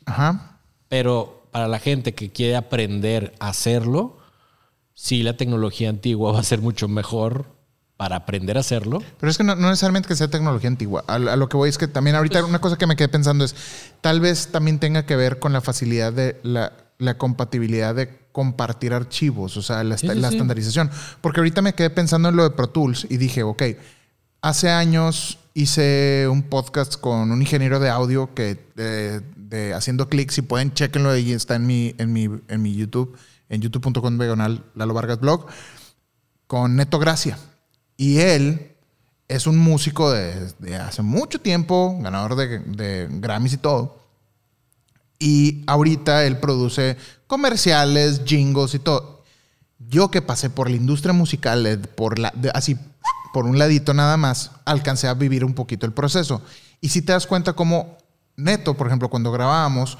[0.07, 0.59] Ajá.
[0.89, 4.19] Pero para la gente que quiere aprender a hacerlo,
[4.93, 7.47] sí la tecnología antigua va a ser mucho mejor
[7.97, 9.03] para aprender a hacerlo.
[9.19, 11.05] Pero es que no, no necesariamente que sea tecnología antigua.
[11.07, 13.09] A, a lo que voy es que también ahorita Pues una cosa que me quedé
[13.09, 13.55] pensando es,
[14.01, 18.93] tal vez también tenga que ver con la facilidad de la, la compatibilidad de compartir
[18.93, 20.35] archivos, o sea, la, Sí, sí, la sí.
[20.35, 20.91] estandarización.
[21.21, 23.63] Porque ahorita me quedé pensando en lo de Pro Tools y dije, ok,
[24.45, 30.35] hace años hice un podcast con un ingeniero de audio que de, de haciendo clics,
[30.35, 33.17] si pueden, chequenlo ahí, está en mi, en mi, en mi YouTube,
[33.49, 35.47] en youtube.com diagonal Lalo Vargas Blog,
[36.47, 37.39] con Neto Gracia.
[37.97, 38.77] Y él
[39.29, 43.99] es un músico de, hace mucho tiempo, ganador de, Grammys y todo.
[45.19, 49.23] Y ahorita él produce comerciales, jingles y todo.
[49.79, 52.77] Yo que pasé por la industria musical, eh, por la, así
[53.35, 56.41] por un ladito nada más, alcancé a vivir un poquito el proceso.
[56.81, 57.99] Y si te das cuenta como
[58.37, 59.99] Neto, por ejemplo, cuando grabábamos,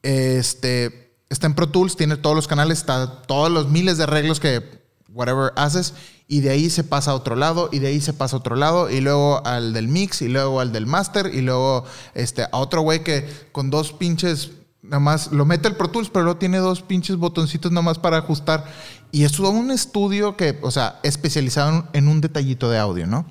[0.00, 4.40] este, está en Pro Tools, tiene todos los canales, está todos los miles de arreglos
[4.40, 5.92] que whatever haces
[6.28, 8.56] y de ahí se pasa a otro lado y de ahí se pasa a otro
[8.56, 11.84] lado y luego al del mix y luego al del master y luego
[12.14, 14.50] este a otro güey que con dos pinches
[14.86, 17.98] nada más lo mete el Pro Tools pero luego tiene dos pinches botoncitos nada más
[17.98, 18.64] para ajustar
[19.12, 23.26] y es un estudio que o sea especializado en, un detallito de audio, ¿no?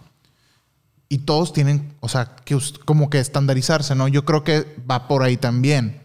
[1.10, 4.08] Y todos tienen, o sea, que como que estandarizarse, ¿no?
[4.08, 6.02] Yo creo que va por ahí también.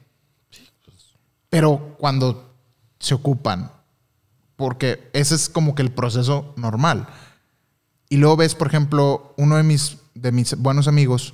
[1.48, 2.54] Pero cuando
[2.98, 3.72] se ocupan,
[4.56, 7.08] porque ese es como que el proceso normal.
[8.10, 11.32] Y luego ves, por ejemplo, uno de mis, de mis buenos amigos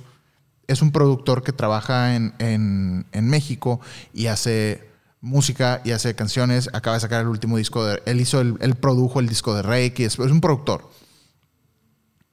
[0.67, 3.79] es un productor que trabaja en, en- en México
[4.13, 4.87] y hace
[5.21, 6.69] música y hace canciones.
[6.73, 8.01] Acaba de sacar el último disco de...
[8.05, 10.03] Él hizo el, produjo el disco de Reiki.
[10.03, 10.89] Es, es un productor.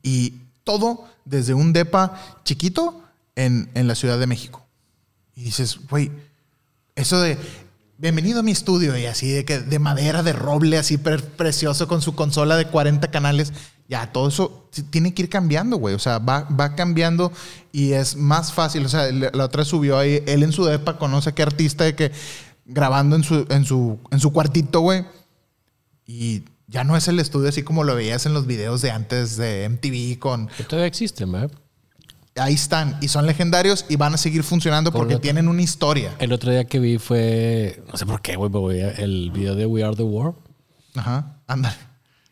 [0.03, 3.03] Y todo desde un depa chiquito
[3.37, 4.65] en, en la Ciudad de México.
[5.35, 6.11] Y dices, güey,
[6.95, 7.39] eso de
[7.99, 11.89] bienvenido a mi estudio y así de que de madera, de roble, así pre- precioso
[11.89, 13.53] con su consola de 40 canales,
[13.89, 15.95] ya todo eso tiene que ir cambiando, güey.
[15.95, 17.33] O sea, va, va cambiando
[17.73, 18.85] y es más fácil.
[18.87, 21.95] O sea, la otra subió ahí, él en su depa conoce a qué artista de
[21.95, 22.13] que
[22.65, 25.05] grabando en su, en su, en su cuartito, güey.
[26.07, 29.37] Y ya no es el estudio así como lo veías en los videos de antes
[29.37, 31.51] de MTV con Que todavía existen, ¿verdad?
[32.37, 35.23] ahí están y son legendarios y van a seguir funcionando porque Correcto.
[35.23, 36.15] tienen una historia.
[36.19, 39.85] El otro día que vi fue, no sé por qué, güey, el video de We
[39.85, 40.37] Are the World.
[40.97, 41.77] Ajá, ándale.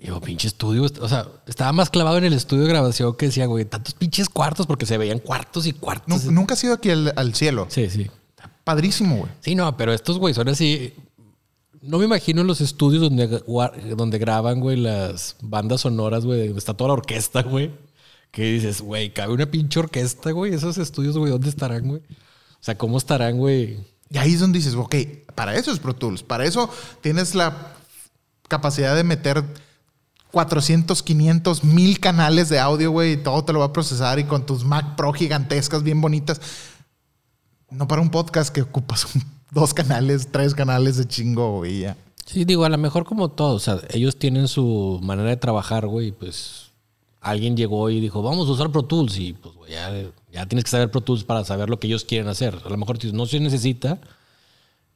[0.02, 0.84] Y yo, pinche estudio.
[1.00, 4.28] O sea, estaba más clavado en el estudio de grabación que decía, güey, tantos pinches
[4.28, 6.24] cuartos porque se veían cuartos y cuartos.
[6.24, 7.66] Nu- Nunca has ido aquí al, al cielo.
[7.70, 8.10] Sí, sí.
[8.64, 9.30] Padrísimo, güey.
[9.40, 10.92] Sí, no, pero estos, güey, son así.
[11.80, 13.26] No me imagino los estudios donde,
[13.96, 17.70] donde graban, güey, las bandas sonoras, güey, donde está toda la orquesta, güey.
[18.32, 20.52] Que dices, güey, cabe una pinche orquesta, güey.
[20.54, 22.00] Esos estudios, güey, ¿dónde estarán, güey?
[22.00, 23.78] O sea, ¿cómo estarán, güey?
[24.10, 24.94] Y ahí es donde dices, ok,
[25.34, 26.22] para eso es Pro Tools.
[26.24, 26.68] Para eso
[27.00, 27.72] tienes la
[28.48, 29.44] capacidad de meter
[30.32, 34.24] 400, 500, mil canales de audio, güey, y todo te lo va a procesar y
[34.24, 36.40] con tus Mac Pro gigantescas, bien bonitas.
[37.70, 39.06] No para un podcast que ocupas
[39.52, 41.96] dos canales, tres canales de chingo, güey, ya.
[42.26, 43.54] Sí, digo, a lo mejor como todo.
[43.54, 46.12] O sea, ellos tienen su manera de trabajar, güey.
[46.12, 46.70] Pues
[47.20, 49.18] alguien llegó y dijo, vamos a usar Pro Tools.
[49.18, 49.92] Y pues, güey, ya,
[50.32, 52.58] ya tienes que saber Pro Tools para saber lo que ellos quieren hacer.
[52.64, 54.00] A lo mejor no se necesita,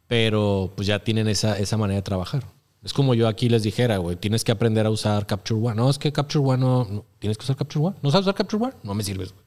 [0.06, 2.44] pero pues ya tienen esa, esa manera de trabajar.
[2.82, 5.74] Es como yo aquí les dijera, güey, tienes que aprender a usar Capture One.
[5.74, 7.96] No, es que Capture One no, no- ¿Tienes que usar Capture One?
[8.02, 8.74] ¿No sabes usar Capture One?
[8.84, 9.44] No me sirves, güey.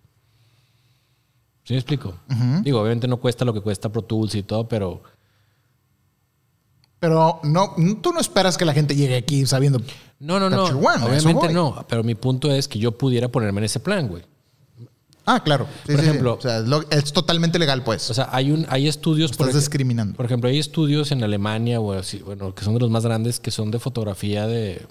[1.64, 2.16] ¿Sí me explico?
[2.64, 5.02] Digo, obviamente no cuesta lo que cuesta Pro Tools y todo, pero...
[7.00, 9.80] Pero no, tú no esperas que la gente llegue aquí sabiendo.
[10.20, 10.58] No, no, no.
[10.66, 11.86] Capture One, a eso Obviamente no.
[11.88, 14.24] Pero mi punto es que yo pudiera ponerme en ese plan, güey.
[15.32, 15.68] Ah, claro.
[15.86, 16.08] Sí, Por sí, sí.
[16.10, 18.10] ejemplo- o sea, es, lo- es totalmente legal, pues.
[18.10, 20.16] O sea, hay un, hay estudios Estás ej- discriminando.
[20.16, 23.40] Por ejemplo, hay estudios en Alemania o así, bueno, que son de los más grandes,
[23.40, 24.86] que son de fotografía de.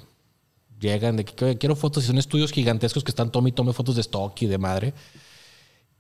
[0.81, 3.73] Llegan de que "Oye, quiero fotos y son estudios gigantescos que están tome y tome
[3.73, 4.95] fotos de stock y de madre.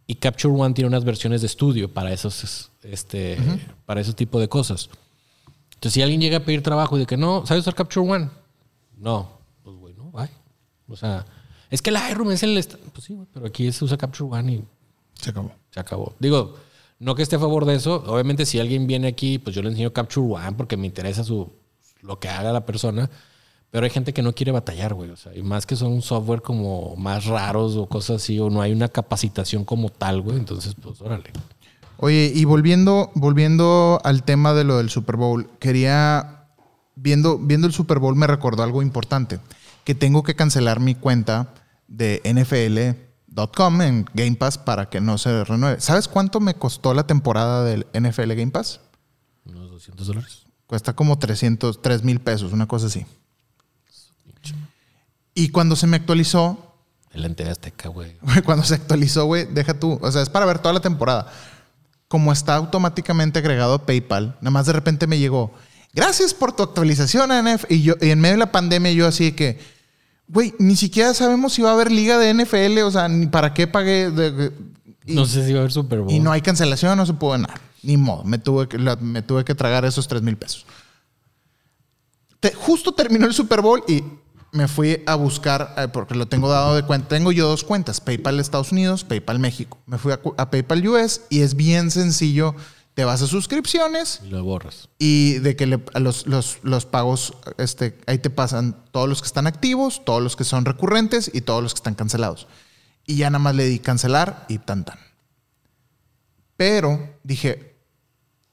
[0.06, 3.36] Y Capture One tiene unas versiones de estudio para esos, este,
[3.86, 4.88] para ese tipo de cosas.
[5.74, 8.30] Entonces, si alguien llega a pedir trabajo y de que no, ¿sabes usar Capture One?
[8.96, 9.28] No,
[9.64, 10.30] pues güey, no, bye.
[10.88, 11.26] O sea,
[11.70, 12.54] es que Lightroom es el.
[12.92, 14.64] Pues sí, güey, pero aquí se usa Capture One y
[15.14, 15.52] Se acabó.
[15.70, 16.14] se acabó.
[16.18, 16.54] Digo,
[16.98, 18.02] no que esté a favor de eso.
[18.06, 21.52] Obviamente, si alguien viene aquí, pues yo le enseño Capture One porque me interesa su,
[22.02, 23.10] lo que haga la persona.
[23.70, 25.10] Pero hay gente que no quiere batallar, güey.
[25.10, 28.48] O sea, y más que son un software como más raros o cosas así, o
[28.48, 30.38] no hay una capacitación como tal, güey.
[30.38, 31.30] Entonces, pues órale.
[31.98, 36.46] Oye, y volviendo, volviendo al tema de lo del Super Bowl, quería,
[36.94, 39.40] viendo, viendo el Super Bowl me recordó algo importante,
[39.88, 41.54] que tengo que cancelar mi cuenta
[41.86, 45.80] de NFL .com en Game Pass para que no se renueve.
[45.80, 48.80] ¿Sabes cuánto me costó la temporada del NFL Game Pass?
[49.46, 50.42] Unos 200 dólares.
[50.66, 53.06] Cuesta como 300, 3 mil pesos, una cosa así.
[55.32, 56.74] Y cuando se me actualizó,
[57.10, 58.14] El ente de Azteca, güey.
[58.44, 59.98] Cuando se actualizó, güey, deja tú.
[60.02, 61.32] O sea, es para ver toda la temporada.
[62.08, 65.54] Como está automáticamente agregado a PayPal, nada más de repente me llegó.
[65.94, 67.64] Gracias por tu actualización, NF.
[67.70, 69.77] Y yo, y en medio de la pandemia, yo así que,
[70.28, 72.78] güey, ni siquiera sabemos si va a haber liga de NFL.
[72.84, 74.10] O sea, ni para qué pagué.
[74.10, 74.52] de- de-
[75.06, 76.12] y, no sé si va a haber Super Bowl.
[76.12, 77.54] y no hay cancelación, no se pudo nada.
[77.82, 78.24] Ni modo.
[78.24, 80.66] Me tuve que, la- me tuve que tragar esos 3 mil pesos.
[82.40, 84.04] Te- justo terminó el Super Bowl y
[84.52, 87.08] me fui a buscar, eh, porque lo tengo dado de cuenta.
[87.08, 89.78] Tengo yo dos cuentas: PayPal Estados Unidos, PayPal México.
[89.86, 92.54] Me fui a, a PayPal US y es bien sencillo.
[92.98, 94.88] Te vas a suscripciones Y lo borras.
[94.98, 99.20] y de que le- a los, los- los pagos, este, ahí te pasan todos los
[99.22, 102.48] que están activos, todos los que son recurrentes y todos los que están cancelados.
[103.06, 104.98] Y ya nada más le di cancelar y tan tan.
[106.56, 107.76] Pero dije,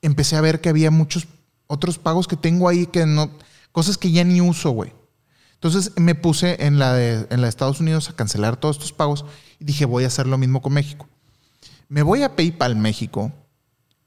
[0.03, 1.26] empecé a ver que había muchos
[1.65, 3.31] otros pagos que tengo ahí que no,
[3.72, 4.93] cosas que ya ni uso, güey.
[5.55, 8.93] Entonces me puse en la, de, en la de Estados Unidos a cancelar todos estos
[8.93, 9.26] pagos
[9.59, 11.07] y dije, voy a hacer lo mismo con México.
[11.89, 13.31] Me voy a PayPal México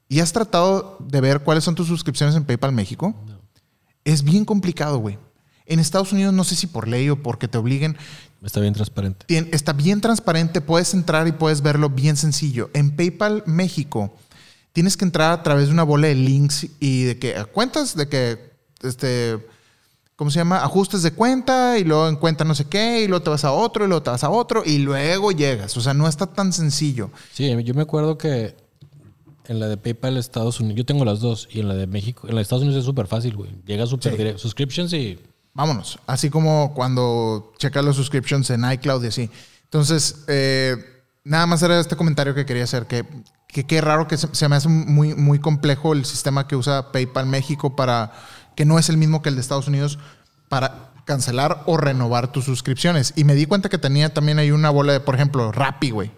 [0.09, 3.15] y has tratado de ver cuáles son tus suscripciones en PayPal México.
[4.03, 5.17] Es bien complicado, güey.
[5.65, 7.95] En Estados Unidos, no sé si por ley o porque te obliguen,
[8.41, 9.25] Está bien transparente.
[9.27, 12.69] Tien- está bien transparente, puedes entrar y puedes verlo bien sencillo.
[12.73, 14.13] En PayPal México
[14.71, 18.07] tienes que entrar a través de una bola de links y de que cuentas de
[18.07, 19.45] que este
[20.15, 20.63] ¿cómo se llama?
[20.63, 23.51] Ajustes de cuenta y luego en cuenta no sé qué y luego te vas a
[23.51, 25.75] otro y luego te vas a otro y luego llegas.
[25.75, 27.11] O sea, no está tan sencillo.
[27.33, 28.55] Sí, yo me acuerdo que
[29.49, 32.27] en la de PayPal Estados Unidos, yo tengo las dos, y en la de México,
[32.27, 33.51] en la de Estados Unidos es súper fácil, güey.
[33.65, 34.17] Llega súper Sí.
[34.17, 34.39] directo.
[34.41, 35.19] Subscriptions y
[35.53, 35.99] Vámonos.
[36.05, 39.29] Así como cuando checas los subscriptions en iCloud y así.
[39.63, 40.77] Entonces, eh,
[41.25, 43.03] nada más era este comentario que quería hacer, que
[43.47, 46.91] que qué raro que se, se me hace muy, muy complejo el sistema que usa
[46.91, 48.11] PayPal México para,
[48.55, 49.97] que no es el mismo que el de Estados Unidos,
[50.49, 53.11] para cancelar o renovar tus suscripciones.
[53.15, 56.11] Y me di cuenta que tenía también ahí una bola de, por ejemplo, Rappi, güey.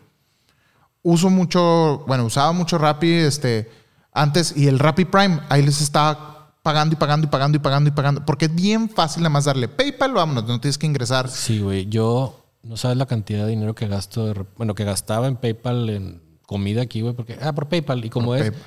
[1.04, 3.70] Uso mucho, bueno, usaba mucho Rappi este,
[4.14, 7.90] antes y el Rappi Prime, ahí les estaba pagando y pagando y pagando y pagando
[7.90, 8.26] y pagando.
[8.26, 11.30] Porque es bien fácil nada más darle PayPal, vámonos, no tienes que ingresar.
[11.30, 11.88] Sí, güey.
[11.88, 15.90] Yo no sabes la cantidad de dinero que gasto, de bueno, que gastaba en PayPal
[15.90, 18.04] en comida aquí, güey, porque, ah, por PayPal.
[18.06, 18.62] Y como Por es PayPal.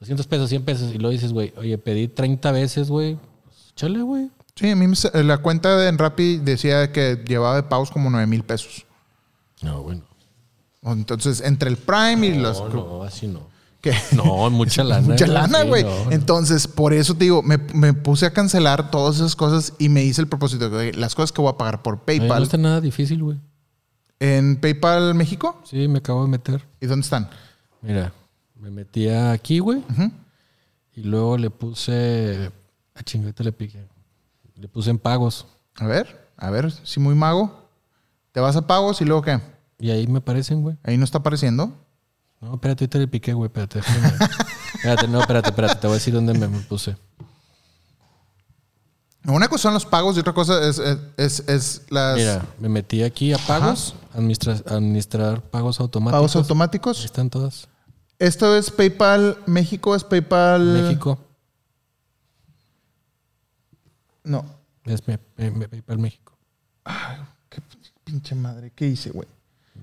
[0.00, 4.02] 200 pesos, 100 pesos, y lo dices, güey, oye, pedí 30 veces, güey, pues chale,
[4.02, 4.30] güey.
[4.54, 8.26] Sí, a mí la cuenta de en Rappi decía que llevaba de pagos como 9
[8.26, 8.86] mil pesos.
[9.62, 10.02] No, bueno.
[10.92, 12.60] Entonces, entre el Prime y los...
[12.72, 13.40] No, así no.
[13.80, 15.06] que- No, mucha lana.
[15.08, 15.84] Mucha lana, Sí, güey.
[15.84, 16.10] no.
[16.12, 20.02] Entonces, por eso te digo, me, me puse a cancelar todas esas cosas y me
[20.04, 22.42] hice el propósito de las cosas que voy a pagar por Oye, No PayPal.
[22.42, 23.38] está nada difícil, güey.
[24.20, 25.60] ¿En PayPal México?
[25.64, 26.64] Sí, me acabo de meter.
[26.80, 27.28] ¿Y dónde están?
[27.82, 28.12] Mira,
[28.60, 29.82] me metía aquí, güey.
[30.94, 32.50] Y luego le puse.
[32.94, 33.84] A chingada le piqué.
[34.56, 35.46] Le puse en pagos.
[35.76, 37.68] A ver, a ver, si muy mago.
[38.32, 39.40] Te vas a pagos y luego qué?
[39.78, 40.76] Y ahí me aparecen, güey.
[40.82, 41.72] Ahí no está apareciendo.
[42.40, 43.46] No, espérate, ahorita le piqué, güey.
[43.48, 43.80] Espérate,
[44.74, 45.74] espérate, no, espérate, espérate.
[45.76, 46.96] Te voy a decir dónde me, me puse.
[49.26, 52.68] Una cosa son los pagos y otra cosa es, es, es- es las Mira, me
[52.68, 53.94] metí aquí a pagos.
[54.12, 56.18] Administra- administrar pagos automáticos.
[56.18, 57.04] pagos Ahí automáticos.
[57.04, 57.66] están todas.
[58.18, 61.18] Esto es PayPal México, es PayPal México.
[64.22, 64.44] No.
[64.84, 66.36] Es PayPal México.
[67.48, 67.62] Qué
[68.04, 69.28] pinche madre, ¿qué hice, güey?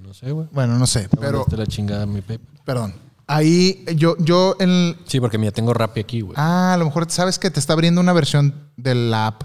[0.02, 0.48] No sé, güey.
[0.52, 2.48] Bueno, no sé, pero la chingada mi PayPal.
[2.66, 2.94] perdón.
[3.28, 6.34] Ahí yo yo en Sí, porque mira, tengo Rappi aquí, güey.
[6.38, 9.44] Ah, a lo mejor sabes que te está abriendo una versión de la app,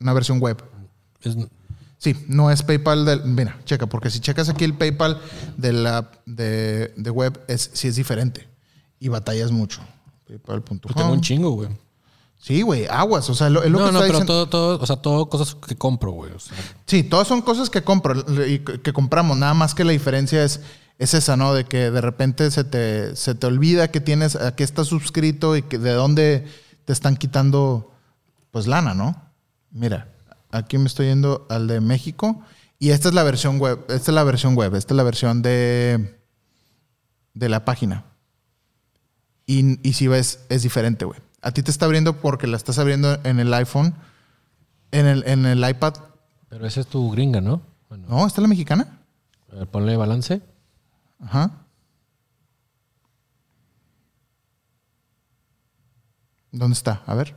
[0.00, 0.62] una versión web.
[1.22, 1.36] Es-
[1.98, 3.24] Sí, no es PayPal del.
[3.24, 5.18] Mira, checa, porque si checas aquí el PayPal
[5.56, 8.46] de la de, de web, es, sí es diferente.
[9.00, 9.80] Y batallas mucho.
[10.28, 10.78] PayPal.com.
[10.78, 11.70] pues tengo un chingo, güey.
[12.38, 13.28] Sí, güey, aguas.
[13.30, 14.48] O sea, lo, es lo No, que no, está pero diciendo.
[14.48, 16.32] todo, todo, o sea, todo cosas que compro, güey.
[16.32, 16.56] O sea,
[16.86, 19.36] Sí, todas son cosas que compro y que compramos.
[19.36, 20.60] Nada más que la diferencia es,
[20.98, 21.54] es esa, ¿no?
[21.54, 25.56] De que de repente se te, se te olvida que tienes, a qué estás suscrito
[25.56, 26.46] y que de dónde
[26.84, 27.90] te están quitando,
[28.52, 29.20] pues, lana, ¿no?
[29.72, 30.08] Mira,
[30.52, 32.40] aquí me estoy yendo al de México
[32.78, 33.80] y esta es la versión web.
[33.88, 34.74] Esta es la versión web.
[34.76, 36.16] Esta es la versión de,
[37.34, 38.04] de la página.
[39.46, 41.18] Y, y si ves, es diferente, güey.
[41.46, 43.94] A ti te está abriendo porque la estás abriendo en el iPhone,
[44.90, 45.94] en el, en el iPad
[46.48, 47.60] pero esa es tu gringa, ¿no?
[47.88, 49.00] Bueno, no, ¿está la mexicana?
[49.52, 50.40] a ver, ponle balance.
[51.20, 51.66] Ajá.
[56.50, 57.02] ¿Dónde está?
[57.06, 57.36] A ver.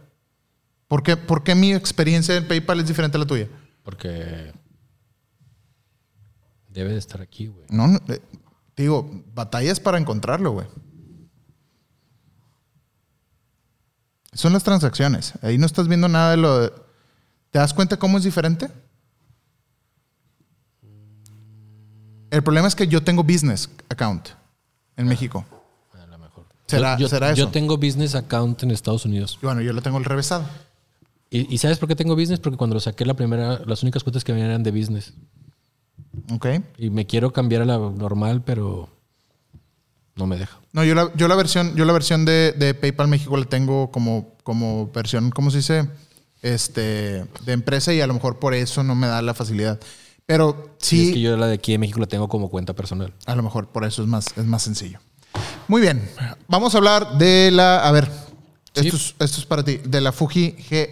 [0.88, 3.48] ¿Por qué, por qué mi experiencia en PayPal es diferente a la tuya?
[3.84, 4.54] Porque.
[6.68, 7.66] Debe de estar aquí, güey.
[7.70, 8.22] No, no, eh,
[8.78, 10.68] digo, batallas para encontrarlo, güey.
[14.34, 15.34] Son las transacciones.
[15.42, 16.72] Ahí no estás viendo nada de lo de...
[17.52, 18.70] ¿Te das cuenta cómo es diferente?
[22.32, 24.30] El problema es que yo tengo business account
[24.98, 25.46] en México.
[26.00, 26.46] A lo mejor.
[26.68, 27.52] ¿Será- yo, yo- será yo eso?
[27.52, 29.40] tengo business account en Estados Unidos.
[29.42, 30.46] Bueno, yo lo tengo el revésado.
[31.32, 32.40] ¿Y, y sabes por qué tengo business?
[32.40, 35.14] Porque cuando lo saqué la primera, las únicas cuentas que venían eran de business.
[36.32, 36.46] ¿Ok?
[36.78, 38.90] Y me quiero cambiar a la normal, pero
[40.20, 40.60] no me deja.
[40.74, 43.90] No, yo la, yo la versión, yo la versión de, de PayPal México la tengo
[43.90, 45.90] como, como versión, ¿cómo se dice?
[46.44, 49.80] Este, de empresa y a lo mejor por eso no me da la facilidad.
[50.28, 51.08] Pero Sí.
[51.08, 53.12] es que yo la de aquí de México la tengo como cuenta personal.
[53.26, 55.00] a lo mejor por eso es más, es más sencillo.
[55.68, 56.08] Muy bien,
[56.48, 58.08] vamos a hablar de la, a ver,
[58.76, 58.86] Sí.
[58.88, 60.90] esto, es, esto es para ti, de la Fuji G,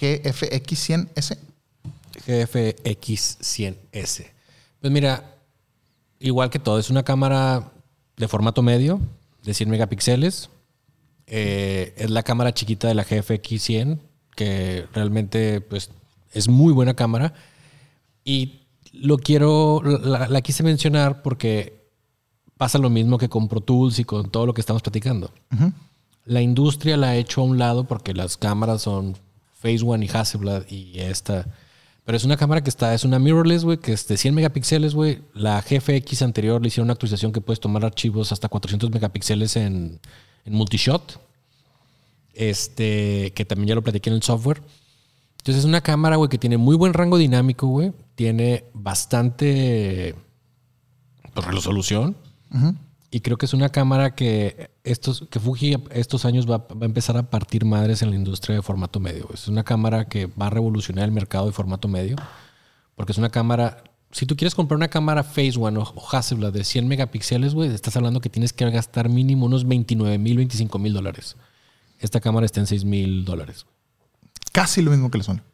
[0.00, 1.38] GFX100S.
[2.26, 4.26] GFX100S.
[4.80, 5.34] Pues mira,
[6.20, 7.70] igual que todo, es una cámara
[8.16, 9.00] de formato medio,
[9.42, 10.50] de 100 megapíxeles.
[11.26, 13.98] Eh, es la cámara chiquita de la GFX100,
[14.36, 15.90] que realmente pues,
[16.32, 17.34] es muy buena cámara.
[18.24, 18.60] Y
[18.92, 21.84] lo quiero, la, la quise mencionar porque
[22.56, 25.30] pasa lo mismo que con Pro Tools y con todo lo que estamos platicando.
[26.24, 29.16] La industria la ha hecho a un lado porque las cámaras son
[29.60, 31.46] Phase One y Hasselblad y esta.
[32.04, 34.94] Pero es una cámara que está, es una mirrorless, güey, que es de 100 megapíxeles,
[34.94, 35.22] güey.
[35.32, 40.00] La GFX anterior le hicieron una actualización que puedes tomar archivos hasta 400 megapíxeles en,
[40.44, 41.20] en multishot.
[42.34, 44.60] Este, que también ya lo platiqué en el software.
[45.38, 47.92] Entonces es una cámara, güey, que tiene muy buen rango dinámico, güey.
[48.16, 50.14] Tiene bastante
[51.32, 52.16] pues, resolución.
[53.14, 56.84] Y creo que es una cámara que estos, que Fuji estos años va, va a
[56.84, 59.28] empezar a partir madres en la industria de formato medio.
[59.32, 62.16] Es una cámara que va a revolucionar el mercado de formato medio.
[62.96, 63.84] Porque es una cámara.
[64.10, 67.72] Si tú quieres comprar una cámara Phase One o, o Hasselblad de 100 megapíxeles, güey,
[67.72, 71.36] estás hablando que tienes que gastar mínimo unos 29 mil, 25 mil dólares.
[72.00, 73.64] Esta cámara está en 6 mil dólares.
[74.50, 75.44] Casi lo mismo que le suena.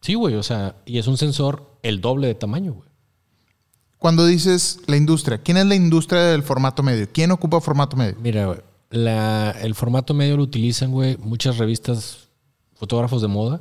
[0.00, 2.89] Sí, güey, o sea, y es un sensor el doble de tamaño, güey.
[4.00, 7.06] Cuando dices la industria, ¿quién es la industria del formato medio?
[7.12, 8.16] ¿Quién ocupa formato medio?
[8.18, 8.56] Mira,
[9.60, 12.28] el formato medio lo utilizan, güey, muchas revistas,
[12.76, 13.60] fotógrafos de moda.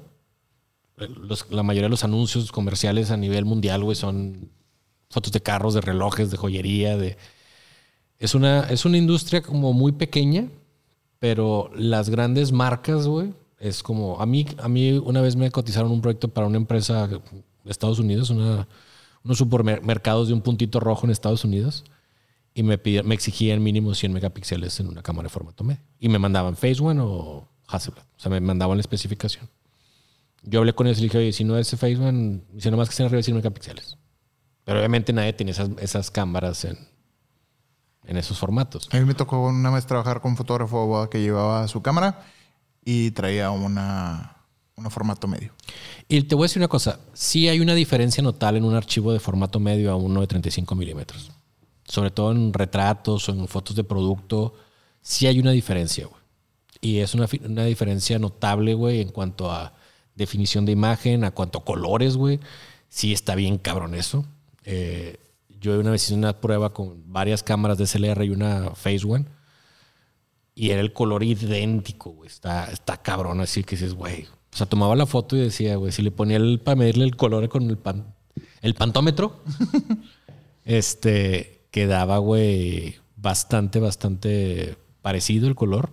[0.95, 4.49] Los- la mayoría de los anuncios comerciales a nivel mundial, güey, son
[5.10, 7.18] fotos de carros, de relojes, de joyería, de...
[8.18, 10.48] Es una, es una industria como muy pequeña,
[11.20, 14.22] pero las grandes marcas, güey, es como...
[14.22, 17.20] A mí, a mí una vez me cotizaron un proyecto para una empresa de
[17.66, 18.68] Estados Unidos, una,
[19.30, 21.86] unos supermercados de un puntito rojo en Estados Unidos
[22.56, 25.82] y me, pidieron- me exigían mínimo 100 megapíxeles en una cámara de formato medio.
[26.00, 28.04] Y me mandaban Phase One o Hasselblad.
[28.18, 29.48] O sea, me mandaban la especificación.
[30.42, 32.96] Yo hablé con ellos y dije, oye, si no es Phase One, dice nomás que
[32.96, 33.98] sean arriba de 100 megapíxeles.
[34.64, 36.78] Pero obviamente nadie tiene esas, esas cámaras en,
[38.06, 38.90] en esos formatos.
[38.92, 42.26] A mí me tocó una vez trabajar con un fotógrafo que llevaba su cámara
[42.84, 44.38] y traía una,
[44.80, 45.54] una formato medio.
[46.08, 49.14] Y te voy a decir una cosa, sí hay una diferencia notable en un archivo
[49.14, 51.32] de formato medio a uno de 35 milímetros.
[51.86, 54.54] Sobre todo en retratos o en fotos de producto,
[55.02, 56.20] sí hay una diferencia, güey.
[56.82, 59.74] Y es una, una diferencia notable, güey, en cuanto a
[60.16, 62.40] definición de imagen, a cuanto a colores, güey.
[62.90, 64.26] Sí está bien cabrón eso.
[64.64, 65.18] Eh,
[65.60, 69.26] yo una vez hice una prueba con varias cámaras de SLR y una Phase One.
[70.56, 72.28] Y era el color idéntico, güey.
[72.28, 74.28] Está, está cabrón, así que dices, güey.
[74.60, 77.15] O sea, tomaba la foto y decía, güey, si le ponía el, para medirle el
[77.15, 78.14] color con el, pan,
[78.61, 79.41] el pantómetro,
[80.65, 85.91] este, quedaba, güey, bastante, bastante parecido el color.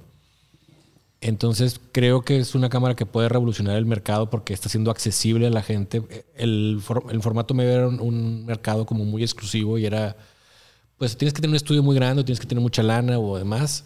[1.21, 5.47] Entonces, creo que es una cámara que puede revolucionar el mercado porque está siendo accesible
[5.47, 6.03] a la gente.
[6.35, 10.17] El, for- el formato medio era un, un mercado como muy exclusivo y era,
[10.99, 13.39] pues tienes que tener un estudio muy grande, o tienes que tener mucha lana o
[13.39, 13.85] demás.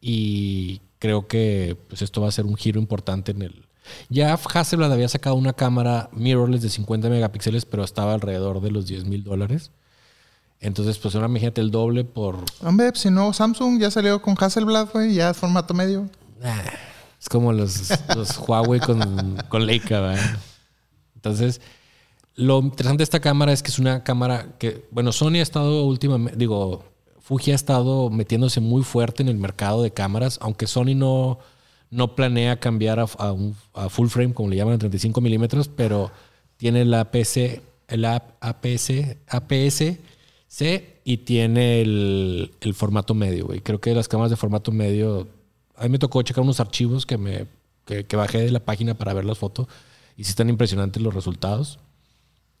[0.00, 3.66] Y creo que pues esto va a ser un giro importante en el...
[4.08, 8.86] Ya Hasselblad había sacado una cámara mirrorless de 50 megapíxeles, pero estaba alrededor de los
[8.86, 9.70] 10 mil dólares.
[10.60, 12.44] Entonces, pues ahora imagínate el doble por...
[12.62, 16.08] Hombre, si no, Samsung ya salió con Hasselblad, güey, ya es formato medio.
[16.42, 16.62] Ah,
[17.20, 20.38] es como los, los Huawei con, con Leica, ¿verdad?
[21.16, 21.60] Entonces,
[22.34, 25.84] lo interesante de esta cámara es que es una cámara que, bueno, Sony ha estado
[25.84, 26.84] últimamente, digo,
[27.20, 31.38] Fuji ha estado metiéndose muy fuerte en el mercado de cámaras, aunque Sony no,
[31.90, 33.56] no planea cambiar a, un-
[33.90, 36.10] full frame, como le llaman, a 35 milímetros, pero
[36.56, 37.36] tiene la APS,
[37.88, 38.90] el APS,
[39.28, 43.60] APS-C y tiene el, formato medio, güey.
[43.60, 45.28] Creo que las cámaras de formato medio,
[45.76, 47.46] a mí me tocó checar unos archivos que, me,
[47.84, 49.66] que, que bajé de la página para ver las fotos
[50.16, 51.78] y sí están impresionantes los resultados.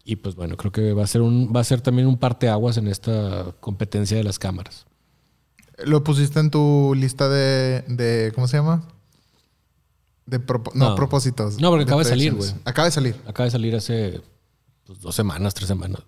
[0.04, 2.76] Y pues bueno, creo que va a ser un, va a ser también un parteaguas
[2.76, 4.86] en esta competencia de las cámaras.
[5.84, 8.86] ¿Lo pusiste en tu lista de, de ¿cómo se llama?
[10.26, 10.94] De propo- no, No.
[10.96, 11.60] propósitos.
[11.60, 12.50] No, porque acaba de salir, güey.
[12.64, 13.14] Acaba de salir.
[13.26, 14.20] Acaba de salir hace
[14.86, 16.00] pues, dos semanas, tres semanas.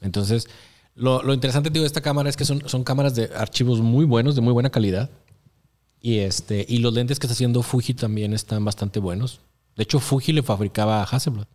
[0.00, 0.46] Entonces,
[0.94, 4.04] lo, lo interesante digo, de esta cámara es que son, son cámaras de archivos muy
[4.04, 5.10] buenos, de muy buena calidad.
[6.00, 9.40] Y, este, y los lentes que está haciendo Fuji también están bastante buenos.
[9.76, 11.46] De hecho, Fuji le fabricaba a Hasselblad.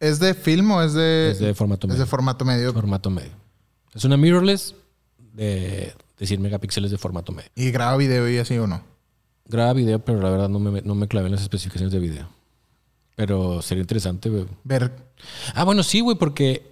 [0.00, 2.04] ¿Es de film o es de, Es de formato es medio.
[2.04, 2.72] de formato medio?
[2.72, 3.32] Formato medio.
[3.94, 4.74] Es una mirrorless
[5.34, 7.50] de, de 100 megapíxeles de formato medio.
[7.54, 8.82] ¿Y graba video y así o no?
[9.50, 12.28] Graba video, pero la verdad no me, no me clavé en las especificaciones de video.
[13.16, 14.46] Pero sería interesante, güey.
[14.64, 14.92] Ver.
[15.54, 16.70] Ah, bueno, sí, güey, porque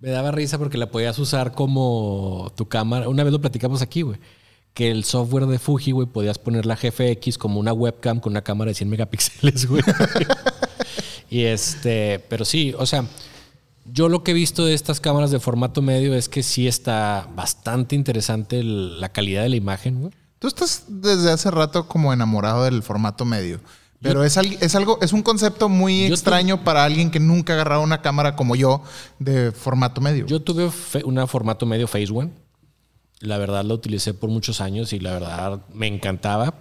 [0.00, 3.08] me daba risa porque la podías usar como tu cámara.
[3.08, 4.18] Una vez lo platicamos aquí, güey.
[4.72, 8.42] Que el software de Fuji, güey, podías poner la GFX como una webcam con una
[8.42, 9.82] cámara de 100 megapíxeles, güey.
[11.28, 13.04] y este, pero sí, o sea,
[13.92, 17.28] yo lo que he visto de estas cámaras de formato medio es que sí está
[17.34, 20.12] bastante interesante el- la calidad de la imagen, güey.
[20.40, 23.60] Tú estás desde hace rato como enamorado del formato medio.
[24.02, 27.52] Pero es, al- es algo, es un concepto muy Yo extraño para alguien que nunca
[27.52, 28.82] ha agarrado una cámara como yo
[29.18, 30.24] de formato medio.
[30.26, 32.30] Yo tuve fe- una formato medio Phase One.
[33.20, 36.54] La verdad la utilicé por muchos años y la verdad me encantaba.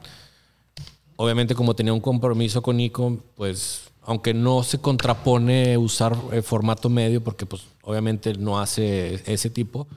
[1.16, 6.90] Obviamente como tenía un compromiso con Nikon, pues aunque no se contrapone usar eh, formato
[6.90, 9.88] medio porque pues obviamente no hace ese tipo,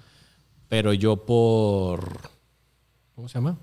[0.68, 2.30] pero yo por
[3.16, 3.58] ¿cómo se llama?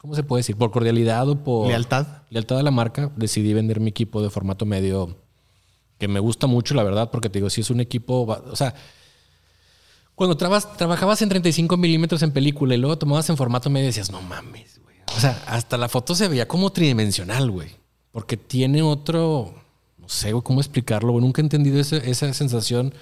[0.00, 0.56] ¿Cómo se puede decir?
[0.56, 2.06] Por cordialidad o por Lealtad.
[2.30, 5.16] lealtad a la marca, decidí vender mi equipo de formato medio
[5.98, 8.74] que me gusta mucho, la verdad, porque te digo, si es un equipo, o sea,
[10.14, 14.10] cuando trabas- trabajabas en 35 milímetros en película y luego tomabas en formato medio decías,
[14.10, 14.96] no mames, güey.
[15.16, 17.68] O sea, hasta la foto se veía como tridimensional, güey.
[18.12, 19.54] Porque tiene otro,
[19.98, 21.24] no sé, güey, cómo explicarlo, güey.
[21.24, 22.92] Nunca he entendido ese- esa sensación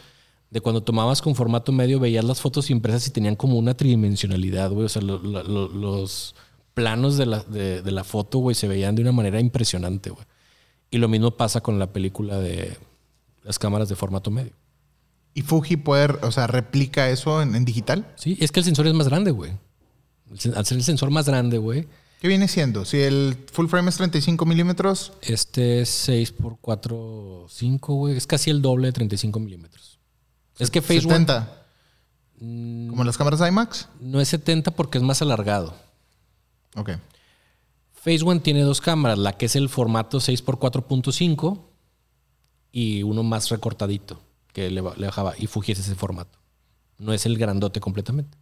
[0.51, 4.71] de cuando tomabas con formato medio, veías las fotos impresas y tenían como una tridimensionalidad,
[4.71, 4.87] güey.
[4.87, 6.35] O sea, lo- lo- lo- los
[6.79, 10.25] planos de la, de, de la foto, güey, se veían de una manera impresionante, güey.
[10.91, 12.77] Y lo mismo pasa con la película de
[13.43, 14.53] las cámaras de formato medio.
[15.35, 18.13] Y Fuji puede, o sea, replica eso en, en digital.
[18.17, 19.53] Sí, es que el sensor es más grande, güey.
[20.55, 21.87] Al ser el sensor más grande, güey,
[22.21, 22.85] ¿Qué viene siendo?
[22.85, 28.17] Si el full frame es 35 milímetros, este es 6 por 4, 5, güey.
[28.17, 30.01] Es casi el doble de 35 milímetros.
[30.59, 31.65] Es que One 70.
[32.41, 33.89] Como las cámaras IMAX.
[34.01, 35.77] no es 70 porque es más alargado.
[36.77, 36.91] Ok.
[37.93, 41.61] Phase One tiene dos cámaras, la que es el formato 6 por 4.5
[42.73, 44.21] y uno más recortadito
[44.53, 45.35] que le, le bajaba.
[45.39, 46.39] Y Fuji es ese formato.
[46.99, 48.37] No es el grandote completamente.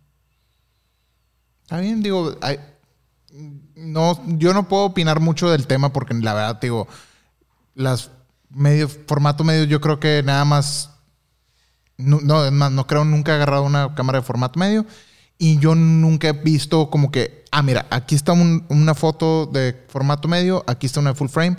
[1.63, 2.59] Está bien, digo, hay-
[3.75, 6.87] no, yo no puedo opinar mucho del tema porque la verdad, digo,
[7.75, 8.11] las
[8.51, 10.91] medio, formato medio, yo creo que nada más,
[11.99, 14.87] no, no, es más, no creo nunca he agarrado una cámara de formato medio
[15.39, 19.75] y yo nunca he visto como que, ah, mira, aquí está un- una foto de
[19.89, 21.57] formato medio, aquí está una de full frame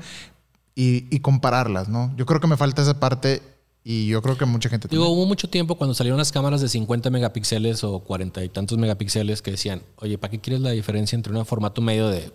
[0.76, 2.14] y, y compararlas, ¿no?
[2.18, 3.42] Yo creo que me falta esa parte
[3.84, 5.18] y yo creo que mucha gente Digo, también.
[5.20, 9.42] hubo mucho tiempo cuando salieron las cámaras de 50 megapíxeles o 40 y tantos megapíxeles
[9.42, 12.32] que decían, oye, ¿para qué quieres la diferencia entre un formato medio de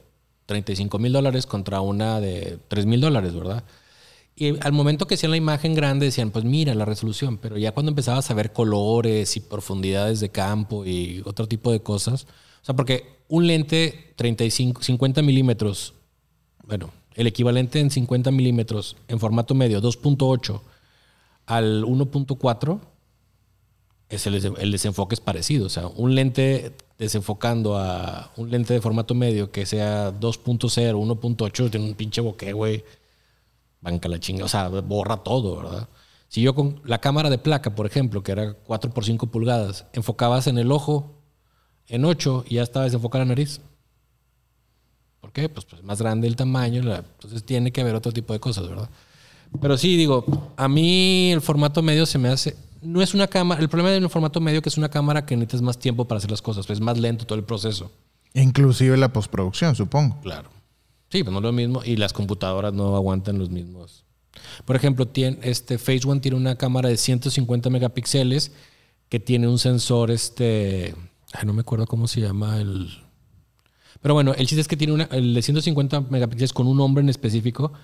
[0.46, 3.64] 35 mil dólares contra una de 3 mil dólares, verdad?
[4.34, 7.72] Y al momento que hacían la imagen grande decían, pues mira la resolución, pero ya
[7.72, 12.24] cuando empezabas a ver colores y profundidades de campo y otro tipo de cosas,
[12.62, 15.94] o sea, porque un lente 35, 50 milímetros,
[16.66, 20.60] bueno, el equivalente en 50 milímetros en formato medio, 2.8
[21.46, 22.80] al 1.4,
[24.08, 25.66] es el, el desenfoque es parecido.
[25.66, 31.70] O sea, un lente desenfocando a un lente de formato medio que sea 2.0, 1.8,
[31.70, 32.84] tiene un pinche bokeh, güey.
[33.82, 34.44] Banca la chinga.
[34.46, 35.88] O sea, borra todo, ¿verdad?
[36.28, 39.84] Si yo con la cámara de placa, por ejemplo, que era 4 por 5 pulgadas,
[39.92, 41.18] enfocabas en el ojo
[41.88, 43.60] en 8 y ya estaba desenfocada la nariz.
[45.20, 45.48] ¿Por qué?
[45.48, 48.66] Pues, pues más grande el tamaño, la- entonces tiene que haber otro tipo de cosas,
[48.68, 48.88] ¿verdad?
[49.60, 50.24] Pero sí, digo,
[50.56, 52.56] a mí el formato medio se me hace.
[52.80, 53.60] No es una cámara.
[53.60, 56.30] El problema del formato medio que es una cámara que necesitas más tiempo para hacer
[56.30, 56.66] las cosas.
[56.66, 57.90] pues, Es más lento todo el proceso.
[58.34, 60.18] Inclusive la postproducción, supongo.
[60.22, 60.48] Claro.
[61.12, 61.82] Sí, pues no es lo mismo.
[61.84, 64.06] Y las computadoras no aguantan los mismos.
[64.64, 68.52] Por ejemplo, tiene, este Phase One tiene una cámara de 150 megapíxeles
[69.10, 70.94] que tiene un sensor, este.
[71.34, 72.88] Ay, no me acuerdo cómo se llama el.
[74.00, 77.02] Pero bueno, el chiste es que tiene una, el de 150 megapíxeles con un nombre
[77.02, 77.74] en específico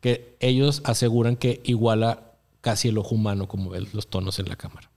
[0.00, 4.54] que ellos aseguran que iguala casi el ojo humano como ven los tonos en la
[4.54, 4.91] cámara.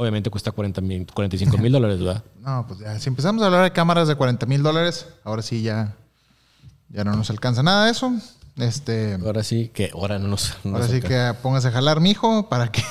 [0.00, 2.24] Obviamente cuesta 40 mil, 45 mil dólares, ¿verdad?
[2.40, 5.60] No, pues ya, si empezamos a hablar de cámaras de 40 mil dólares, ahora sí
[5.60, 5.94] ya,
[6.88, 8.10] Ya no nos alcanza nada de eso.
[8.56, 10.56] Este, Ahora sí que ahora no nos.
[10.64, 11.34] no ahora nos sí alcanza.
[11.34, 12.82] que póngase a jalar, mijo, para que,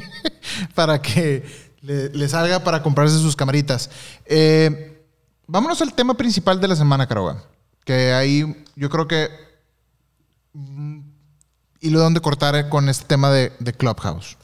[0.74, 1.44] para que
[1.82, 3.90] le, le salga para comprarse sus camaritas.
[4.24, 5.04] Eh,
[5.46, 7.42] vámonos al tema principal de la semana, Caroga.
[7.84, 9.28] Que ahí yo creo que
[10.54, 11.00] mm,
[11.80, 14.37] hilo donde cortar con este tema de, de Clubhouse.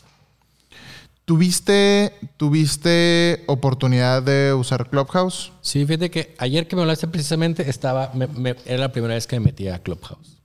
[1.24, 5.52] ¿Tuviste, ¿Tuviste oportunidad de usar Clubhouse?
[5.62, 8.10] Sí, fíjate que ayer que me hablaste precisamente estaba.
[8.14, 10.36] me- me- era la primera vez que me metía a Clubhouse.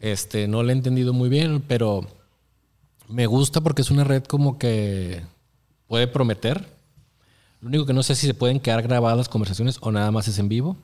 [0.00, 2.06] Este, no lo he entendido muy bien, pero
[3.08, 5.22] me gusta porque es una red como que
[5.88, 6.66] puede prometer.
[7.60, 10.28] Lo único que no sé si se pueden quedar grabadas las conversaciones o nada más
[10.28, 10.76] es en vivo.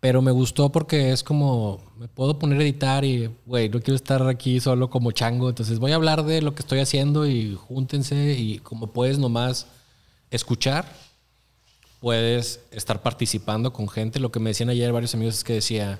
[0.00, 3.96] Pero me gustó porque es como, me puedo poner a editar y, güey, no quiero
[3.96, 5.50] estar aquí solo como chango.
[5.50, 9.66] Entonces voy a hablar de lo que estoy haciendo y júntense y como puedes nomás
[10.30, 10.90] escuchar,
[12.00, 14.20] puedes estar participando con gente.
[14.20, 15.98] Lo que me decían ayer varios amigos es que decía,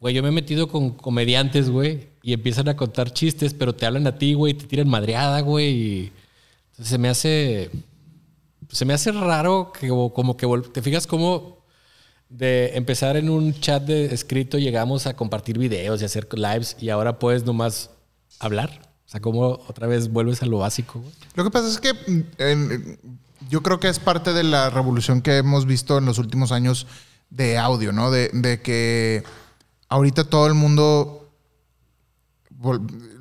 [0.00, 3.86] güey, yo me he metido con comediantes, güey, y empiezan a contar chistes, pero te
[3.86, 6.12] hablan a ti, güey, te tiran madreada, güey.
[6.72, 7.70] Entonces se me hace,
[8.68, 11.61] se me hace raro que como, que te fijas cómo
[12.32, 16.88] de empezar en un chat de escrito llegamos a compartir videos y hacer lives y
[16.88, 17.90] ahora puedes nomás
[18.40, 18.70] hablar.
[19.06, 21.04] O sea, como otra vez vuelves a lo básico.
[21.34, 22.98] Lo que pasa es que
[23.50, 26.86] yo creo que es parte de la revolución que hemos visto en los últimos años
[27.28, 28.10] de audio, ¿no?
[28.10, 29.24] De, de que
[29.90, 31.30] ahorita todo el mundo,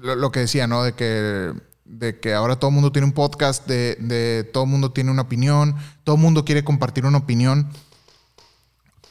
[0.02, 0.84] lo, lo que decía, ¿no?
[0.84, 4.70] De que, de que ahora todo el mundo tiene un podcast, de, de todo el
[4.70, 5.76] mundo tiene una opinión,
[6.06, 7.70] todo el mundo quiere compartir una opinión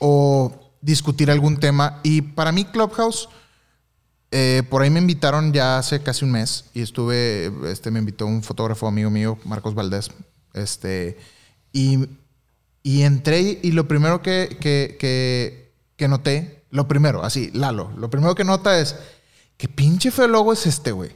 [0.01, 2.01] o discutir algún tema.
[2.03, 3.29] Y para mí Clubhouse...
[4.33, 8.27] Eh, por ahí me invitaron ya hace casi un mes y estuve, este, me invitó
[8.27, 10.13] un fotógrafo amigo mío, Marcos Valdés,
[10.55, 11.19] este,
[11.73, 12.07] y,
[12.85, 18.09] y entré y lo primero que, que, que, que noté, lo primero, así, Lalo, lo
[18.09, 18.95] primero que nota es,
[19.57, 21.11] ¿qué pinche feo logo es este, güey?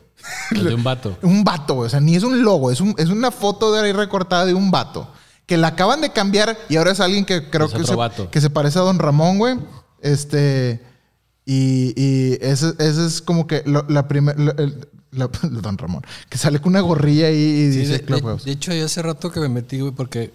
[0.51, 1.17] De un vato.
[1.23, 1.77] Un vato.
[1.77, 4.55] O sea, ni es un logo, es, un- es una foto de ahí recortada de
[4.55, 5.09] un vato.
[5.47, 7.95] Que la acaban de cambiar y ahora es alguien que creo Es que se,
[8.31, 9.57] que se parece a Don Ramón, güey.
[10.01, 10.81] Este.
[11.47, 14.37] Y, y ese, ese es como que lo- la primera.
[15.13, 16.03] Don Ramón.
[16.29, 18.45] Que sale con una gorrilla ahí y Sí, dice de, de- Clubhouse.
[18.45, 20.33] de hecho, yo hace rato que me metí, güey, porque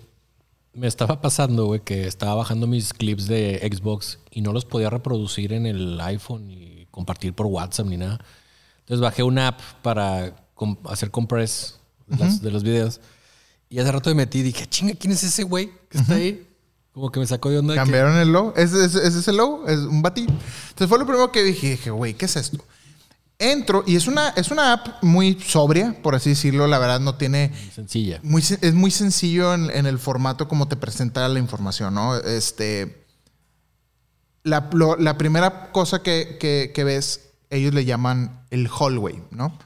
[0.73, 4.89] me estaba pasando, güey, que estaba bajando mis clips de Xbox y no los podía
[4.89, 8.19] reproducir en el iPhone y compartir por WhatsApp ni nada.
[8.81, 10.35] Entonces bajé una app para
[10.85, 13.01] hacer compress las- de los videos.
[13.69, 16.47] Y hace rato me metí y dije, chinga, ¿quién es ese güey que está ahí?
[16.91, 17.73] Como que me sacó de onda.
[17.73, 18.53] de que- Cambiaron el logo.
[18.57, 19.67] Ese, ese- ese es el logo.
[19.67, 20.21] Es un batí.
[20.21, 21.71] Entonces fue lo primero que dije.
[21.71, 22.57] Dije, güey, ¿qué es esto?
[23.37, 26.67] Entro y es una, es una app muy sobria, por así decirlo.
[26.67, 27.53] La verdad no tiene...
[27.73, 28.19] Sencilla.
[28.23, 32.17] Muy, es muy sencillo en, en el formato como te presenta la información, ¿no?
[32.17, 33.05] Este...
[34.43, 39.57] La, lo- la primera cosa que, que- que ves, ellos le llaman el hallway, ¿no?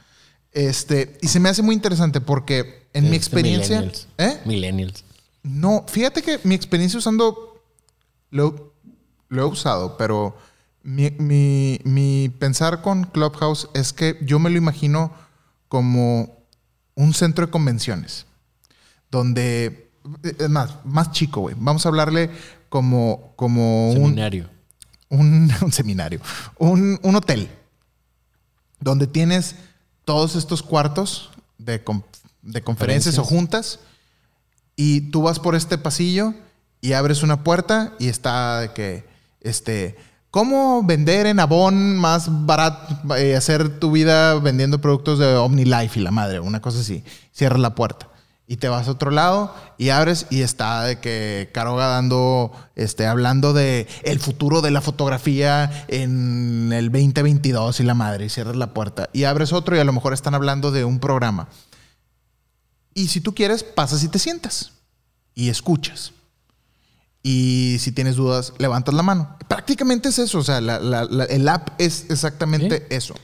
[0.51, 1.17] Este...
[1.21, 3.79] Y se me hace muy interesante porque en mi experiencia...
[3.81, 4.07] Millennials.
[4.17, 4.41] ¿Eh?
[4.45, 5.03] Millennials.
[5.43, 7.61] No, fíjate que mi experiencia usando
[8.29, 8.73] lo,
[9.29, 10.37] lo he usado, pero
[10.83, 15.13] mi, mi- mi pensar con Clubhouse es que yo me lo imagino
[15.67, 16.37] como
[16.95, 18.25] un centro de convenciones,
[19.11, 19.91] donde,
[20.39, 21.55] es más, más chico, güey.
[21.57, 22.29] Vamos a hablarle
[22.69, 24.49] como, como un, Seminario.
[25.09, 26.21] un, un seminario,
[26.57, 27.49] un, un hotel,
[28.79, 29.55] donde tienes
[30.05, 31.83] todos estos cuartos de,
[32.43, 33.79] de conferencias o juntas
[34.75, 36.33] y tú vas por este pasillo
[36.81, 39.07] y abres una puerta y está de que,
[39.41, 39.95] este,
[40.29, 46.03] ¿cómo vender en Avon más barato, eh, hacer tu vida vendiendo productos de OmniLife y
[46.03, 47.03] la madre, una cosa así?
[47.31, 48.09] Cierras la puerta
[48.45, 53.07] y te vas a otro lado y abres y está de que Caroga dando, este,
[53.07, 58.57] hablando de el futuro de la fotografía en el 2022 y la madre y cierras
[58.57, 61.47] la puerta y abres otro y a lo mejor están hablando de un programa.
[62.93, 64.71] Y si tú quieres, pasas y te sientas
[65.35, 66.11] y escuchas.
[67.23, 69.37] Y si tienes dudas, levantas la mano.
[69.47, 70.39] Prácticamente es eso.
[70.39, 73.15] O sea, la- la- la- el app es exactamente eso.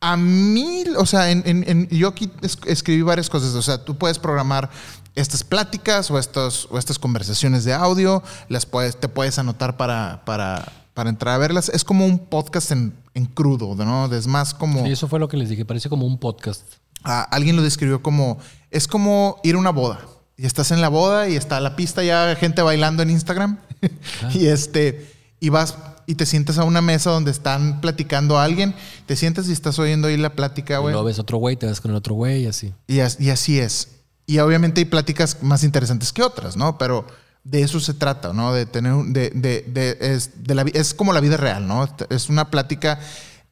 [0.00, 3.54] A mí, o sea, en, en- en- yo aquí es- escribí varias cosas.
[3.54, 4.68] O sea, tú puedes programar
[5.14, 8.22] estas pláticas o, estos, o estas conversaciones de audio.
[8.48, 11.68] Las puedes, te puedes anotar para, para, para entrar a verlas.
[11.68, 14.12] Es como un podcast en, en crudo, ¿no?
[14.12, 14.84] Es más como...
[14.84, 15.64] Sí, eso fue lo que les dije.
[15.64, 16.62] Parece como un podcast.
[17.04, 18.38] Ah, alguien lo describió como
[18.70, 20.00] es como ir a una boda
[20.36, 23.58] y estás en la boda y está la pista ya gente bailando en Instagram
[24.34, 25.10] y este
[25.40, 25.76] y vas
[26.06, 28.74] y te sientas a una mesa donde están platicando a alguien
[29.06, 31.80] te sientas y estás oyendo ahí la plática güey luego ves otro güey, te vas
[31.80, 32.72] con el otro güey y así.
[32.86, 33.88] y, as- y así es
[34.26, 37.06] y obviamente hay pláticas más interesantes que otras no pero
[37.44, 38.52] de eso se trata, ¿no?
[38.52, 41.88] De tener, un- de, de, de- es, de la, es como la vida real, ¿no?
[42.08, 43.00] Es una plática,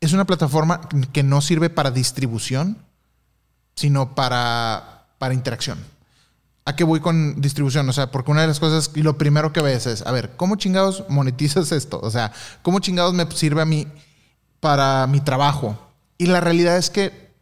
[0.01, 0.81] es una plataforma
[1.13, 2.79] que no sirve para distribución,
[3.75, 5.79] sino para, para interacción.
[6.65, 7.89] ¿A qué voy con distribución?
[7.89, 10.37] O sea, porque una de las cosas, y lo primero que ves es, a ver,
[10.37, 11.99] ¿cómo chingados monetizas esto?
[12.03, 12.33] O sea,
[12.63, 13.87] ¿cómo chingados me sirve a mí
[14.61, 15.79] para mi trabajo?
[16.19, 17.33] Y la realidad es que,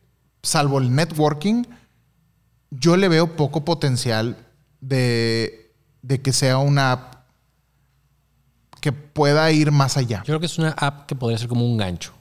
[0.43, 1.65] salvo el networking,
[2.71, 4.37] yo le veo poco potencial
[4.81, 7.15] de, de que sea una app
[8.81, 10.19] que pueda ir más allá.
[10.19, 12.13] Yo creo que es una app que podría ser como un gancho.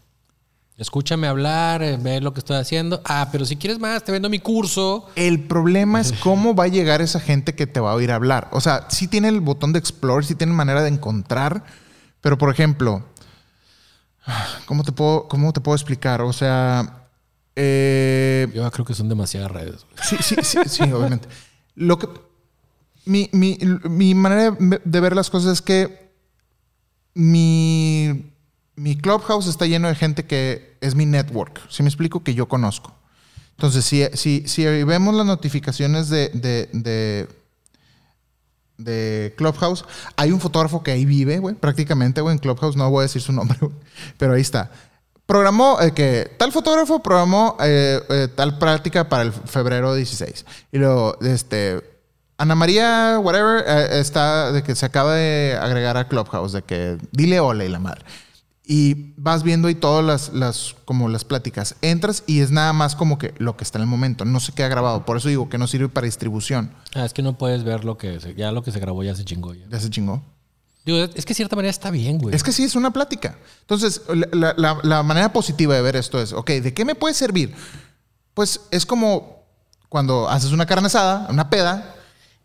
[0.77, 3.01] Escúchame hablar, eh, ve lo que estoy haciendo.
[3.03, 5.07] Ah, pero si quieres más, te vendo mi curso.
[5.15, 8.47] El problema es cómo va a llegar esa gente que te va a oír hablar.
[8.51, 11.63] O sea, sí tiene el botón de explore, sí tiene manera de encontrar,
[12.21, 13.03] pero por ejemplo,
[14.67, 16.21] ¿cómo te puedo, cómo te puedo explicar?
[16.21, 17.07] O sea,
[17.55, 19.83] eh, Yo creo que son demasiadas redes.
[20.03, 21.27] sí, sí, sí, sí, obviamente.
[21.73, 22.07] Lo que,
[23.05, 23.57] mi, mi-
[23.89, 26.11] mi manera de ver las cosas es que
[27.15, 28.31] mi,
[28.77, 31.59] mi clubhouse está lleno de gente que es mi network.
[31.69, 32.93] Si me explico, que yo conozco.
[33.51, 37.27] Entonces, si, si, si vemos las notificaciones de, de, de,
[38.77, 39.83] de Clubhouse,
[40.15, 43.21] hay un fotógrafo que ahí vive, güey, prácticamente, güey, en Clubhouse, no voy a decir
[43.21, 43.73] su nombre, güey,
[44.17, 44.69] pero ahí está.
[45.25, 50.45] Programó eh, que tal fotógrafo programó eh, eh, tal práctica para el febrero 16.
[50.71, 51.83] Y luego, este,
[52.37, 57.39] Ana María, whatever, está de que se acaba de agregar a Clubhouse, de que dile
[57.39, 58.05] hola y la madre.
[58.69, 61.75] Y vas viendo ahí todas las, las, como las pláticas.
[61.81, 64.25] Entras y es nada más como que lo que está en el momento.
[64.25, 65.05] No se queda grabado.
[65.05, 66.73] Por eso digo que no sirve para distribución.
[66.93, 69.15] Ah, es que no puedes ver lo que se- ya lo que se grabó ya
[69.15, 69.65] se chingó ya.
[69.69, 70.21] Ya se chingó.
[70.85, 72.35] Digo, es que de cierta manera está bien, güey.
[72.35, 73.37] Es que sí, es una plática.
[73.61, 74.01] Entonces,
[74.33, 77.53] la, la- la manera positiva de ver esto es, ok, ¿de qué me puede servir?
[78.33, 79.43] Pues es como
[79.87, 81.95] cuando haces una carne asada, una peda,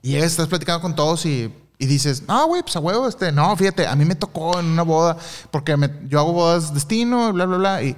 [0.03, 1.53] y estás platicando con todos y,
[1.83, 4.67] y dices, ah, güey, pues a huevo, este, no, fíjate, a mí me tocó en
[4.67, 5.17] una boda,
[5.51, 5.77] porque
[6.07, 7.97] yo hago bodas destino, bla, bla, bla, y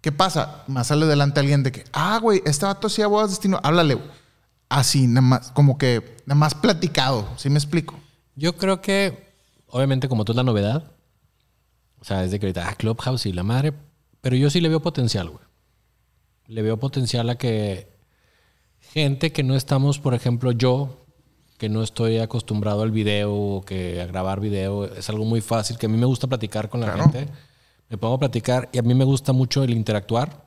[0.00, 0.64] ¿qué pasa?
[0.66, 4.08] Más sale delante alguien de que, ah, güey, este vato hacía bodas destino, háblale, güey.
[4.70, 8.00] Así, nada más, como que, nada más platicado, ¿sí me explico?
[8.34, 9.34] Yo creo que,
[9.66, 10.90] obviamente, como tú es la novedad,
[12.00, 13.74] o sea, desde que ahorita, ah, Clubhouse y la madre,
[14.22, 15.44] pero yo sí le veo potencial, güey.
[16.46, 17.92] Le veo potencial a que
[18.80, 21.01] gente que no estamos, por ejemplo, yo,
[21.62, 25.78] que no estoy acostumbrado al video o que a grabar video, es algo muy fácil,
[25.78, 27.04] que a mí me gusta platicar con la Claro.
[27.12, 27.28] gente.
[27.88, 30.44] Me pongo a platicar y a mí me gusta mucho el interactuar.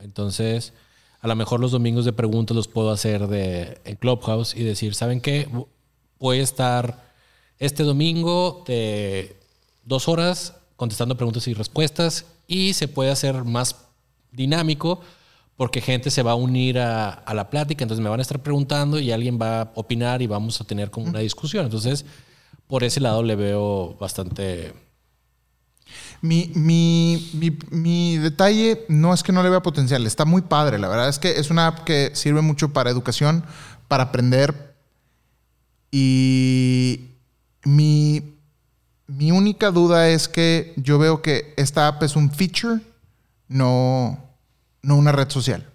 [0.00, 0.72] Entonces,
[1.20, 4.96] a lo mejor los domingos de preguntas los puedo hacer de, en Clubhouse y decir,
[4.96, 5.48] ¿saben qué?
[6.18, 7.04] Voy a estar
[7.60, 9.36] este domingo de
[9.84, 13.76] dos horas contestando preguntas y respuestas y se puede hacer más
[14.32, 15.02] dinámico
[15.58, 18.40] porque gente se va a unir a, a la plática, entonces me van a estar
[18.40, 21.64] preguntando y alguien va a opinar y vamos a tener como una discusión.
[21.64, 22.06] Entonces,
[22.68, 24.72] por ese lado le veo bastante...
[26.22, 30.78] Mi, mi, mi, mi detalle no es que no le vea potencial, está muy padre.
[30.78, 33.44] La verdad es que es una app que sirve mucho para educación,
[33.88, 34.76] para aprender.
[35.90, 37.00] Y
[37.64, 38.36] mi,
[39.08, 42.80] mi única duda es que yo veo que esta app es un feature,
[43.48, 44.27] no,
[44.82, 45.66] no una red social.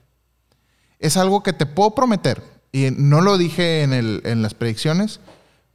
[0.99, 2.41] Es algo que te puedo prometer.
[2.71, 5.19] Y no lo dije en, el- en las predicciones,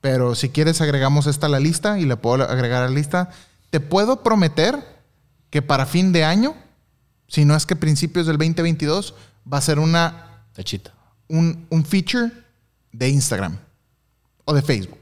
[0.00, 3.30] pero si quieres agregamos esta a la lista y la puedo agregar a la lista.
[3.70, 4.82] Te puedo prometer
[5.50, 6.54] que para fin de año,
[7.28, 9.14] si no es que principios del 2022,
[9.50, 10.92] va a ser una, Tachita.
[11.28, 12.30] un, un feature
[12.92, 13.58] de Instagram
[14.44, 14.98] o de Facebook.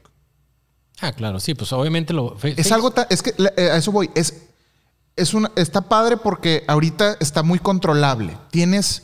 [0.99, 2.35] Ah, claro, sí, pues obviamente lo...
[2.43, 4.46] Es algo, ta- es que eh, a eso voy, es,
[5.17, 8.37] es una, está padre porque ahorita está muy controlable.
[8.51, 9.03] Tienes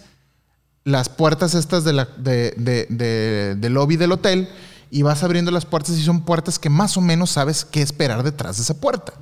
[0.86, 4.50] las puertas estas de la, de, de- de- del lobby del hotel
[4.92, 8.24] y vas abriendo las puertas y son puertas que más o menos sabes qué esperar
[8.24, 9.14] detrás de esa puerta.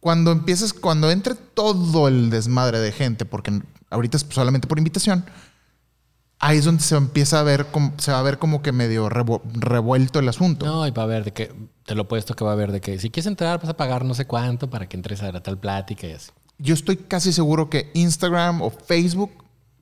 [0.00, 3.60] Cuando empieces, cuando entre todo el desmadre de gente, porque
[3.90, 5.24] ahorita es solamente por invitación,
[6.38, 7.66] ahí es donde se empieza a ver,
[7.98, 10.64] se va a ver como que medio revuelto el asunto.
[10.66, 11.52] No, y va a haber de que,
[11.88, 13.76] te lo he puesto que va a haber de que si quieres entrar vas a
[13.76, 16.30] pagar no sé cuánto para que entres a la tal plática y así.
[16.58, 19.32] Yo estoy casi seguro que Instagram o Facebook,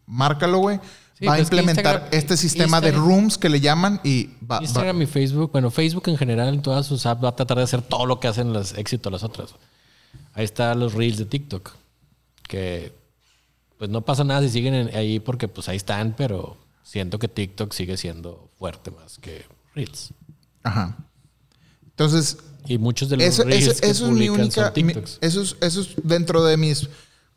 [0.06, 0.78] márcalo, güey,
[1.18, 4.62] Sí, va a pues implementar este sistema de rooms que le llaman y va, va-
[4.62, 7.64] Instagram y Facebook, bueno, Facebook en general en todas sus apps va a tratar de
[7.64, 9.54] hacer todo lo que hacen los éxitos las otras.
[10.34, 11.72] Ahí están los reels de TikTok,
[12.46, 12.92] que
[13.78, 17.28] pues no pasa nada si siguen en- ahí porque pues ahí están, pero siento que
[17.28, 20.12] TikTok sigue siendo fuerte más que reels.
[20.62, 20.96] Ajá.
[21.96, 22.36] Entonces,
[22.66, 24.64] Y muchos de los eso, reels eso- que eso es mi publican única.
[24.74, 25.18] son mi- TikToks.
[25.22, 26.88] eso, es, eso es dentro de mis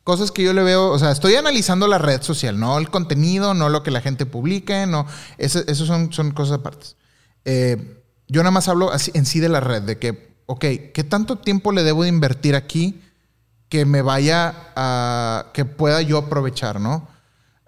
[0.03, 0.89] cosas que yo le veo.
[0.91, 4.25] O sea, estoy analizando la red social, no el contenido, no lo que la gente
[4.25, 5.05] publique, no.
[5.37, 6.87] Eso, eso son, son cosas aparte.
[7.45, 11.05] Eh, yo nada más hablo así, en sí de la red, de que, ok, ¿qué
[11.07, 13.01] tanto tiempo le debo de invertir aquí
[13.69, 17.07] que me vaya a, que pueda yo aprovechar, ¿no?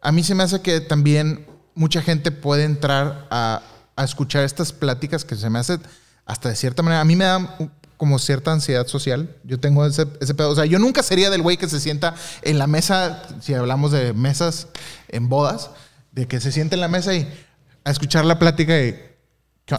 [0.02, 1.46] A mí se me hace que también
[1.76, 3.62] mucha gente puede entrar a,
[3.96, 5.78] a escuchar estas pláticas que se me hace
[6.26, 7.58] hasta de cierta manera, a mí me da
[7.98, 9.36] como cierta ansiedad social.
[9.44, 10.50] Yo tengo ese, ese pedo.
[10.50, 13.92] O sea, yo nunca sería del güey que se sienta en la mesa, si hablamos
[13.92, 14.68] de mesas
[15.08, 15.70] en bodas,
[16.12, 17.32] de que se siente en la mesa y
[17.84, 19.00] a escuchar la plática y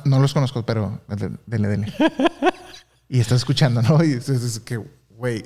[0.05, 1.01] no los conozco, pero
[1.47, 1.93] dele, dele.
[3.09, 4.03] y está escuchando, ¿no?
[4.05, 5.45] Y es, que, güey,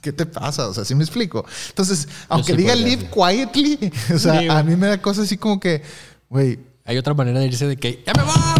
[0.00, 0.68] ¿qué te pasa?
[0.68, 1.44] O sea, ¿sí me explico?
[1.68, 5.82] Entonces, aunque diga live quietly, o sea, a mí me da cosas así como que,
[6.28, 6.58] güey.
[6.84, 8.59] Hay otra manera de irse de que, ¡ya me voy!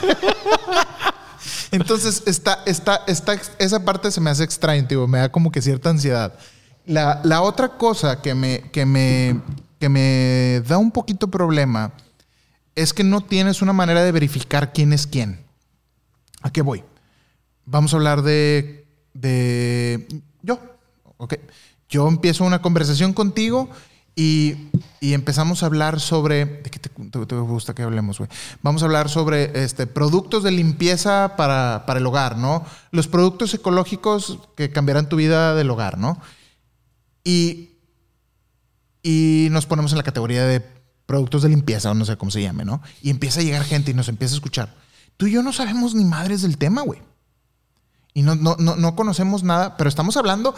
[1.70, 5.62] Entonces, está, está, está, esa parte se me hace extraña, tío, me da como que
[5.62, 6.34] cierta ansiedad.
[6.86, 9.40] La, la otra cosa que me, que, me,
[9.78, 11.92] que me da un poquito problema
[12.74, 15.44] es que no tienes una manera de verificar quién es quién.
[16.42, 16.82] ¿A qué voy?
[17.64, 20.58] Vamos a hablar de, de yo.
[21.18, 21.34] Ok.
[21.88, 23.68] Yo empiezo una conversación contigo
[24.20, 26.44] y, empezamos a hablar sobre.
[26.44, 26.90] ¿De qué te,
[27.36, 28.28] gusta que hablemos, güey?
[28.62, 32.66] Vamos a hablar sobre este, productos de limpieza para, para, el hogar, ¿no?
[32.90, 36.20] Los productos ecológicos que cambiarán tu vida del hogar, ¿no?
[37.24, 37.70] Y,
[39.02, 40.60] y nos ponemos en la categoría de
[41.06, 42.82] productos de limpieza o no sé cómo se llame, ¿no?
[43.00, 44.74] Y empieza a llegar gente y nos empieza a escuchar.
[45.16, 47.00] Tú y yo no sabemos ni madres del tema, güey.
[48.20, 50.54] Y no, no, no, no conocemos nada, pero estamos hablando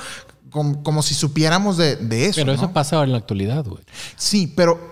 [0.50, 2.40] como, si supiéramos de, eso.
[2.40, 3.84] Pero eso pasa en la actualidad, güey.
[4.16, 4.90] Sí, pero.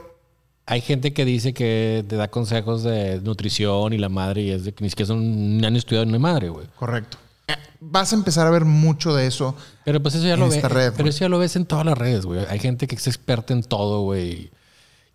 [0.67, 4.63] Hay gente que dice que te da consejos de nutrición y la madre, y es
[4.63, 6.69] de que ni siquiera son, han estudiado ni madre, güey.
[6.79, 7.19] Correcto.
[7.49, 9.57] Eh, vas a empezar a ver mucho de eso.
[9.85, 10.63] Pero pues eso ya lo ves.
[10.63, 12.47] Pero eso ya lo ves en todas las redes, güey.
[12.49, 14.53] Hay gente que es experta en todo, güey.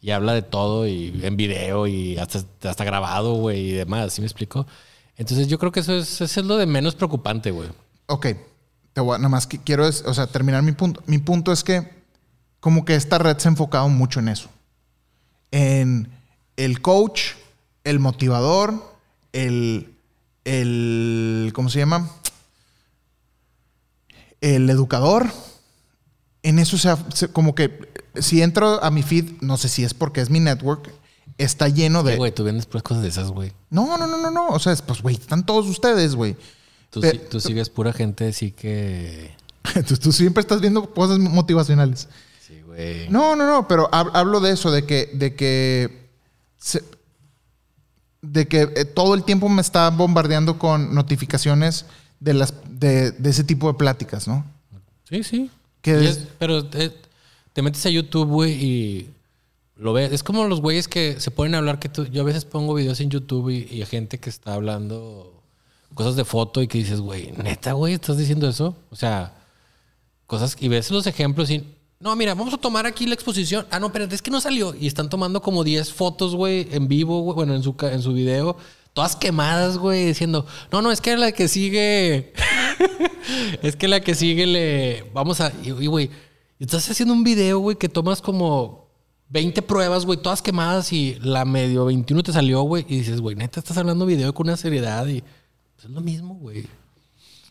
[0.02, 4.12] Y habla de todo, y en video, y hasta, hasta grabado, güey, y demás.
[4.12, 4.68] ¿Sí me explico?
[5.18, 7.70] Entonces yo creo que eso es, es lo de menos preocupante, güey.
[8.08, 8.28] Ok
[8.96, 11.04] nada más que quiero es, o sea, terminar mi punto.
[11.06, 11.90] Mi punto es que
[12.60, 14.50] como que esta red se ha enfocado mucho en eso.
[15.52, 16.10] En
[16.56, 17.34] el coach,
[17.84, 18.98] el motivador,
[19.34, 19.94] el,
[20.46, 22.10] el ¿cómo se llama?
[24.42, 25.32] El educador.
[26.42, 26.98] En eso sea
[27.34, 30.92] como que si entro a mi feed, no sé si es porque es mi network,
[31.38, 32.18] está lleno de.
[32.18, 33.52] Güey, tú vendes pues cosas de esas, güey.
[33.70, 34.48] No, no, no, no, no.
[34.50, 36.36] O sea, pues, güey, están todos ustedes, güey.
[37.30, 39.32] Tú, sigues pura gente así que...
[40.02, 42.08] tú, siempre estás viendo cosas motivacionales.
[42.40, 43.10] Sí, güey.
[43.10, 45.10] No, no, no, pero hablo de eso, de que...
[45.14, 46.06] De que
[48.32, 51.86] de que eh, todo el tiempo me está bombardeando con notificaciones
[52.20, 54.46] de, las, de, ese tipo de pláticas, ¿no?
[55.10, 55.52] Sí, sí.
[56.40, 56.92] pero te,
[57.62, 59.10] metes a YouTube, güey, y
[59.76, 60.12] lo ves.
[60.12, 62.74] Es como los güeyes que se ponen a hablar que tú, yo a veces pongo
[62.74, 65.44] videos en YouTube y, y gente que está hablando
[65.94, 68.76] cosas de foto y que dices, güey, neta, güey, estás diciendo eso.
[68.90, 69.36] O sea,
[70.28, 71.64] cosas y ves los ejemplos y
[72.00, 73.66] no, mira, vamos a tomar aquí la exposición.
[73.72, 74.76] Ah, no, pero es que no salió.
[74.76, 78.14] Y están tomando como 10 fotos, güey, en vivo, güey, bueno, en su, en su
[78.14, 78.58] video,
[78.94, 82.34] todas quemadas, güey, diciendo, no, no, es que la que sigue,
[83.64, 86.12] es que la que sigue le, vamos a, y, güey,
[86.60, 88.85] estás haciendo un video, güey, que tomas como
[89.30, 93.36] 20 pruebas, güey, todas quemadas y la medio 21 te salió, güey, y dices, güey,
[93.36, 95.24] neta, estás hablando video con una seriedad y
[95.78, 96.68] es lo mismo, güey.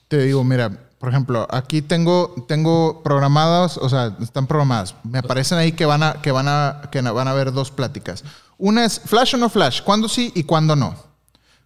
[0.09, 4.95] Te digo, mira, por ejemplo, aquí tengo, tengo programadas, o sea, están programadas.
[5.03, 8.25] Me aparecen ahí que van a, que van a, que van a haber dos pláticas.
[8.57, 10.95] Una es Flash o no Flash, cuándo sí y cuándo no.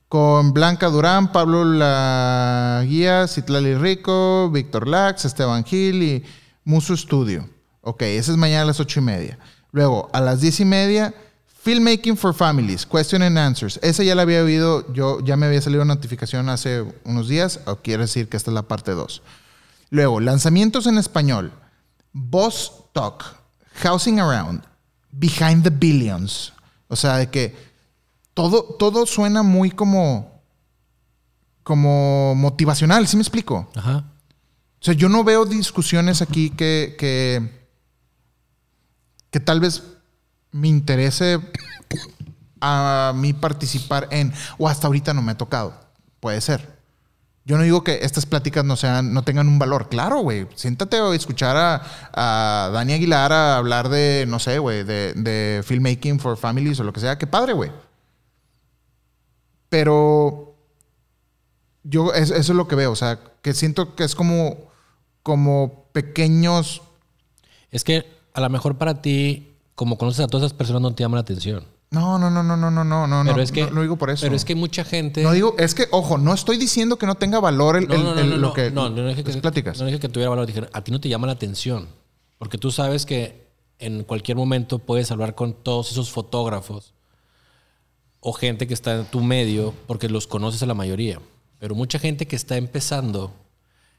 [0.09, 6.24] Con Blanca Durán, Pablo La Guía, Citlali Rico, Víctor Lax, Esteban Gil y
[6.64, 7.48] Muso Studio.
[7.82, 9.39] Ok, esa es mañana a las ocho y media.
[9.72, 11.14] Luego, a las diez y media,
[11.62, 13.78] Filmmaking for Families, Question and Answers.
[13.82, 17.60] Esa ya la había oído, yo ya me había salido una notificación hace unos días,
[17.66, 19.22] o quiere decir que esta es la parte 2.
[19.90, 21.52] Luego, lanzamientos en español.
[22.12, 23.24] Boss Talk,
[23.82, 24.62] Housing Around,
[25.10, 26.52] Behind the Billions.
[26.88, 27.54] O sea, de que
[28.34, 30.40] todo, todo suena muy como,
[31.62, 33.68] como motivacional, ¿sí me explico?
[33.74, 34.04] Ajá.
[34.80, 37.57] O sea, yo no veo discusiones aquí que, que,
[39.30, 39.82] que tal vez
[40.52, 41.40] me interese
[42.60, 45.74] a mí participar en, o hasta ahorita no me ha tocado.
[46.20, 46.78] Puede ser.
[47.48, 49.88] Yo no digo que estas pláticas no sean, no tengan un valor.
[49.88, 50.46] Claro, güey.
[50.55, 51.82] Siéntate a escuchar a,
[52.12, 56.84] a Dani Aguilar a hablar de, no sé, güey, de, de, filmmaking for families o
[56.84, 57.16] lo que sea.
[57.16, 57.72] Qué padre, güey.
[59.70, 60.56] Pero
[61.84, 62.92] yo, eso, es lo que veo.
[62.92, 64.70] O sea, que siento que es como,
[65.22, 66.82] como pequeños.
[67.70, 71.02] Es que a lo mejor para ti como conoces a todas esas personas no te
[71.05, 71.65] llama la atención.
[71.90, 73.23] No, no, no, no, no, no, no, no.
[73.24, 74.23] Pero no, es que, no, no digo por eso.
[74.23, 75.23] Pero es que mucha gente.
[75.23, 78.15] No digo, es que, ojo, no estoy diciendo que no tenga valor el, No, no,
[78.15, 79.78] no, el- no, lo que no, no dije que, pláticas.
[79.81, 81.89] no dije que tuviera valor, dije, a ti no te llama la atención.
[82.39, 83.48] Porque tú sabes que
[83.78, 86.93] en cualquier momento puedes hablar con todos esos fotógrafos
[88.20, 91.20] o gente que está en tu medio, porque los conoces a la mayoría.
[91.59, 93.32] Pero mucha gente que está empezando,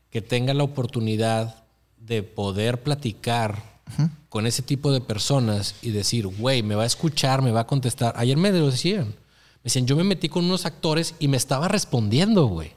[0.09, 1.63] que tenga la oportunidad
[1.97, 3.78] de poder platicar
[4.29, 7.67] con ese tipo de personas y decir, güey, me va a escuchar, me va a
[7.67, 8.13] contestar.
[8.15, 9.07] Ayer me lo decían.
[9.07, 12.73] Me decían, yo me metí con unos actores y me estaba respondiendo, güey.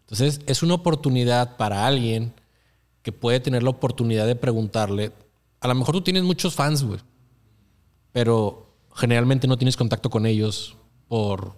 [0.00, 2.34] Entonces, es una oportunidad para alguien
[3.02, 5.12] que puede tener la oportunidad de preguntarle.
[5.60, 7.00] A lo mejor tú tienes muchos fans, güey,
[8.12, 10.76] pero generalmente no tienes contacto con ellos
[11.08, 11.54] por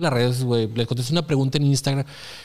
[0.00, 0.66] las redes, güey.
[0.74, 2.04] Les contestas una pregunta en Instagram.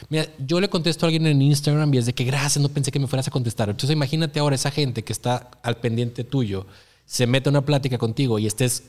[0.09, 2.91] Mira, yo le contesto a alguien en Instagram y es de que gracias, no pensé
[2.91, 3.69] que me fueras a contestar.
[3.69, 6.65] Entonces, imagínate ahora esa gente que está al pendiente tuyo,
[7.05, 8.83] se mete a una plática contigo y estés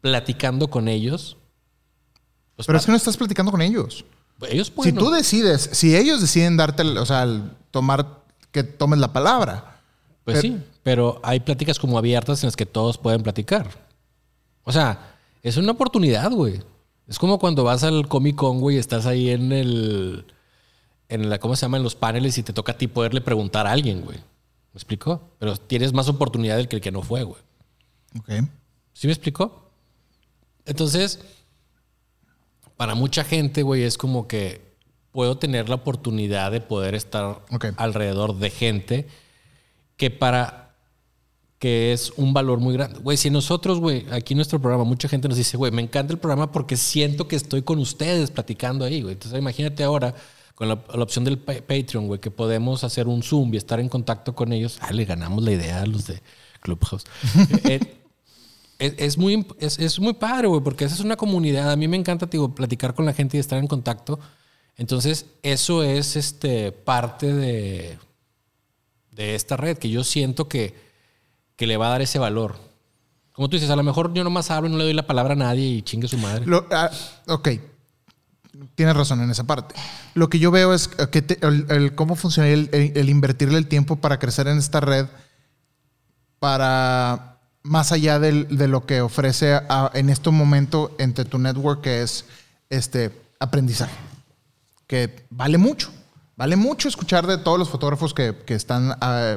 [0.00, 1.36] platicando con ellos.
[2.56, 4.04] Pues Pero es que no estás platicando con ellos.
[4.48, 4.94] ellos pueden.
[4.94, 7.26] si tú decides, si ellos deciden darte, o sea,
[7.70, 9.80] tomar, que tomes la palabra.
[10.24, 13.68] Pues Pero- sí, pero hay pláticas como abiertas en las que todos pueden platicar.
[14.64, 16.60] O sea, es una oportunidad, güey.
[17.08, 20.24] Es como cuando vas al Comic Con, güey, y estás ahí en el.
[21.08, 21.76] En la, ¿Cómo se llama?
[21.76, 24.18] En los paneles y te toca a ti poderle preguntar a alguien, güey.
[24.18, 25.20] ¿Me explicó?
[25.38, 27.40] Pero tienes más oportunidad del que el que no fue, güey.
[28.18, 28.48] Ok.
[28.94, 29.70] ¿Sí me explicó?
[30.64, 31.20] Entonces,
[32.76, 34.72] para mucha gente, güey, es como que
[35.10, 37.42] puedo tener la oportunidad de poder estar
[37.76, 39.08] alrededor de gente
[39.96, 40.61] que para
[41.62, 42.98] que es un valor muy grande.
[42.98, 46.12] Güey, si nosotros, güey, aquí en nuestro programa, mucha gente nos dice, güey, me encanta
[46.12, 49.12] el programa porque siento que estoy con ustedes platicando ahí, güey.
[49.12, 50.12] Entonces, imagínate ahora
[50.56, 53.78] con la, la opción del pa- Patreon, güey, que podemos hacer un Zoom y estar
[53.78, 54.78] en contacto con ellos.
[54.80, 56.20] Ah, le ganamos la idea a los de
[56.62, 57.04] Clubhouse.
[57.68, 57.78] Eh,
[58.80, 61.70] es, es muy, es, es muy padre, güey, porque esa es una comunidad.
[61.70, 64.18] A mí me encanta, digo, platicar con la gente y estar en contacto.
[64.76, 67.98] Entonces, eso es este, parte de,
[69.12, 70.90] de esta red que yo siento que,
[71.62, 72.56] que le va a dar ese valor.
[73.32, 75.34] Como tú dices, a lo mejor yo nomás hablo y no le doy la palabra
[75.34, 76.44] a nadie y chingue su madre.
[76.72, 76.90] Ah,
[77.28, 77.50] ok.
[78.74, 79.76] Tienes razón en esa parte.
[80.14, 83.68] Lo que yo veo es que te- el, el cómo funciona el, el- invertirle el
[83.68, 85.06] tiempo para crecer en esta red
[86.40, 91.80] para más allá del- de lo que ofrece a- en este momento entre tu network
[91.82, 92.24] que es
[92.70, 93.94] este aprendizaje
[94.88, 95.90] que vale mucho
[96.36, 99.36] vale mucho escuchar de todos los fotógrafos que, que están ah,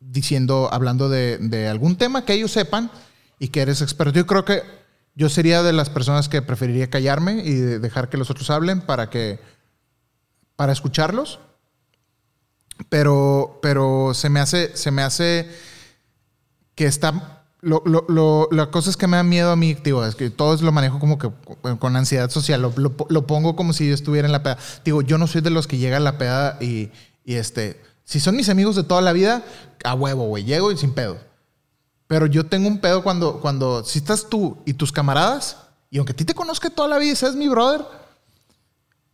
[0.00, 2.90] diciendo, hablando de, de algún tema que ellos sepan
[3.38, 4.12] y que eres experto.
[4.14, 4.62] Yo creo que
[5.14, 8.80] yo sería de las personas que preferiría callarme y de- dejar que los otros hablen
[8.80, 9.38] para que
[10.56, 11.40] para escucharlos.
[12.88, 15.48] Pero, pero se me hace, se me hace
[16.74, 17.42] que está.
[17.60, 20.30] Lo, lo- lo- la cosa es que me da miedo a mí, digo, es que
[20.30, 21.28] todo lo manejo como que
[21.80, 24.58] con- ansiedad social, lo pongo como si yo estuviera en la peda.
[24.84, 26.90] Digo, yo no soy de los que llega a la peda y,
[27.24, 29.44] y este, si son mis amigos de toda la vida,
[29.84, 31.18] a huevo, güey, llego y sin pedo.
[32.06, 35.58] Pero yo tengo un pedo cuando, cuando, si estás tú y tus camaradas,
[35.90, 37.84] y aunque a ti te conozca toda la vida y seas mi brother,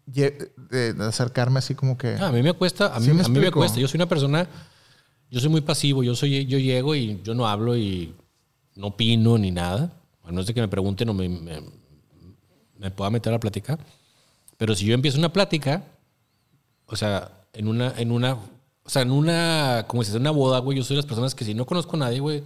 [0.06, 2.14] de, de acercarme así como que...
[2.20, 3.80] Ah, a mí me cuesta, a mí, Sí me a mí me cuesta.
[3.80, 4.46] Yo soy una persona,
[5.28, 8.14] yo soy muy pasivo, yo soy, yo llego y yo no hablo y
[8.76, 9.92] no opino ni nada.
[10.22, 11.64] A no ser que me pregunten o me, me,
[12.78, 13.80] me pueda meter a platicar.
[14.56, 15.82] Pero si yo empiezo una plática,
[16.86, 18.38] o sea, en una, en una,
[18.84, 21.34] o sea, en una, como si fuera una boda, güey, yo soy de las personas
[21.34, 22.42] que si no conozco a nadie, güey,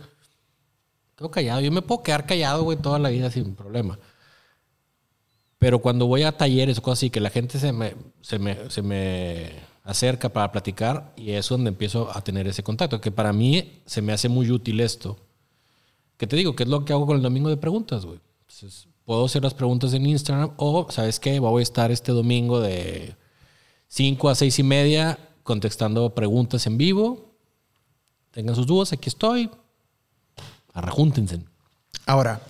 [1.17, 1.61] quedo callado.
[1.61, 3.99] Yo me puedo quedar callado, güey, toda la vida sin problema.
[5.59, 8.71] Pero cuando voy a talleres o cosas así, que la gente se me, se me,
[8.71, 9.51] se me
[9.83, 14.01] acerca para platicar y es donde empiezo a tener ese contacto, que para mí se
[14.01, 15.19] me hace muy útil esto.
[16.17, 18.21] Que te digo, que es lo que hago con el domingo de preguntas, güey.
[18.43, 21.41] Entonces, puedo hacer las preguntas en Instagram o, ¿sabes qué?
[21.41, 23.17] Voy a estar este domingo de
[23.89, 27.33] 5 a 6 y media contestando preguntas en vivo.
[28.33, 29.51] Tengan sus dudas, aquí estoy.
[30.75, 31.41] Arrajúntense.
[32.05, 32.43] Ahora,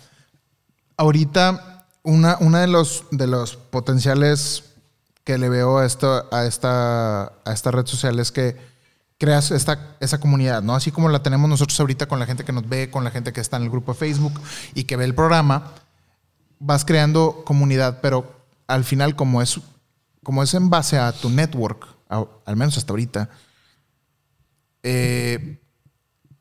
[0.97, 4.65] ahorita una, una de los de los potenciales
[5.23, 8.57] que le veo a esto, a esta, a esta red social es que
[9.17, 10.75] creas esta, esa comunidad, ¿no?
[10.75, 13.33] Así como la tenemos nosotros ahorita con la gente que nos ve, con la gente
[13.33, 14.41] que está en el grupo de Facebook
[14.75, 15.71] y que ve el programa,
[16.59, 18.35] vas creando comunidad, pero
[18.67, 19.61] al final como es,
[20.25, 23.31] como es en base a tu network, al menos hasta ahorita,
[24.83, 25.61] eh,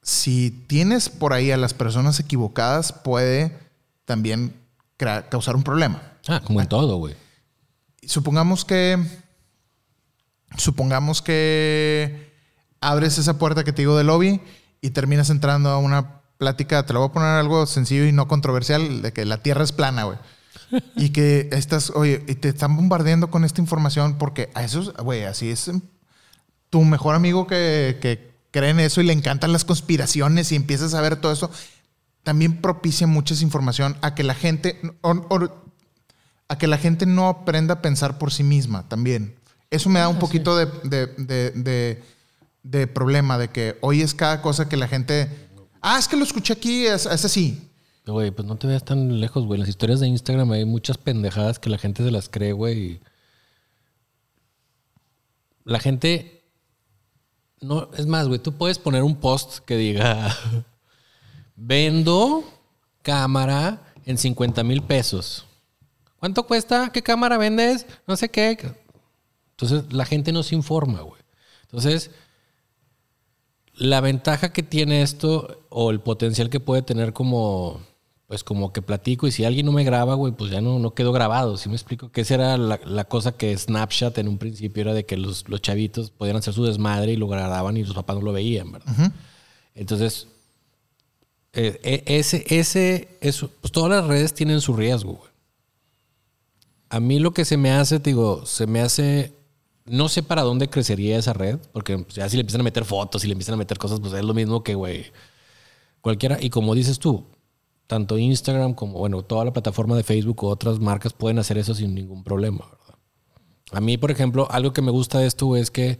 [0.01, 3.57] si tienes por ahí a las personas equivocadas, puede
[4.05, 4.55] también
[5.29, 6.01] causar un problema.
[6.27, 7.15] Ah, como en todo, güey.
[8.03, 8.97] Supongamos que.
[10.57, 12.33] Supongamos que
[12.79, 14.39] abres esa puerta que te digo del lobby
[14.79, 18.29] y terminas entrando a una plática, te lo voy a poner algo sencillo y no
[18.29, 20.17] controversial, de que la Tierra es plana, güey.
[20.95, 25.23] y que estás, oye, y te están bombardeando con esta información porque a esos, güey,
[25.23, 25.81] así es em,
[26.69, 30.93] tu mejor amigo que, que cree en eso y le encantan las conspiraciones y empiezas
[30.93, 31.49] a ver todo eso,
[32.23, 35.67] también propicia mucha información a que la gente, o- o-
[36.49, 39.35] a que la gente no aprenda a pensar por sí misma también.
[39.69, 42.03] Eso me da un poquito de, de- de- de-
[42.63, 45.29] de problema, de que hoy es cada cosa que la gente,
[45.81, 47.66] ah, es que lo escuché aquí, es, es así.
[48.07, 49.57] Güey, pues no te veas tan lejos, güey.
[49.57, 53.01] En Las historias de Instagram hay muchas pendejadas que la gente se las cree, güey.
[55.65, 56.45] La gente.
[57.59, 60.33] No, es más, güey, tú puedes poner un post que diga:
[61.57, 62.45] Vendo
[63.01, 65.45] cámara en 50 mil pesos.
[66.17, 66.91] ¿Cuánto cuesta?
[66.93, 67.85] ¿Qué cámara vendes?
[68.07, 68.57] No sé qué.
[69.51, 71.21] Entonces, la gente no se informa, güey.
[71.63, 72.11] Entonces,
[73.73, 77.81] la ventaja que tiene esto o el potencial que puede tener como
[78.27, 80.93] pues como que platico y si alguien no me graba, güey, pues ya no, no
[80.93, 81.55] quedó grabado.
[81.55, 82.11] ¿Sí me explico?
[82.11, 85.47] Que esa era la, la cosa que Snapchat en un principio era de que los,
[85.47, 88.69] los chavitos podían hacer su desmadre y lo grababan y los papás no lo veían,
[88.73, 89.13] ¿verdad?
[89.73, 90.27] Entonces,
[91.53, 95.31] eh, eh, ese, ese, eso, pues todas las redes tienen su riesgo, güey.
[96.89, 99.33] A mí lo que se me hace, te digo, se me hace.
[99.85, 102.83] No sé para dónde crecería esa red, porque pues, ya si le empiezan a meter
[102.83, 105.05] fotos, si le empiezan a meter cosas, pues es lo mismo que, güey,
[106.01, 106.37] cualquiera.
[106.41, 107.25] Y como dices tú,
[107.87, 111.73] tanto Instagram como, bueno, toda la plataforma de Facebook o otras marcas pueden hacer eso
[111.73, 112.95] sin ningún problema, ¿verdad?
[113.71, 115.99] A mí, por ejemplo, algo que me gusta de esto, es que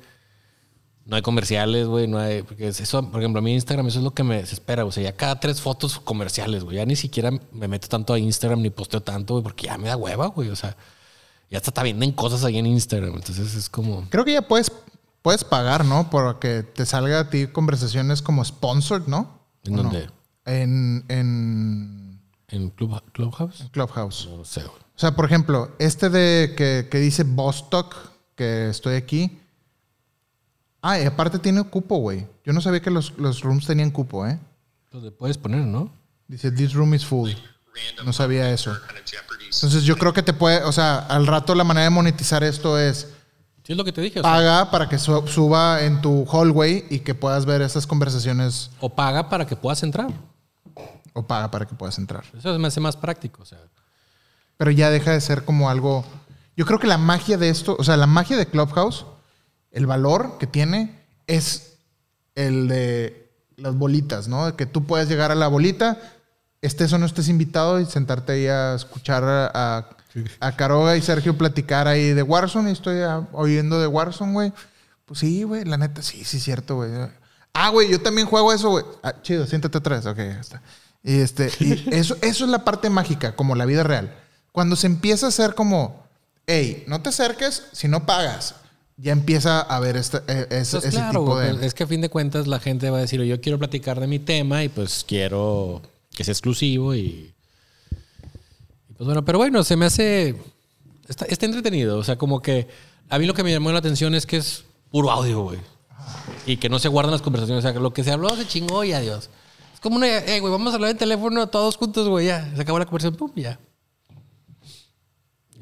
[1.08, 2.44] no hay comerciales, güey, no hay.
[2.44, 4.92] Porque es eso, por ejemplo, a mí Instagram, eso es lo que me desespera, O
[4.92, 6.78] sea, ya cada tres fotos comerciales, güey.
[6.78, 9.88] Ya ni siquiera me meto tanto a Instagram ni posteo tanto, güey, porque ya me
[9.88, 10.50] da hueva, güey.
[10.50, 10.76] O sea,
[11.50, 13.16] ya hasta venden cosas ahí en Instagram.
[13.16, 14.06] Entonces es como.
[14.10, 14.70] Creo que ya puedes,
[15.22, 16.10] puedes pagar, ¿no?
[16.10, 19.40] Por que te salga a ti conversaciones como sponsored, ¿no?
[19.64, 20.17] ¿En ¿O no?
[20.48, 23.66] En, en ¿En Club, Clubhouse?
[23.72, 24.28] Clubhouse.
[24.36, 24.72] No sé, güey.
[24.96, 27.94] O sea, por ejemplo, este de que, que dice Bostock,
[28.36, 29.38] que estoy aquí.
[30.82, 32.26] Ah, y aparte tiene cupo, güey.
[32.46, 34.40] Yo no sabía que los, los rooms tenían cupo, ¿eh?
[34.94, 35.92] Le puedes poner, ¿no?
[36.28, 37.30] Dice, this room is full.
[38.06, 38.76] No sabía eso.
[39.54, 42.80] Entonces yo creo que te puede, o sea, al rato la manera de monetizar esto
[42.80, 43.10] es
[43.64, 44.20] Sí, es lo que te dije.
[44.20, 47.86] o sea, paga para que su- suba en tu hallway y que puedas ver esas
[47.86, 50.10] conversaciones o paga para que puedas entrar.
[51.18, 52.24] O paga para que puedas entrar.
[52.38, 53.42] Eso me hace más práctico.
[53.42, 53.60] O sea,
[54.58, 56.06] Pero ya deja de ser como algo.
[56.56, 59.06] Yo creo que la magia de esto, o sea, la magia de Clubhouse,
[59.72, 61.74] el valor que tiene es
[62.36, 64.56] el de las bolitas, ¿no?
[64.56, 65.98] Que tú puedes llegar a la bolita,
[66.62, 69.90] estés o no estés invitado y sentarte ahí a escuchar a, a,
[70.40, 73.00] a Caroga y Sergio platicar ahí de Warzone y estoy
[73.34, 74.54] oyendo de Warzone, güey.
[75.06, 76.92] Pues sí, güey, la neta, sí, sí, es cierto, güey.
[77.54, 78.86] Ah, güey, yo también juego eso, güey.
[79.02, 80.06] Ah, chido, siéntate atrás.
[80.06, 80.62] Ok, ya está.
[81.08, 84.14] Y este, y eso, eso es la parte mágica, como la vida real.
[84.52, 86.04] Cuando se empieza a hacer como,
[86.46, 88.56] hey, no te acerques si no pagas,
[88.98, 91.54] ya empieza a haber este, eh, ese, Pues ese claro, tipo güey, de.
[91.54, 94.02] pues es que a fin de cuentas la gente va a decir, yo quiero platicar
[94.02, 95.82] de mi tema y pues quiero
[96.14, 100.36] que sea exclusivo y, y, pues bueno, pero bueno, se me hace,
[101.08, 102.68] está, está entretenido, o sea, como que
[103.08, 105.60] a mí lo que me llamó la atención es que es puro audio, güey.
[106.46, 108.46] Y que no se guardan las conversaciones, o sea, que lo que se habló se
[108.46, 109.30] chingó y adiós.
[109.78, 112.60] Es como una, eh, güey, vamos a hablar en teléfono todos juntos, güey, ya, se
[112.64, 113.60] acabó la conversación, pum, ya.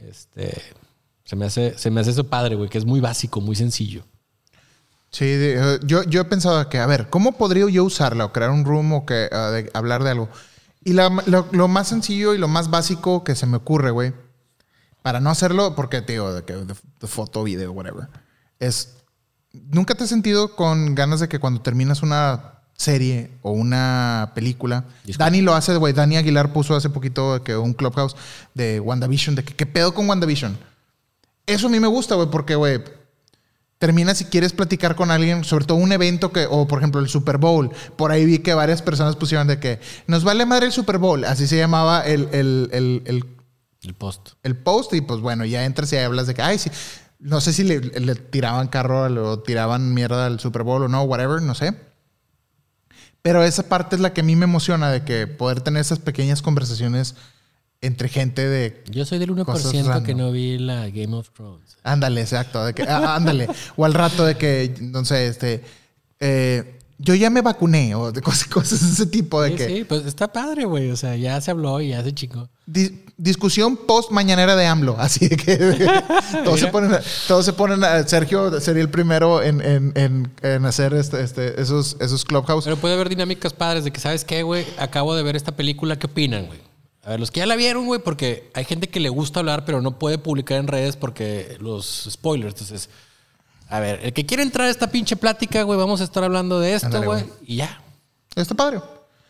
[0.07, 0.61] Este,
[1.25, 4.05] se me hace, se me hace eso padre, güey, que es muy básico, muy sencillo.
[5.09, 8.31] Sí, de- eh, yo, yo he pensado que, a ver, ¿cómo podría yo usarla o
[8.31, 10.29] crear un room o que, ah, de- hablar de algo?
[10.85, 14.13] Y la- lo, lo más sencillo y lo más básico que se me ocurre, güey,
[15.01, 18.07] para no hacerlo, porque te digo, de, que, de, de foto, video, whatever,
[18.59, 18.95] es,
[19.51, 24.83] ¿nunca te has sentido con ganas de que cuando terminas una serie o una película,
[25.05, 25.25] Disculpa.
[25.25, 28.15] Dani lo hace, güey, Dani Aguilar puso hace poquito que un clubhouse
[28.53, 30.57] de WandaVision, de que qué pedo con WandaVision?
[31.45, 32.81] Eso a mí me gusta, güey, porque, güey,
[33.77, 37.07] termina si quieres platicar con alguien, sobre todo un evento que, o por ejemplo el
[37.07, 40.71] Super Bowl, por ahí vi que varias personas pusieron de que nos vale madre el
[40.71, 43.25] Super Bowl, así se llamaba el, el, el, el,
[43.83, 44.31] El post.
[44.43, 46.71] el post y pues bueno, ya entras y hablas de que, ay, sí,
[47.19, 51.03] no sé si le, le tiraban carro o tiraban mierda al Super Bowl o no,
[51.03, 51.75] whatever, no sé.
[53.25, 55.97] Pero esa parte es la que a mí me emociona de que poder tener esas
[55.97, 57.15] pequeñas conversaciones
[57.81, 61.75] entre gente de Yo soy del 1% Cosas que no vi la Game of Thrones.
[61.81, 62.63] Ándale, exacto.
[62.63, 63.47] De que, ah, ándale.
[63.77, 65.63] o al rato de que, no sé, este.
[66.19, 69.67] eh, yo ya me vacuné o de cosas, cosas de ese tipo de Sí, que
[69.67, 70.91] sí, pues está padre, güey.
[70.91, 72.47] O sea, ya se habló y ya se chingó.
[72.65, 74.95] Di- discusión post mañanera de AMLO.
[74.99, 75.57] Así que
[76.43, 80.31] todos, se ponen, a- todos se ponen a- Sergio sería el primero en, en- en-
[80.41, 82.63] en hacer este, este- esos, esos clubhouse.
[82.65, 84.65] Pero puede haber dinámicas padres de que, ¿sabes qué, güey?
[84.77, 86.59] Acabo de ver esta película, ¿qué opinan, güey?
[87.03, 89.63] A ver, los que ya la vieron, güey, porque hay gente que le gusta hablar,
[89.63, 92.53] pero no puede publicar en redes porque los spoilers.
[92.55, 92.89] Entonces,
[93.69, 96.59] a ver, el que quiere entrar a esta pinche plática, güey, vamos a estar hablando
[96.59, 97.33] de esto, Ándale, güey, güey.
[97.45, 97.81] y ya.
[98.35, 98.81] Está padre.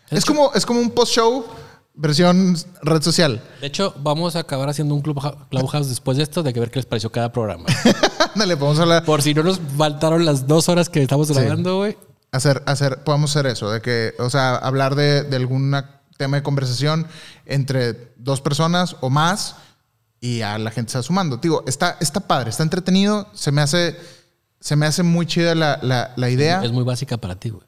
[0.10, 1.46] Es como, es como un post-show
[1.94, 3.42] versión red social.
[3.62, 6.70] De hecho, vamos a acabar haciendo un club Clubhouse después de esto, de que ver
[6.70, 7.66] qué les pareció cada programa.
[8.34, 9.06] Ándale, podemos hablar.
[9.06, 11.98] Por si no nos faltaron las dos horas que estamos grabando, güey.
[12.32, 15.74] hacer, hacer, podemos hacer eso, de que, o sea, hablar de, de algún
[16.18, 17.08] tema de conversación
[17.46, 19.56] entre dos personas o más
[20.20, 21.38] y a la gente se va sumando.
[21.38, 23.96] Digo, está, está padre, está entretenido, se me hace,
[24.66, 27.68] se me hace muy chida la, la, la idea, Es muy básica para ti, güey.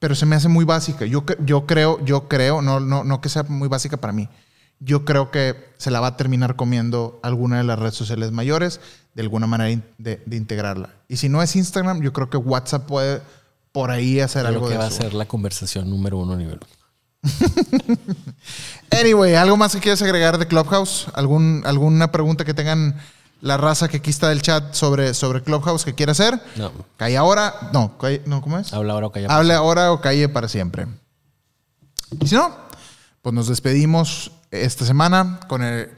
[0.00, 1.06] pero se me hace muy básica.
[1.06, 4.28] Yo, yo creo, yo creo, no, no, no que sea muy básica para mí.
[4.80, 8.80] Yo creo que se la va a terminar comiendo alguna de las redes sociales mayores,
[9.14, 10.90] de alguna manera de, de integrarla.
[11.06, 13.22] Y si no es Instagram, yo creo que WhatsApp puede
[13.70, 16.36] por ahí hacer Creo algo que de va a ser la conversación número uno a
[16.38, 16.58] nivel.
[18.90, 21.06] Anyway, ¿algo más que quieras agregar de Clubhouse?
[21.14, 22.96] ¿Algún, ¿Alguna pregunta que tengan
[23.40, 26.40] la raza que aquí está del chat sobre, sobre Clubhouse que quiera hacer?
[26.56, 26.70] No.
[26.96, 27.54] Calle ahora.
[27.72, 28.72] No, calle- no ¿cómo es?
[28.72, 29.28] Habla ahora o calla.
[29.34, 30.86] Hable ahora o calle para siempre.
[32.20, 32.54] Y si no,
[33.22, 35.90] pues nos despedimos esta semana con, el-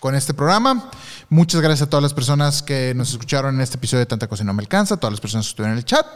[0.00, 0.90] con este programa.
[1.30, 4.42] Muchas gracias a todas las personas que nos escucharon en este episodio de Tanta Cosa
[4.42, 6.06] y No Me Alcanza, todas las personas que estuvieron en el chat,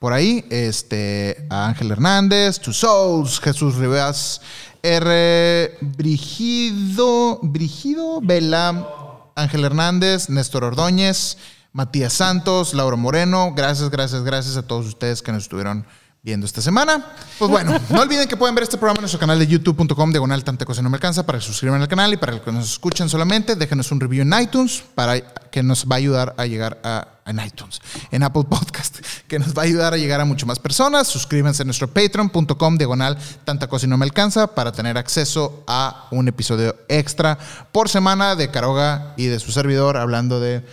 [0.00, 4.40] por ahí, este, a Ángel Hernández, Two Souls, Jesús Rivas,
[4.82, 5.78] R.
[5.82, 9.05] Brigido, Brigido Vela,
[9.36, 11.36] Ángel Hernández, Néstor Ordóñez,
[11.72, 13.52] Matías Santos, Laura Moreno.
[13.54, 15.86] Gracias, gracias, gracias a todos ustedes que nos estuvieron
[16.26, 17.06] viendo esta semana.
[17.38, 20.42] Pues bueno, no olviden que pueden ver este programa en nuestro canal de youtube.com diagonal
[20.42, 23.08] tanta cosa no me alcanza para que suscriban al canal y para que nos escuchen
[23.08, 27.12] solamente, déjenos un review en iTunes para que nos va a ayudar a llegar a
[27.26, 27.80] en iTunes,
[28.10, 28.98] en Apple Podcast,
[29.28, 31.06] que nos va a ayudar a llegar a mucho más personas.
[31.06, 36.08] Suscríbanse a nuestro patreon.com diagonal tanta cosa y no me alcanza para tener acceso a
[36.10, 37.38] un episodio extra
[37.70, 40.64] por semana de Caroga y de su servidor hablando de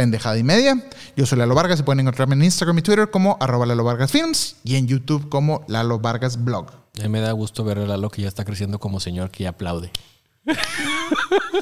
[0.00, 0.82] pendejada y media.
[1.14, 4.10] Yo soy Lalo Vargas y pueden encontrarme en Instagram y Twitter como arroba Lalo Vargas
[4.10, 6.70] Films y en YouTube como Lalo Vargas Blog.
[6.98, 9.42] A mí me da gusto ver a Lalo que ya está creciendo como señor que
[9.44, 9.90] ya aplaude.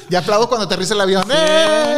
[0.09, 1.25] Y aplaudo cuando aterriza el avión.
[1.29, 1.97] ¡Eh!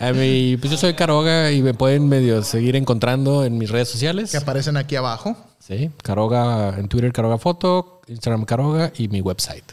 [0.00, 3.88] A mí, pues yo soy Caroga y me pueden medio seguir encontrando en mis redes
[3.88, 4.32] sociales.
[4.32, 5.36] Que aparecen aquí abajo.
[5.60, 9.64] Sí, Caroga en Twitter, Caroga Foto, Instagram Caroga y mi website.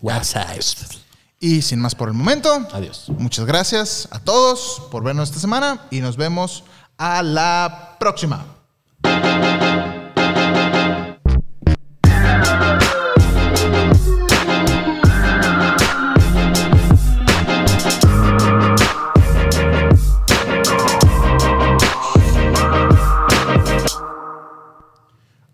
[0.00, 1.04] Website.
[1.38, 3.10] Y sin más por el momento, Adiós.
[3.18, 6.64] muchas gracias a todos por vernos esta semana y nos vemos
[6.96, 8.46] a la próxima.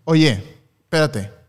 [0.05, 0.43] Oye,
[0.83, 1.42] espérate.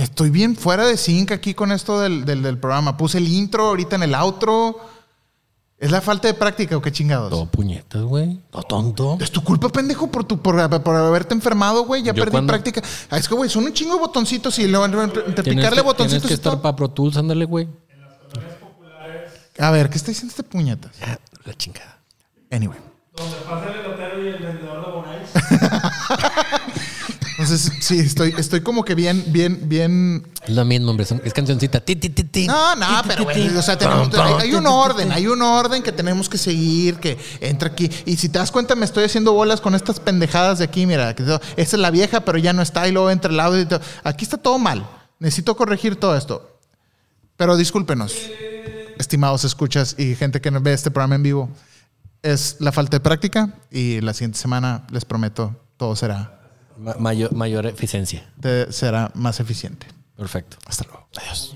[0.00, 2.96] Estoy bien fuera de sync aquí con esto del, del- del programa.
[2.96, 4.78] Puse el intro ahorita en el outro.
[5.78, 7.30] ¿Es la falta de práctica o qué chingados?
[7.30, 8.38] Todo puñetas, güey.
[8.50, 9.18] Todo tonto.
[9.20, 12.02] Es tu culpa, pendejo, por, tu, por, por haberte enfermado, güey.
[12.02, 12.82] Ya Yo perdí cuando- práctica.
[13.10, 15.60] Ah, es que, güey, son un chingo de botoncitos y luego entre, Tienes picarle que,
[15.68, 16.62] tienes botoncitos que y estar todo.
[16.62, 17.68] para Pro Tools, ándale, güey.
[19.58, 20.92] A ver, ¿qué está diciendo este puñetas?
[21.44, 21.98] La chingada.
[22.50, 22.78] Anyway.
[23.16, 25.30] Donde pasa el elotero y el vendedor de Bonais.
[27.40, 30.26] Entonces, sí, estoy, estoy como que bien, bien, bien.
[30.42, 31.06] Es lo mismo, hombre.
[31.24, 31.80] Es cancioncita.
[31.80, 32.46] Ti, ti, ti, ti.
[32.46, 33.48] No, no, pero, ti.
[33.48, 37.68] o sea, tenemos- hay, un orden, hay un orden que tenemos que seguir, que entra
[37.70, 37.90] aquí.
[38.04, 41.10] Y si te das cuenta, me estoy haciendo bolas con estas pendejadas de aquí, mira,
[41.10, 43.80] esta es la vieja, pero ya no está, y luego entra el audio y todo.
[44.04, 44.86] Aquí está todo mal.
[45.18, 46.58] Necesito corregir todo esto.
[47.36, 48.14] Pero discúlpenos,
[48.98, 51.48] estimados escuchas y gente que ve este programa en vivo.
[52.22, 56.39] Es la falta de práctica y la siguiente semana, les prometo, todo será,
[56.80, 58.24] Ma- mayor, mayor eficiencia.
[58.40, 59.86] te- será más eficiente.
[60.16, 60.56] Perfecto.
[60.66, 61.08] Hasta luego.
[61.16, 61.54] Adiós.